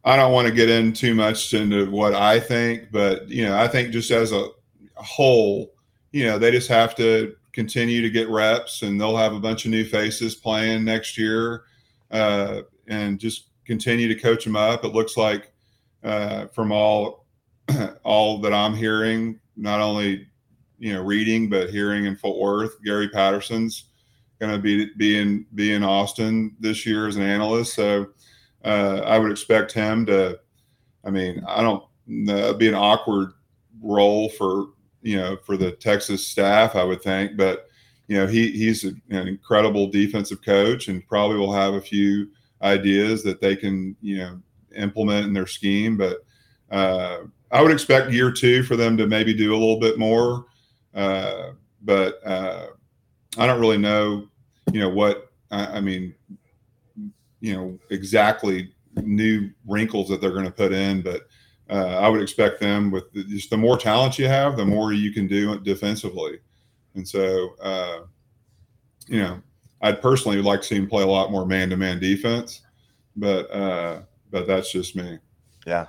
I 0.05 0.17
don't 0.17 0.33
want 0.33 0.49
to 0.49 0.55
get 0.55 0.71
in 0.71 0.93
too 0.93 1.15
much 1.15 1.53
into 1.53 1.91
what 1.91 2.15
I 2.15 2.41
think, 2.41 2.91
but 2.91 3.29
you 3.29 3.45
know, 3.45 3.57
I 3.57 3.69
think 3.69 3.93
just 3.93 4.11
as 4.11 4.33
a 4.33 4.49
whole, 4.97 5.73
you 6.13 6.25
know, 6.25 6.39
they 6.39 6.51
just 6.51 6.69
have 6.69 6.95
to 6.97 7.35
continue 7.53 8.01
to 8.01 8.11
get 8.11 8.29
reps, 8.29 8.83
and 8.83 9.01
they'll 9.01 9.17
have 9.17 9.35
a 9.35 9.41
bunch 9.41 9.65
of 9.65 9.71
new 9.71 9.85
faces 9.85 10.35
playing 10.35 10.85
next 10.85 11.19
year, 11.19 11.65
uh, 12.11 12.63
and 12.89 13.19
just 13.19 13.49
continue 13.65 14.09
to 14.09 14.15
coach 14.15 14.45
them 14.45 14.57
up. 14.57 14.85
It 14.85 14.95
looks 14.95 15.17
like 15.17 15.53
uh, 16.03 16.47
from 16.47 16.73
all 16.73 17.27
all 18.03 18.39
that 18.41 18.55
I'm 18.55 18.75
hearing, 18.75 19.39
not 19.57 19.81
only 19.81 20.27
you 20.79 20.95
know 20.95 21.03
reading 21.03 21.51
but 21.51 21.71
hearing 21.71 22.07
in 22.07 22.17
Fort 22.17 22.39
Worth, 22.39 22.83
Gary 22.83 23.09
Patterson's 23.09 23.85
going 24.41 24.53
to 24.53 24.59
be 24.59 24.87
be 24.97 25.19
in 25.19 25.47
be 25.55 25.75
in 25.75 25.85
Austin 25.85 26.57
this 26.59 26.87
year 26.87 27.07
as 27.07 27.17
an 27.17 27.23
analyst. 27.23 27.75
So 27.75 28.09
uh, 28.65 29.03
I 29.05 29.19
would 29.19 29.31
expect 29.31 29.73
him 29.73 30.07
to. 30.07 30.39
I 31.05 31.11
mean, 31.11 31.43
I 31.47 31.63
don't. 31.63 31.85
Uh, 32.29 32.53
be 32.55 32.67
an 32.67 32.75
awkward 32.75 33.33
role 33.81 34.29
for 34.31 34.71
you 35.03 35.17
know 35.17 35.37
for 35.45 35.57
the 35.57 35.73
Texas 35.73 36.27
staff, 36.27 36.75
I 36.75 36.85
would 36.85 37.03
think, 37.03 37.37
but 37.37 37.69
you 38.09 38.17
know 38.17 38.27
he 38.27 38.51
he's 38.51 38.85
an 38.85 39.01
incredible 39.11 39.87
defensive 39.87 40.43
coach 40.43 40.89
and 40.89 41.07
probably 41.07 41.37
will 41.37 41.53
have 41.53 41.75
a 41.75 41.81
few 41.81 42.29
ideas 42.63 43.23
that 43.23 43.41
they 43.41 43.55
can 43.55 43.97
you 44.01 44.19
know 44.19 44.41
implement 44.77 45.27
in 45.27 45.33
their 45.33 45.47
scheme. 45.47 45.97
But 45.97 46.25
uh, 46.71 47.19
I 47.51 47.63
would 47.63 47.73
expect 47.73 48.13
year 48.13 48.31
two 48.31 48.63
for 48.63 48.77
them 48.77 48.97
to 48.97 49.07
maybe 49.07 49.35
do 49.35 49.53
a 49.53 49.59
little 49.59 49.81
bit 49.81 49.99
more. 49.99 50.47
Uh, 50.95 51.53
but 51.83 52.25
uh, 52.27 52.67
I 53.39 53.47
don't 53.47 53.61
really 53.61 53.79
know, 53.79 54.29
you 54.73 54.81
know, 54.81 54.89
what 54.89 55.31
I, 55.51 55.67
I, 55.67 55.81
mean, 55.81 56.15
you 57.41 57.55
know, 57.55 57.79
exactly 57.91 58.73
new 58.97 59.51
wrinkles 59.67 60.09
that 60.09 60.21
they're 60.21 60.33
going 60.33 60.45
to 60.45 60.51
put 60.51 60.73
in, 60.73 61.03
but 61.03 61.23
uh, 61.71 61.99
I 61.99 62.09
would 62.09 62.21
expect 62.21 62.61
them 62.61 62.91
with 62.91 63.13
the, 63.13 63.25
just 63.25 63.51
the 63.51 63.57
more 63.57 63.79
talent 63.79 64.19
you 64.19 64.27
have, 64.27 64.57
the 64.57 64.67
more 64.67 64.93
you 64.93 65.13
can 65.13 65.27
do 65.27 65.59
defensively. 65.61 66.41
And 66.95 67.07
so, 67.07 67.55
uh, 67.63 68.01
you 69.07 69.23
know, 69.23 69.41
I'd 69.81 70.03
personally 70.03 70.43
like 70.43 70.61
to 70.63 70.67
see 70.67 70.77
him 70.77 70.89
play 70.89 71.03
a 71.03 71.07
lot 71.07 71.31
more 71.31 71.47
man-to-man 71.47 72.01
defense, 72.01 72.63
but 73.17 73.51
uh, 73.51 74.03
but 74.31 74.47
that's 74.47 74.71
just 74.73 74.97
me. 74.97 75.19
Yeah. 75.67 75.87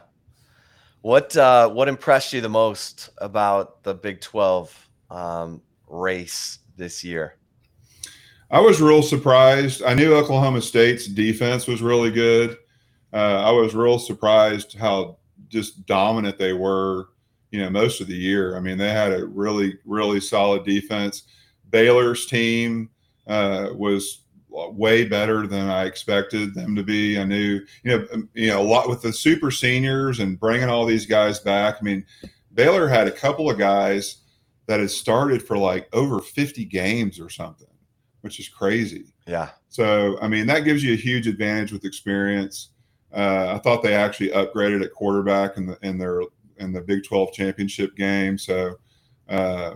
What 1.01 1.35
uh, 1.35 1.67
what 1.69 1.87
impressed 1.87 2.31
you 2.31 2.41
the 2.41 2.49
most 2.49 3.09
about 3.17 3.83
the 3.83 3.93
Big 3.93 4.21
Twelve 4.21 4.89
um, 5.09 5.61
race 5.87 6.59
this 6.77 7.03
year? 7.03 7.37
I 8.51 8.59
was 8.59 8.81
real 8.81 9.01
surprised. 9.01 9.81
I 9.81 9.93
knew 9.93 10.13
Oklahoma 10.13 10.61
State's 10.61 11.07
defense 11.07 11.67
was 11.67 11.81
really 11.81 12.11
good. 12.11 12.57
Uh, 13.13 13.41
I 13.45 13.51
was 13.51 13.73
real 13.73 13.97
surprised 13.97 14.77
how 14.77 15.19
just 15.47 15.85
dominant 15.85 16.37
they 16.37 16.51
were, 16.51 17.07
you 17.51 17.61
know, 17.61 17.69
most 17.69 18.01
of 18.01 18.07
the 18.07 18.15
year. 18.15 18.57
I 18.57 18.59
mean, 18.59 18.77
they 18.77 18.91
had 18.91 19.13
a 19.13 19.25
really, 19.25 19.79
really 19.85 20.19
solid 20.19 20.65
defense. 20.65 21.23
Baylor's 21.69 22.25
team 22.25 22.89
uh, 23.25 23.69
was 23.73 24.23
way 24.49 25.05
better 25.05 25.47
than 25.47 25.69
I 25.69 25.85
expected 25.85 26.53
them 26.53 26.75
to 26.75 26.83
be. 26.83 27.17
I 27.17 27.23
knew, 27.23 27.61
you 27.83 27.97
know, 27.97 28.05
um, 28.11 28.29
you 28.33 28.47
know, 28.47 28.61
a 28.61 28.67
lot 28.67 28.89
with 28.89 29.01
the 29.01 29.13
super 29.13 29.49
seniors 29.49 30.19
and 30.19 30.37
bringing 30.37 30.67
all 30.67 30.85
these 30.85 31.05
guys 31.05 31.39
back. 31.39 31.77
I 31.79 31.83
mean, 31.83 32.05
Baylor 32.53 32.89
had 32.89 33.07
a 33.07 33.11
couple 33.11 33.49
of 33.49 33.57
guys 33.57 34.17
that 34.65 34.81
had 34.81 34.91
started 34.91 35.41
for 35.41 35.57
like 35.57 35.87
over 35.93 36.19
50 36.19 36.65
games 36.65 37.17
or 37.17 37.29
something 37.29 37.67
which 38.21 38.39
is 38.39 38.47
crazy. 38.47 39.05
Yeah. 39.27 39.49
So, 39.69 40.17
I 40.21 40.27
mean, 40.27 40.47
that 40.47 40.63
gives 40.63 40.83
you 40.83 40.93
a 40.93 40.97
huge 40.97 41.27
advantage 41.27 41.71
with 41.71 41.85
experience. 41.85 42.69
Uh, 43.13 43.53
I 43.55 43.59
thought 43.59 43.83
they 43.83 43.93
actually 43.93 44.29
upgraded 44.29 44.83
at 44.83 44.93
quarterback 44.93 45.57
in 45.57 45.65
the 45.65 45.77
in 45.81 45.97
their 45.97 46.21
in 46.57 46.71
the 46.71 46.81
Big 46.81 47.03
12 47.03 47.33
championship 47.33 47.95
game. 47.95 48.37
So, 48.37 48.75
uh, 49.29 49.75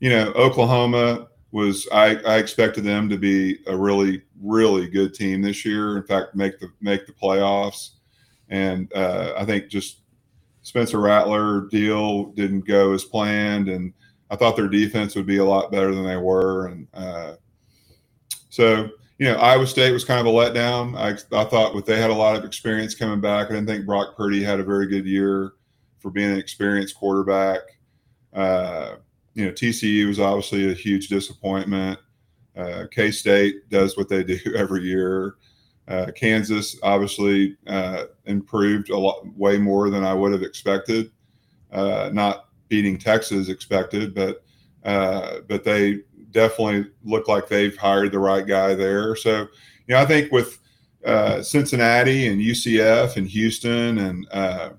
you 0.00 0.10
know, 0.10 0.32
Oklahoma 0.32 1.28
was 1.52 1.86
I, 1.92 2.16
I 2.26 2.38
expected 2.38 2.84
them 2.84 3.08
to 3.08 3.16
be 3.16 3.58
a 3.66 3.76
really 3.76 4.22
really 4.42 4.88
good 4.88 5.14
team 5.14 5.42
this 5.42 5.64
year. 5.64 5.96
In 5.96 6.04
fact, 6.04 6.34
make 6.34 6.58
the 6.58 6.68
make 6.80 7.06
the 7.06 7.12
playoffs. 7.12 7.90
And 8.48 8.92
uh, 8.94 9.34
I 9.36 9.44
think 9.44 9.68
just 9.68 10.00
Spencer 10.62 10.98
Rattler 10.98 11.68
deal 11.70 12.26
didn't 12.32 12.66
go 12.66 12.92
as 12.92 13.04
planned, 13.04 13.68
and 13.68 13.92
I 14.30 14.36
thought 14.36 14.56
their 14.56 14.68
defense 14.68 15.14
would 15.14 15.26
be 15.26 15.38
a 15.38 15.44
lot 15.44 15.70
better 15.70 15.94
than 15.94 16.04
they 16.04 16.16
were. 16.16 16.66
And 16.66 16.88
uh, 16.94 17.34
so, 18.54 18.88
you 19.18 19.26
know, 19.26 19.34
Iowa 19.34 19.66
State 19.66 19.90
was 19.90 20.04
kind 20.04 20.20
of 20.20 20.32
a 20.32 20.36
letdown. 20.36 20.96
I, 20.96 21.10
I 21.36 21.44
thought 21.44 21.74
with 21.74 21.86
they 21.86 22.00
had 22.00 22.10
a 22.10 22.14
lot 22.14 22.36
of 22.36 22.44
experience 22.44 22.94
coming 22.94 23.20
back. 23.20 23.48
I 23.48 23.54
didn't 23.54 23.66
think 23.66 23.84
Brock 23.84 24.16
Purdy 24.16 24.44
had 24.44 24.60
a 24.60 24.62
very 24.62 24.86
good 24.86 25.06
year 25.06 25.54
for 25.98 26.12
being 26.12 26.30
an 26.30 26.38
experienced 26.38 26.94
quarterback. 26.94 27.62
Uh, 28.32 28.94
you 29.34 29.44
know, 29.44 29.50
TCU 29.50 30.06
was 30.06 30.20
obviously 30.20 30.70
a 30.70 30.72
huge 30.72 31.08
disappointment. 31.08 31.98
Uh, 32.56 32.84
K 32.92 33.10
State 33.10 33.68
does 33.70 33.96
what 33.96 34.08
they 34.08 34.22
do 34.24 34.38
every 34.54 34.84
year. 34.84 35.34
Uh, 35.88 36.12
Kansas 36.14 36.78
obviously 36.84 37.56
uh, 37.66 38.04
improved 38.26 38.90
a 38.90 38.96
lot, 38.96 39.26
way 39.36 39.58
more 39.58 39.90
than 39.90 40.04
I 40.04 40.14
would 40.14 40.30
have 40.30 40.44
expected. 40.44 41.10
Uh, 41.72 42.08
not 42.12 42.50
beating 42.68 42.98
Texas 42.98 43.48
expected, 43.48 44.14
but 44.14 44.44
uh, 44.84 45.40
but 45.48 45.64
they 45.64 46.02
definitely 46.34 46.90
look 47.02 47.28
like 47.28 47.48
they've 47.48 47.76
hired 47.76 48.12
the 48.12 48.18
right 48.18 48.46
guy 48.46 48.74
there. 48.74 49.16
So, 49.16 49.48
you 49.86 49.94
know, 49.94 49.98
I 49.98 50.04
think 50.04 50.30
with 50.30 50.58
uh, 51.06 51.40
Cincinnati 51.40 52.26
and 52.26 52.40
UCF 52.40 53.16
and 53.16 53.26
Houston 53.26 53.98
and 53.98 54.26
uh, 54.32 54.70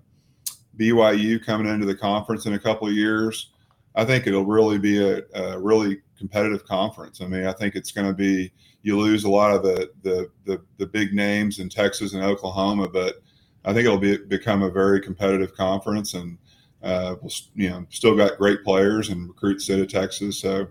BYU 0.77 1.43
coming 1.43 1.67
into 1.67 1.85
the 1.85 1.95
conference 1.95 2.45
in 2.45 2.53
a 2.53 2.59
couple 2.59 2.87
of 2.87 2.93
years, 2.93 3.51
I 3.95 4.05
think 4.05 4.27
it'll 4.27 4.45
really 4.45 4.77
be 4.77 5.01
a, 5.01 5.21
a 5.33 5.57
really 5.59 6.01
competitive 6.17 6.65
conference. 6.65 7.21
I 7.21 7.27
mean, 7.27 7.45
I 7.45 7.53
think 7.53 7.75
it's 7.75 7.91
going 7.91 8.07
to 8.07 8.13
be 8.13 8.51
you 8.81 8.99
lose 8.99 9.23
a 9.23 9.29
lot 9.29 9.55
of 9.55 9.63
the, 9.63 9.89
the, 10.03 10.29
the 10.45 10.61
the 10.77 10.85
big 10.85 11.13
names 11.13 11.59
in 11.59 11.69
Texas 11.69 12.13
and 12.13 12.23
Oklahoma, 12.23 12.87
but 12.87 13.15
I 13.63 13.73
think 13.73 13.85
it'll 13.85 13.97
be 13.97 14.17
become 14.17 14.61
a 14.61 14.69
very 14.69 15.01
competitive 15.01 15.55
conference, 15.55 16.13
and 16.13 16.37
uh, 16.83 17.15
you 17.55 17.69
know 17.69 17.85
still 17.89 18.15
got 18.15 18.37
great 18.37 18.63
players 18.63 19.09
and 19.09 19.27
recruits 19.27 19.69
out 19.69 19.79
of 19.79 19.87
Texas. 19.87 20.39
So 20.39 20.67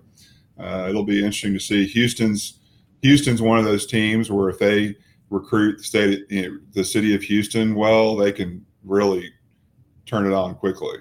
uh, 0.58 0.86
it'll 0.88 1.04
be 1.04 1.18
interesting 1.18 1.52
to 1.54 1.60
see. 1.60 1.86
Houston's 1.86 2.60
Houston's 3.02 3.42
one 3.42 3.58
of 3.58 3.64
those 3.64 3.86
teams 3.86 4.30
where 4.30 4.48
if 4.48 4.58
they 4.58 4.96
recruit 5.30 5.78
the 5.78 5.84
state, 5.84 6.26
you 6.30 6.42
know, 6.42 6.58
the 6.72 6.84
city 6.84 7.14
of 7.14 7.22
Houston 7.22 7.74
well, 7.74 8.16
they 8.16 8.32
can 8.32 8.64
really 8.82 9.30
turn 10.06 10.26
it 10.26 10.32
on 10.32 10.54
quickly. 10.54 10.98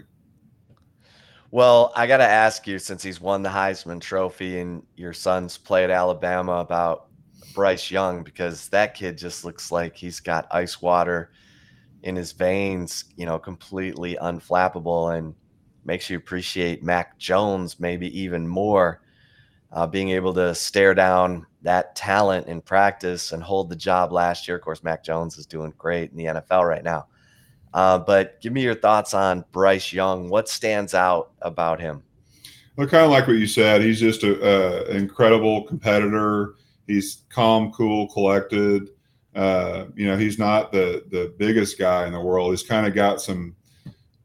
Well, 1.51 1.93
I 1.95 2.07
got 2.07 2.17
to 2.17 2.27
ask 2.27 2.65
you, 2.65 2.79
since 2.79 3.03
he's 3.03 3.21
won 3.21 3.43
the 3.43 3.49
Heisman 3.49 4.01
Trophy 4.01 4.59
and 4.59 4.81
your 4.95 5.13
sons 5.13 5.57
play 5.57 5.83
at 5.83 5.91
Alabama, 5.91 6.53
about 6.53 7.09
Bryce 7.53 7.91
Young 7.91 8.23
because 8.23 8.67
that 8.69 8.95
kid 8.95 9.17
just 9.17 9.45
looks 9.45 9.71
like 9.71 9.95
he's 9.95 10.19
got 10.19 10.47
ice 10.49 10.81
water 10.81 11.31
in 12.01 12.15
his 12.15 12.31
veins, 12.31 13.05
you 13.15 13.25
know, 13.25 13.37
completely 13.37 14.17
unflappable 14.21 15.15
and 15.15 15.35
makes 15.85 16.09
you 16.09 16.17
appreciate 16.17 16.83
Mac 16.83 17.17
Jones 17.19 17.79
maybe 17.79 18.19
even 18.19 18.47
more 18.47 19.01
uh, 19.73 19.87
being 19.87 20.09
able 20.11 20.33
to 20.35 20.53
stare 20.53 20.93
down 20.93 21.45
that 21.63 21.95
talent 21.95 22.47
in 22.47 22.61
practice 22.61 23.31
and 23.31 23.41
hold 23.41 23.69
the 23.69 23.75
job 23.75 24.11
last 24.11 24.47
year. 24.47 24.55
Of 24.55 24.63
course, 24.63 24.83
Mac 24.83 25.03
Jones 25.03 25.37
is 25.37 25.45
doing 25.45 25.73
great 25.77 26.11
in 26.11 26.17
the 26.17 26.25
NFL 26.25 26.67
right 26.67 26.83
now. 26.83 27.07
Uh, 27.73 27.97
but 27.97 28.39
give 28.39 28.53
me 28.53 28.61
your 28.61 28.75
thoughts 28.75 29.15
on 29.15 29.43
Bryce 29.51 29.91
Young. 29.91 30.29
What 30.29 30.47
stands 30.47 30.93
out 30.93 31.31
about 31.41 31.81
him? 31.81 32.03
Well, 32.75 32.87
kind 32.87 33.03
of 33.03 33.11
like 33.11 33.27
what 33.27 33.37
you 33.37 33.47
said, 33.47 33.81
he's 33.81 33.99
just 33.99 34.23
an 34.23 34.95
incredible 34.95 35.63
competitor. 35.63 36.55
He's 36.85 37.23
calm, 37.29 37.71
cool, 37.71 38.07
collected. 38.09 38.89
Uh, 39.35 39.85
you 39.95 40.05
know, 40.05 40.17
he's 40.17 40.37
not 40.37 40.71
the 40.71 41.03
the 41.09 41.33
biggest 41.37 41.79
guy 41.79 42.05
in 42.05 42.13
the 42.13 42.19
world. 42.19 42.51
He's 42.51 42.63
kind 42.63 42.85
of 42.85 42.93
got 42.93 43.21
some 43.21 43.55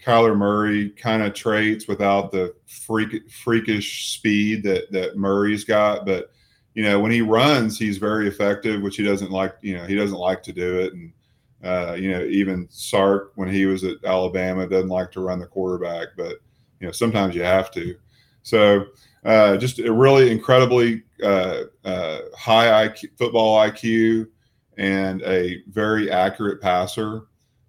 Kyler 0.05 0.37
Murray 0.37 0.91
kind 0.91 1.23
of 1.23 1.35
traits 1.35 1.89
without 1.89 2.31
the 2.31 2.55
freak, 2.67 3.31
freakish 3.31 4.13
speed 4.13 4.63
that 4.65 4.91
that 4.93 5.17
Murray's 5.17 5.65
got. 5.65 6.07
But 6.07 6.31
you 6.75 6.83
know, 6.85 7.01
when 7.01 7.11
he 7.11 7.23
runs, 7.23 7.79
he's 7.79 7.99
very 7.99 8.29
effective, 8.29 8.83
which 8.83 8.97
he 8.97 9.03
doesn't 9.03 9.31
like. 9.31 9.55
You 9.61 9.77
know, 9.77 9.85
he 9.87 9.97
doesn't 9.97 10.19
like 10.19 10.43
to 10.45 10.53
do 10.53 10.79
it. 10.81 10.93
And 10.93 11.13
uh, 11.65 11.95
you 11.95 12.11
know, 12.13 12.23
even 12.25 12.69
Sark 12.71 13.33
when 13.35 13.49
he 13.49 13.67
was 13.67 13.85
at 13.85 13.97
Alabama 14.05 14.69
doesn't 14.69 14.89
like 14.89 15.11
to 15.13 15.21
run 15.21 15.41
the 15.41 15.47
quarterback, 15.47 16.09
but 16.17 16.37
you 16.81 16.87
know, 16.87 16.93
sometimes 16.93 17.35
you 17.35 17.43
have 17.43 17.71
to. 17.73 17.97
So 18.43 18.87
uh, 19.25 19.57
just 19.57 19.81
a 19.81 19.93
really 19.93 20.31
incredibly 20.31 21.03
uh, 21.23 21.65
uh 21.85 22.21
high 22.37 22.89
IQ, 22.89 23.19
football 23.19 23.59
IQ 23.59 24.29
and 24.79 25.23
a 25.23 25.63
very 25.69 26.11
accurate 26.11 26.63
passer. 26.63 27.23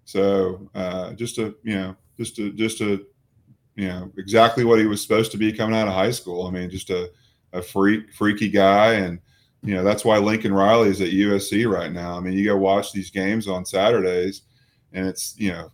So 0.04 0.70
uh, 0.74 1.12
just 1.12 1.38
a 1.38 1.54
you 1.62 1.74
know 1.74 1.96
just 2.20 2.38
a 2.38 2.50
just 2.50 2.82
a 2.82 3.00
you 3.76 3.88
know 3.88 4.12
exactly 4.18 4.62
what 4.62 4.78
he 4.78 4.84
was 4.84 5.00
supposed 5.00 5.32
to 5.32 5.38
be 5.38 5.52
coming 5.52 5.74
out 5.74 5.88
of 5.88 5.94
high 5.94 6.10
school. 6.10 6.46
I 6.46 6.50
mean, 6.50 6.68
just 6.68 6.90
a 6.90 7.10
a 7.54 7.62
freak 7.62 8.12
freaky 8.12 8.50
guy, 8.50 8.94
and 8.94 9.18
you 9.62 9.74
know 9.74 9.82
that's 9.82 10.04
why 10.04 10.18
Lincoln 10.18 10.52
Riley 10.52 10.90
is 10.90 11.00
at 11.00 11.08
USC 11.08 11.70
right 11.70 11.90
now. 11.90 12.16
I 12.16 12.20
mean, 12.20 12.34
you 12.34 12.44
go 12.44 12.58
watch 12.58 12.92
these 12.92 13.10
games 13.10 13.48
on 13.48 13.64
Saturdays, 13.64 14.42
and 14.92 15.06
it's 15.06 15.34
you 15.38 15.52
know 15.52 15.72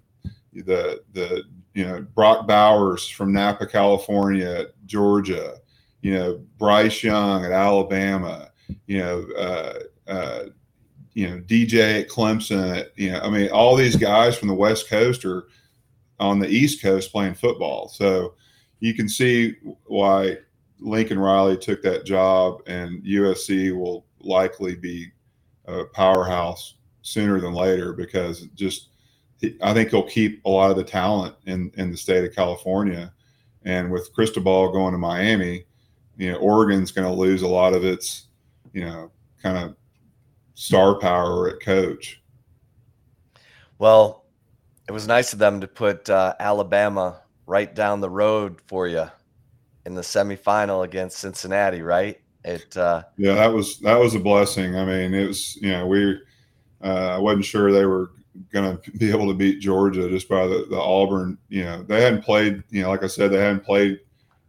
the 0.53 1.03
the 1.15 1.43
you 1.75 1.85
know 1.85 2.07
Brock 2.15 2.47
Bowers 2.47 3.09
from 3.09 3.33
Napa, 3.33 3.67
California, 3.67 4.67
Georgia, 4.87 5.57
you 6.01 6.15
know 6.15 6.41
Bryce 6.59 7.03
Young 7.03 7.45
at 7.45 7.53
Alabama, 7.53 8.51
you 8.87 8.99
know. 8.99 9.27
Uh, 9.37 9.79
uh, 10.07 10.45
you 11.15 11.27
know, 11.31 11.39
DJ 11.39 12.03
at 12.03 12.11
Clemson, 12.11 12.87
you 12.95 13.11
know, 13.11 13.21
I 13.21 13.31
mean, 13.31 13.49
all 13.49 13.75
these 13.75 13.97
guys 13.97 14.37
from 14.37 14.49
the 14.49 14.55
West 14.55 14.87
Coast 14.91 15.25
are 15.25 15.49
on 16.19 16.39
the 16.39 16.49
East 16.49 16.83
Coast 16.83 17.13
playing 17.13 17.35
football. 17.35 17.89
So 17.89 18.35
you 18.81 18.95
can 18.95 19.09
see 19.09 19.57
why 19.87 20.39
Lincoln 20.79 21.19
Riley 21.19 21.57
took 21.57 21.83
that 21.83 22.05
job, 22.05 22.63
and 22.67 23.03
USC 23.03 23.77
will 23.77 24.05
likely 24.21 24.75
be 24.75 25.11
a 25.67 25.85
powerhouse 25.85 26.75
sooner 27.03 27.41
than 27.41 27.53
later 27.53 27.93
because 27.93 28.43
just 28.55 28.89
I 29.63 29.73
think 29.75 29.91
he'll 29.91 30.03
keep 30.03 30.45
a 30.45 30.51
lot 30.51 30.71
of 30.71 30.77
the 30.77 30.85
talent 30.85 31.37
in 31.47 31.71
in 31.77 31.91
the 31.91 31.97
state 31.97 32.25
of 32.25 32.35
California, 32.35 33.13
and 33.65 33.91
with 33.91 34.13
Cristobal 34.13 34.73
going 34.73 34.93
to 34.93 34.99
Miami, 34.99 35.65
you 36.17 36.33
know 36.33 36.39
Oregon's 36.39 36.93
going 36.93 37.07
to 37.07 37.13
lose 37.13 37.43
a 37.43 37.49
lot 37.49 37.75
of 37.75 37.85
its 37.85 38.27
you 38.73 38.85
know 38.85 39.11
kind 39.43 39.59
of 39.59 39.77
star 40.55 40.99
power 40.99 41.49
at 41.51 41.61
coach. 41.61 42.23
Well, 43.79 44.25
it 44.89 44.93
was 44.93 45.07
nice 45.07 45.33
of 45.33 45.39
them 45.39 45.61
to 45.61 45.67
put 45.67 46.09
uh, 46.09 46.35
Alabama 46.39 47.21
right 47.47 47.75
down 47.75 48.01
the 48.01 48.11
road 48.11 48.61
for 48.67 48.87
you 48.89 49.11
in 49.85 49.95
the 49.95 50.03
semifinal 50.03 50.85
against 50.85 51.19
Cincinnati, 51.19 51.83
right? 51.83 52.21
It 52.45 52.77
uh, 52.77 53.03
yeah, 53.17 53.35
that 53.35 53.53
was 53.53 53.79
that 53.81 53.99
was 53.99 54.15
a 54.15 54.21
blessing. 54.21 54.77
I 54.77 54.85
mean, 54.85 55.15
it 55.15 55.27
was 55.27 55.57
you 55.57 55.71
know 55.71 55.87
we 55.87 56.19
uh, 56.83 57.17
I 57.17 57.19
wasn't 57.19 57.45
sure 57.45 57.73
they 57.73 57.87
were 57.87 58.13
going 58.53 58.79
to 58.83 58.91
be 58.93 59.11
able 59.11 59.29
to 59.29 59.35
beat 59.35 59.61
Georgia 59.61 60.09
just 60.09 60.29
by 60.29 60.47
the, 60.47 60.67
the 60.71 60.79
Auburn. 60.79 61.39
You 61.49 61.65
know, 61.65 61.83
they 61.83 62.03
hadn't 62.03 62.23
played. 62.23 62.63
You 62.71 62.83
know, 62.83 62.91
like 62.91 63.03
I 63.03 63.09
said, 63.09 63.31
they 63.31 63.41
hadn't 63.41 63.65
played. 63.65 64.01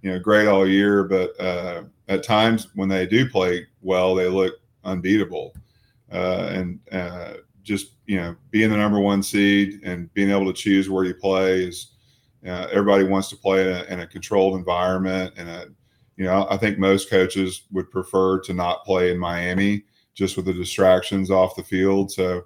You 0.03 0.11
know, 0.11 0.19
great 0.19 0.47
all 0.47 0.67
year, 0.67 1.03
but 1.03 1.39
uh, 1.39 1.83
at 2.07 2.23
times 2.23 2.67
when 2.75 2.87
they 2.87 3.07
do 3.07 3.27
play 3.27 3.65
well, 3.81 4.13
they 4.13 4.29
look 4.29 4.53
unbeatable. 4.83 5.53
Uh, 6.11 6.49
and 6.51 6.79
uh, 6.91 7.33
just 7.67 7.91
you 8.05 8.15
know, 8.15 8.35
being 8.49 8.69
the 8.69 8.77
number 8.77 8.99
one 8.99 9.21
seed 9.21 9.81
and 9.83 10.11
being 10.13 10.31
able 10.31 10.45
to 10.45 10.53
choose 10.53 10.89
where 10.89 11.03
you 11.03 11.13
play 11.13 11.63
is. 11.65 11.93
Uh, 12.47 12.67
everybody 12.71 13.03
wants 13.03 13.29
to 13.29 13.35
play 13.35 13.61
in 13.61 13.75
a, 13.75 13.83
in 13.93 13.99
a 13.99 14.07
controlled 14.07 14.55
environment, 14.55 15.33
and 15.35 15.49
a, 15.49 15.65
you 16.15 16.23
know, 16.23 16.47
I 16.49 16.55
think 16.55 16.79
most 16.79 17.09
coaches 17.09 17.63
would 17.71 17.91
prefer 17.91 18.39
to 18.41 18.53
not 18.53 18.85
play 18.85 19.11
in 19.11 19.17
Miami 19.17 19.83
just 20.13 20.37
with 20.37 20.45
the 20.45 20.53
distractions 20.53 21.29
off 21.29 21.55
the 21.55 21.63
field. 21.63 22.11
So, 22.11 22.43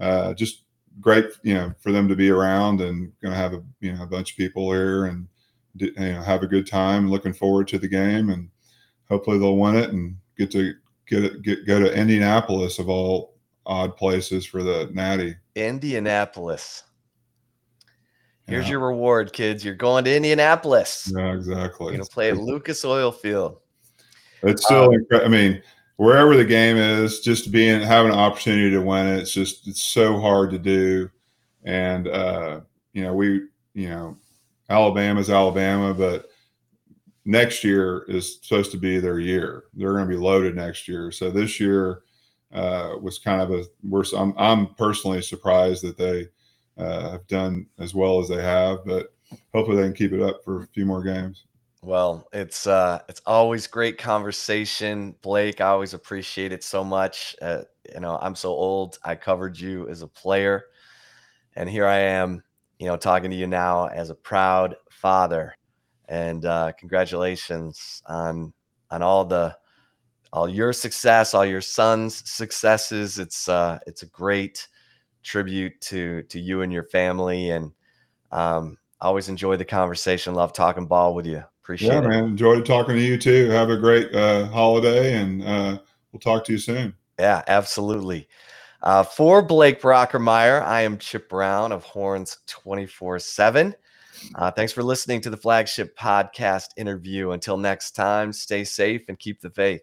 uh, 0.00 0.34
just 0.34 0.62
great, 1.00 1.26
you 1.42 1.54
know, 1.54 1.74
for 1.80 1.92
them 1.92 2.08
to 2.08 2.16
be 2.16 2.30
around 2.30 2.80
and 2.80 3.12
to 3.22 3.34
have 3.34 3.52
a 3.52 3.62
you 3.80 3.92
know 3.92 4.04
a 4.04 4.06
bunch 4.06 4.30
of 4.30 4.36
people 4.38 4.72
here 4.72 5.06
and 5.06 5.28
you 5.74 5.92
know 5.96 6.22
have 6.22 6.42
a 6.42 6.48
good 6.48 6.66
time. 6.66 7.10
Looking 7.10 7.34
forward 7.34 7.68
to 7.68 7.78
the 7.78 7.88
game 7.88 8.30
and 8.30 8.48
hopefully 9.10 9.38
they'll 9.38 9.58
win 9.58 9.76
it 9.76 9.90
and 9.90 10.16
get 10.38 10.50
to 10.52 10.74
get 11.06 11.24
it 11.24 11.42
get 11.42 11.66
go 11.66 11.80
to 11.80 11.94
Indianapolis 11.94 12.78
of 12.78 12.88
all 12.88 13.33
odd 13.66 13.96
places 13.96 14.46
for 14.46 14.62
the 14.62 14.90
Natty. 14.92 15.36
Indianapolis. 15.54 16.84
Here's 18.46 18.66
yeah. 18.66 18.72
your 18.72 18.80
reward, 18.80 19.32
kids. 19.32 19.64
You're 19.64 19.74
going 19.74 20.04
to 20.04 20.14
Indianapolis. 20.14 21.10
Yeah, 21.14 21.32
exactly. 21.32 21.86
You're 21.86 21.98
gonna 21.98 22.04
play 22.04 22.30
at 22.30 22.36
Lucas 22.36 22.84
Oil 22.84 23.10
Field. 23.10 23.58
It's 24.42 24.64
still, 24.64 24.90
um, 24.90 25.06
I 25.12 25.28
mean, 25.28 25.62
wherever 25.96 26.36
the 26.36 26.44
game 26.44 26.76
is, 26.76 27.20
just 27.20 27.50
being 27.50 27.80
having 27.80 28.12
an 28.12 28.18
opportunity 28.18 28.70
to 28.70 28.82
win 28.82 29.06
it, 29.06 29.20
it's 29.20 29.32
just 29.32 29.66
it's 29.66 29.82
so 29.82 30.20
hard 30.20 30.50
to 30.50 30.58
do. 30.58 31.10
And 31.64 32.08
uh, 32.08 32.60
you 32.92 33.02
know, 33.02 33.14
we, 33.14 33.46
you 33.72 33.88
know, 33.88 34.18
Alabama's 34.68 35.30
Alabama, 35.30 35.94
but 35.94 36.28
next 37.24 37.64
year 37.64 38.04
is 38.08 38.38
supposed 38.42 38.70
to 38.72 38.76
be 38.76 38.98
their 38.98 39.20
year. 39.20 39.64
They're 39.72 39.92
going 39.92 40.06
to 40.06 40.14
be 40.14 40.20
loaded 40.20 40.54
next 40.54 40.86
year. 40.88 41.10
So 41.10 41.30
this 41.30 41.58
year 41.58 42.02
uh, 42.52 42.94
was 43.00 43.18
kind 43.18 43.40
of 43.40 43.50
a 43.50 43.64
worse. 43.88 44.12
I'm, 44.12 44.34
I'm 44.36 44.74
personally 44.74 45.22
surprised 45.22 45.82
that 45.84 45.98
they 45.98 46.28
uh, 46.76 47.10
have 47.10 47.26
done 47.26 47.66
as 47.78 47.94
well 47.94 48.20
as 48.20 48.28
they 48.28 48.42
have, 48.42 48.84
but 48.84 49.12
hopefully 49.52 49.76
they 49.76 49.84
can 49.84 49.94
keep 49.94 50.12
it 50.12 50.22
up 50.22 50.44
for 50.44 50.62
a 50.62 50.66
few 50.68 50.86
more 50.86 51.02
games. 51.02 51.44
Well, 51.82 52.26
it's 52.32 52.66
uh, 52.66 53.00
it's 53.08 53.20
always 53.26 53.66
great 53.66 53.98
conversation, 53.98 55.14
Blake. 55.20 55.60
I 55.60 55.66
always 55.66 55.92
appreciate 55.92 56.50
it 56.50 56.64
so 56.64 56.82
much. 56.82 57.36
Uh, 57.42 57.62
you 57.92 58.00
know, 58.00 58.18
I'm 58.22 58.34
so 58.34 58.50
old. 58.50 58.98
I 59.04 59.14
covered 59.16 59.58
you 59.58 59.86
as 59.90 60.00
a 60.00 60.08
player, 60.08 60.64
and 61.56 61.68
here 61.68 61.86
I 61.86 61.98
am, 61.98 62.42
you 62.78 62.86
know, 62.86 62.96
talking 62.96 63.30
to 63.30 63.36
you 63.36 63.46
now 63.46 63.86
as 63.88 64.08
a 64.08 64.14
proud 64.14 64.76
father. 64.90 65.54
And 66.08 66.46
uh, 66.46 66.72
congratulations 66.78 68.02
on 68.06 68.54
on 68.90 69.02
all 69.02 69.26
the 69.26 69.54
all 70.34 70.48
your 70.48 70.72
success, 70.72 71.32
all 71.32 71.46
your 71.46 71.60
son's 71.60 72.28
successes. 72.28 73.20
It's 73.20 73.48
uh, 73.48 73.78
it's 73.86 74.02
a 74.02 74.06
great 74.06 74.66
tribute 75.22 75.80
to 75.82 76.24
to 76.24 76.40
you 76.40 76.62
and 76.62 76.72
your 76.72 76.82
family, 76.82 77.50
and 77.50 77.70
um, 78.32 78.76
always 79.00 79.28
enjoy 79.28 79.56
the 79.56 79.64
conversation. 79.64 80.34
Love 80.34 80.52
talking 80.52 80.86
ball 80.86 81.14
with 81.14 81.24
you. 81.24 81.42
Appreciate 81.62 81.88
it. 81.88 81.92
yeah, 81.92 81.98
it. 82.00 82.08
man. 82.08 82.24
Enjoyed 82.24 82.66
talking 82.66 82.96
to 82.96 83.00
you 83.00 83.16
too. 83.16 83.48
Have 83.50 83.70
a 83.70 83.76
great 83.76 84.12
uh, 84.12 84.46
holiday, 84.46 85.14
and 85.14 85.44
uh, 85.44 85.78
we'll 86.12 86.20
talk 86.20 86.44
to 86.46 86.52
you 86.52 86.58
soon. 86.58 86.92
Yeah, 87.18 87.42
absolutely. 87.46 88.28
Uh, 88.82 89.04
for 89.04 89.40
Blake 89.40 89.80
Brockermeyer, 89.80 90.62
I 90.62 90.82
am 90.82 90.98
Chip 90.98 91.28
Brown 91.28 91.70
of 91.70 91.84
Horns 91.84 92.38
24 92.48 93.20
7. 93.20 93.74
Uh, 94.34 94.50
thanks 94.50 94.72
for 94.72 94.82
listening 94.82 95.20
to 95.20 95.30
the 95.30 95.36
flagship 95.36 95.96
podcast 95.96 96.66
interview. 96.76 97.30
Until 97.30 97.56
next 97.56 97.92
time, 97.92 98.32
stay 98.32 98.64
safe 98.64 99.08
and 99.08 99.18
keep 99.18 99.40
the 99.40 99.50
faith. 99.50 99.82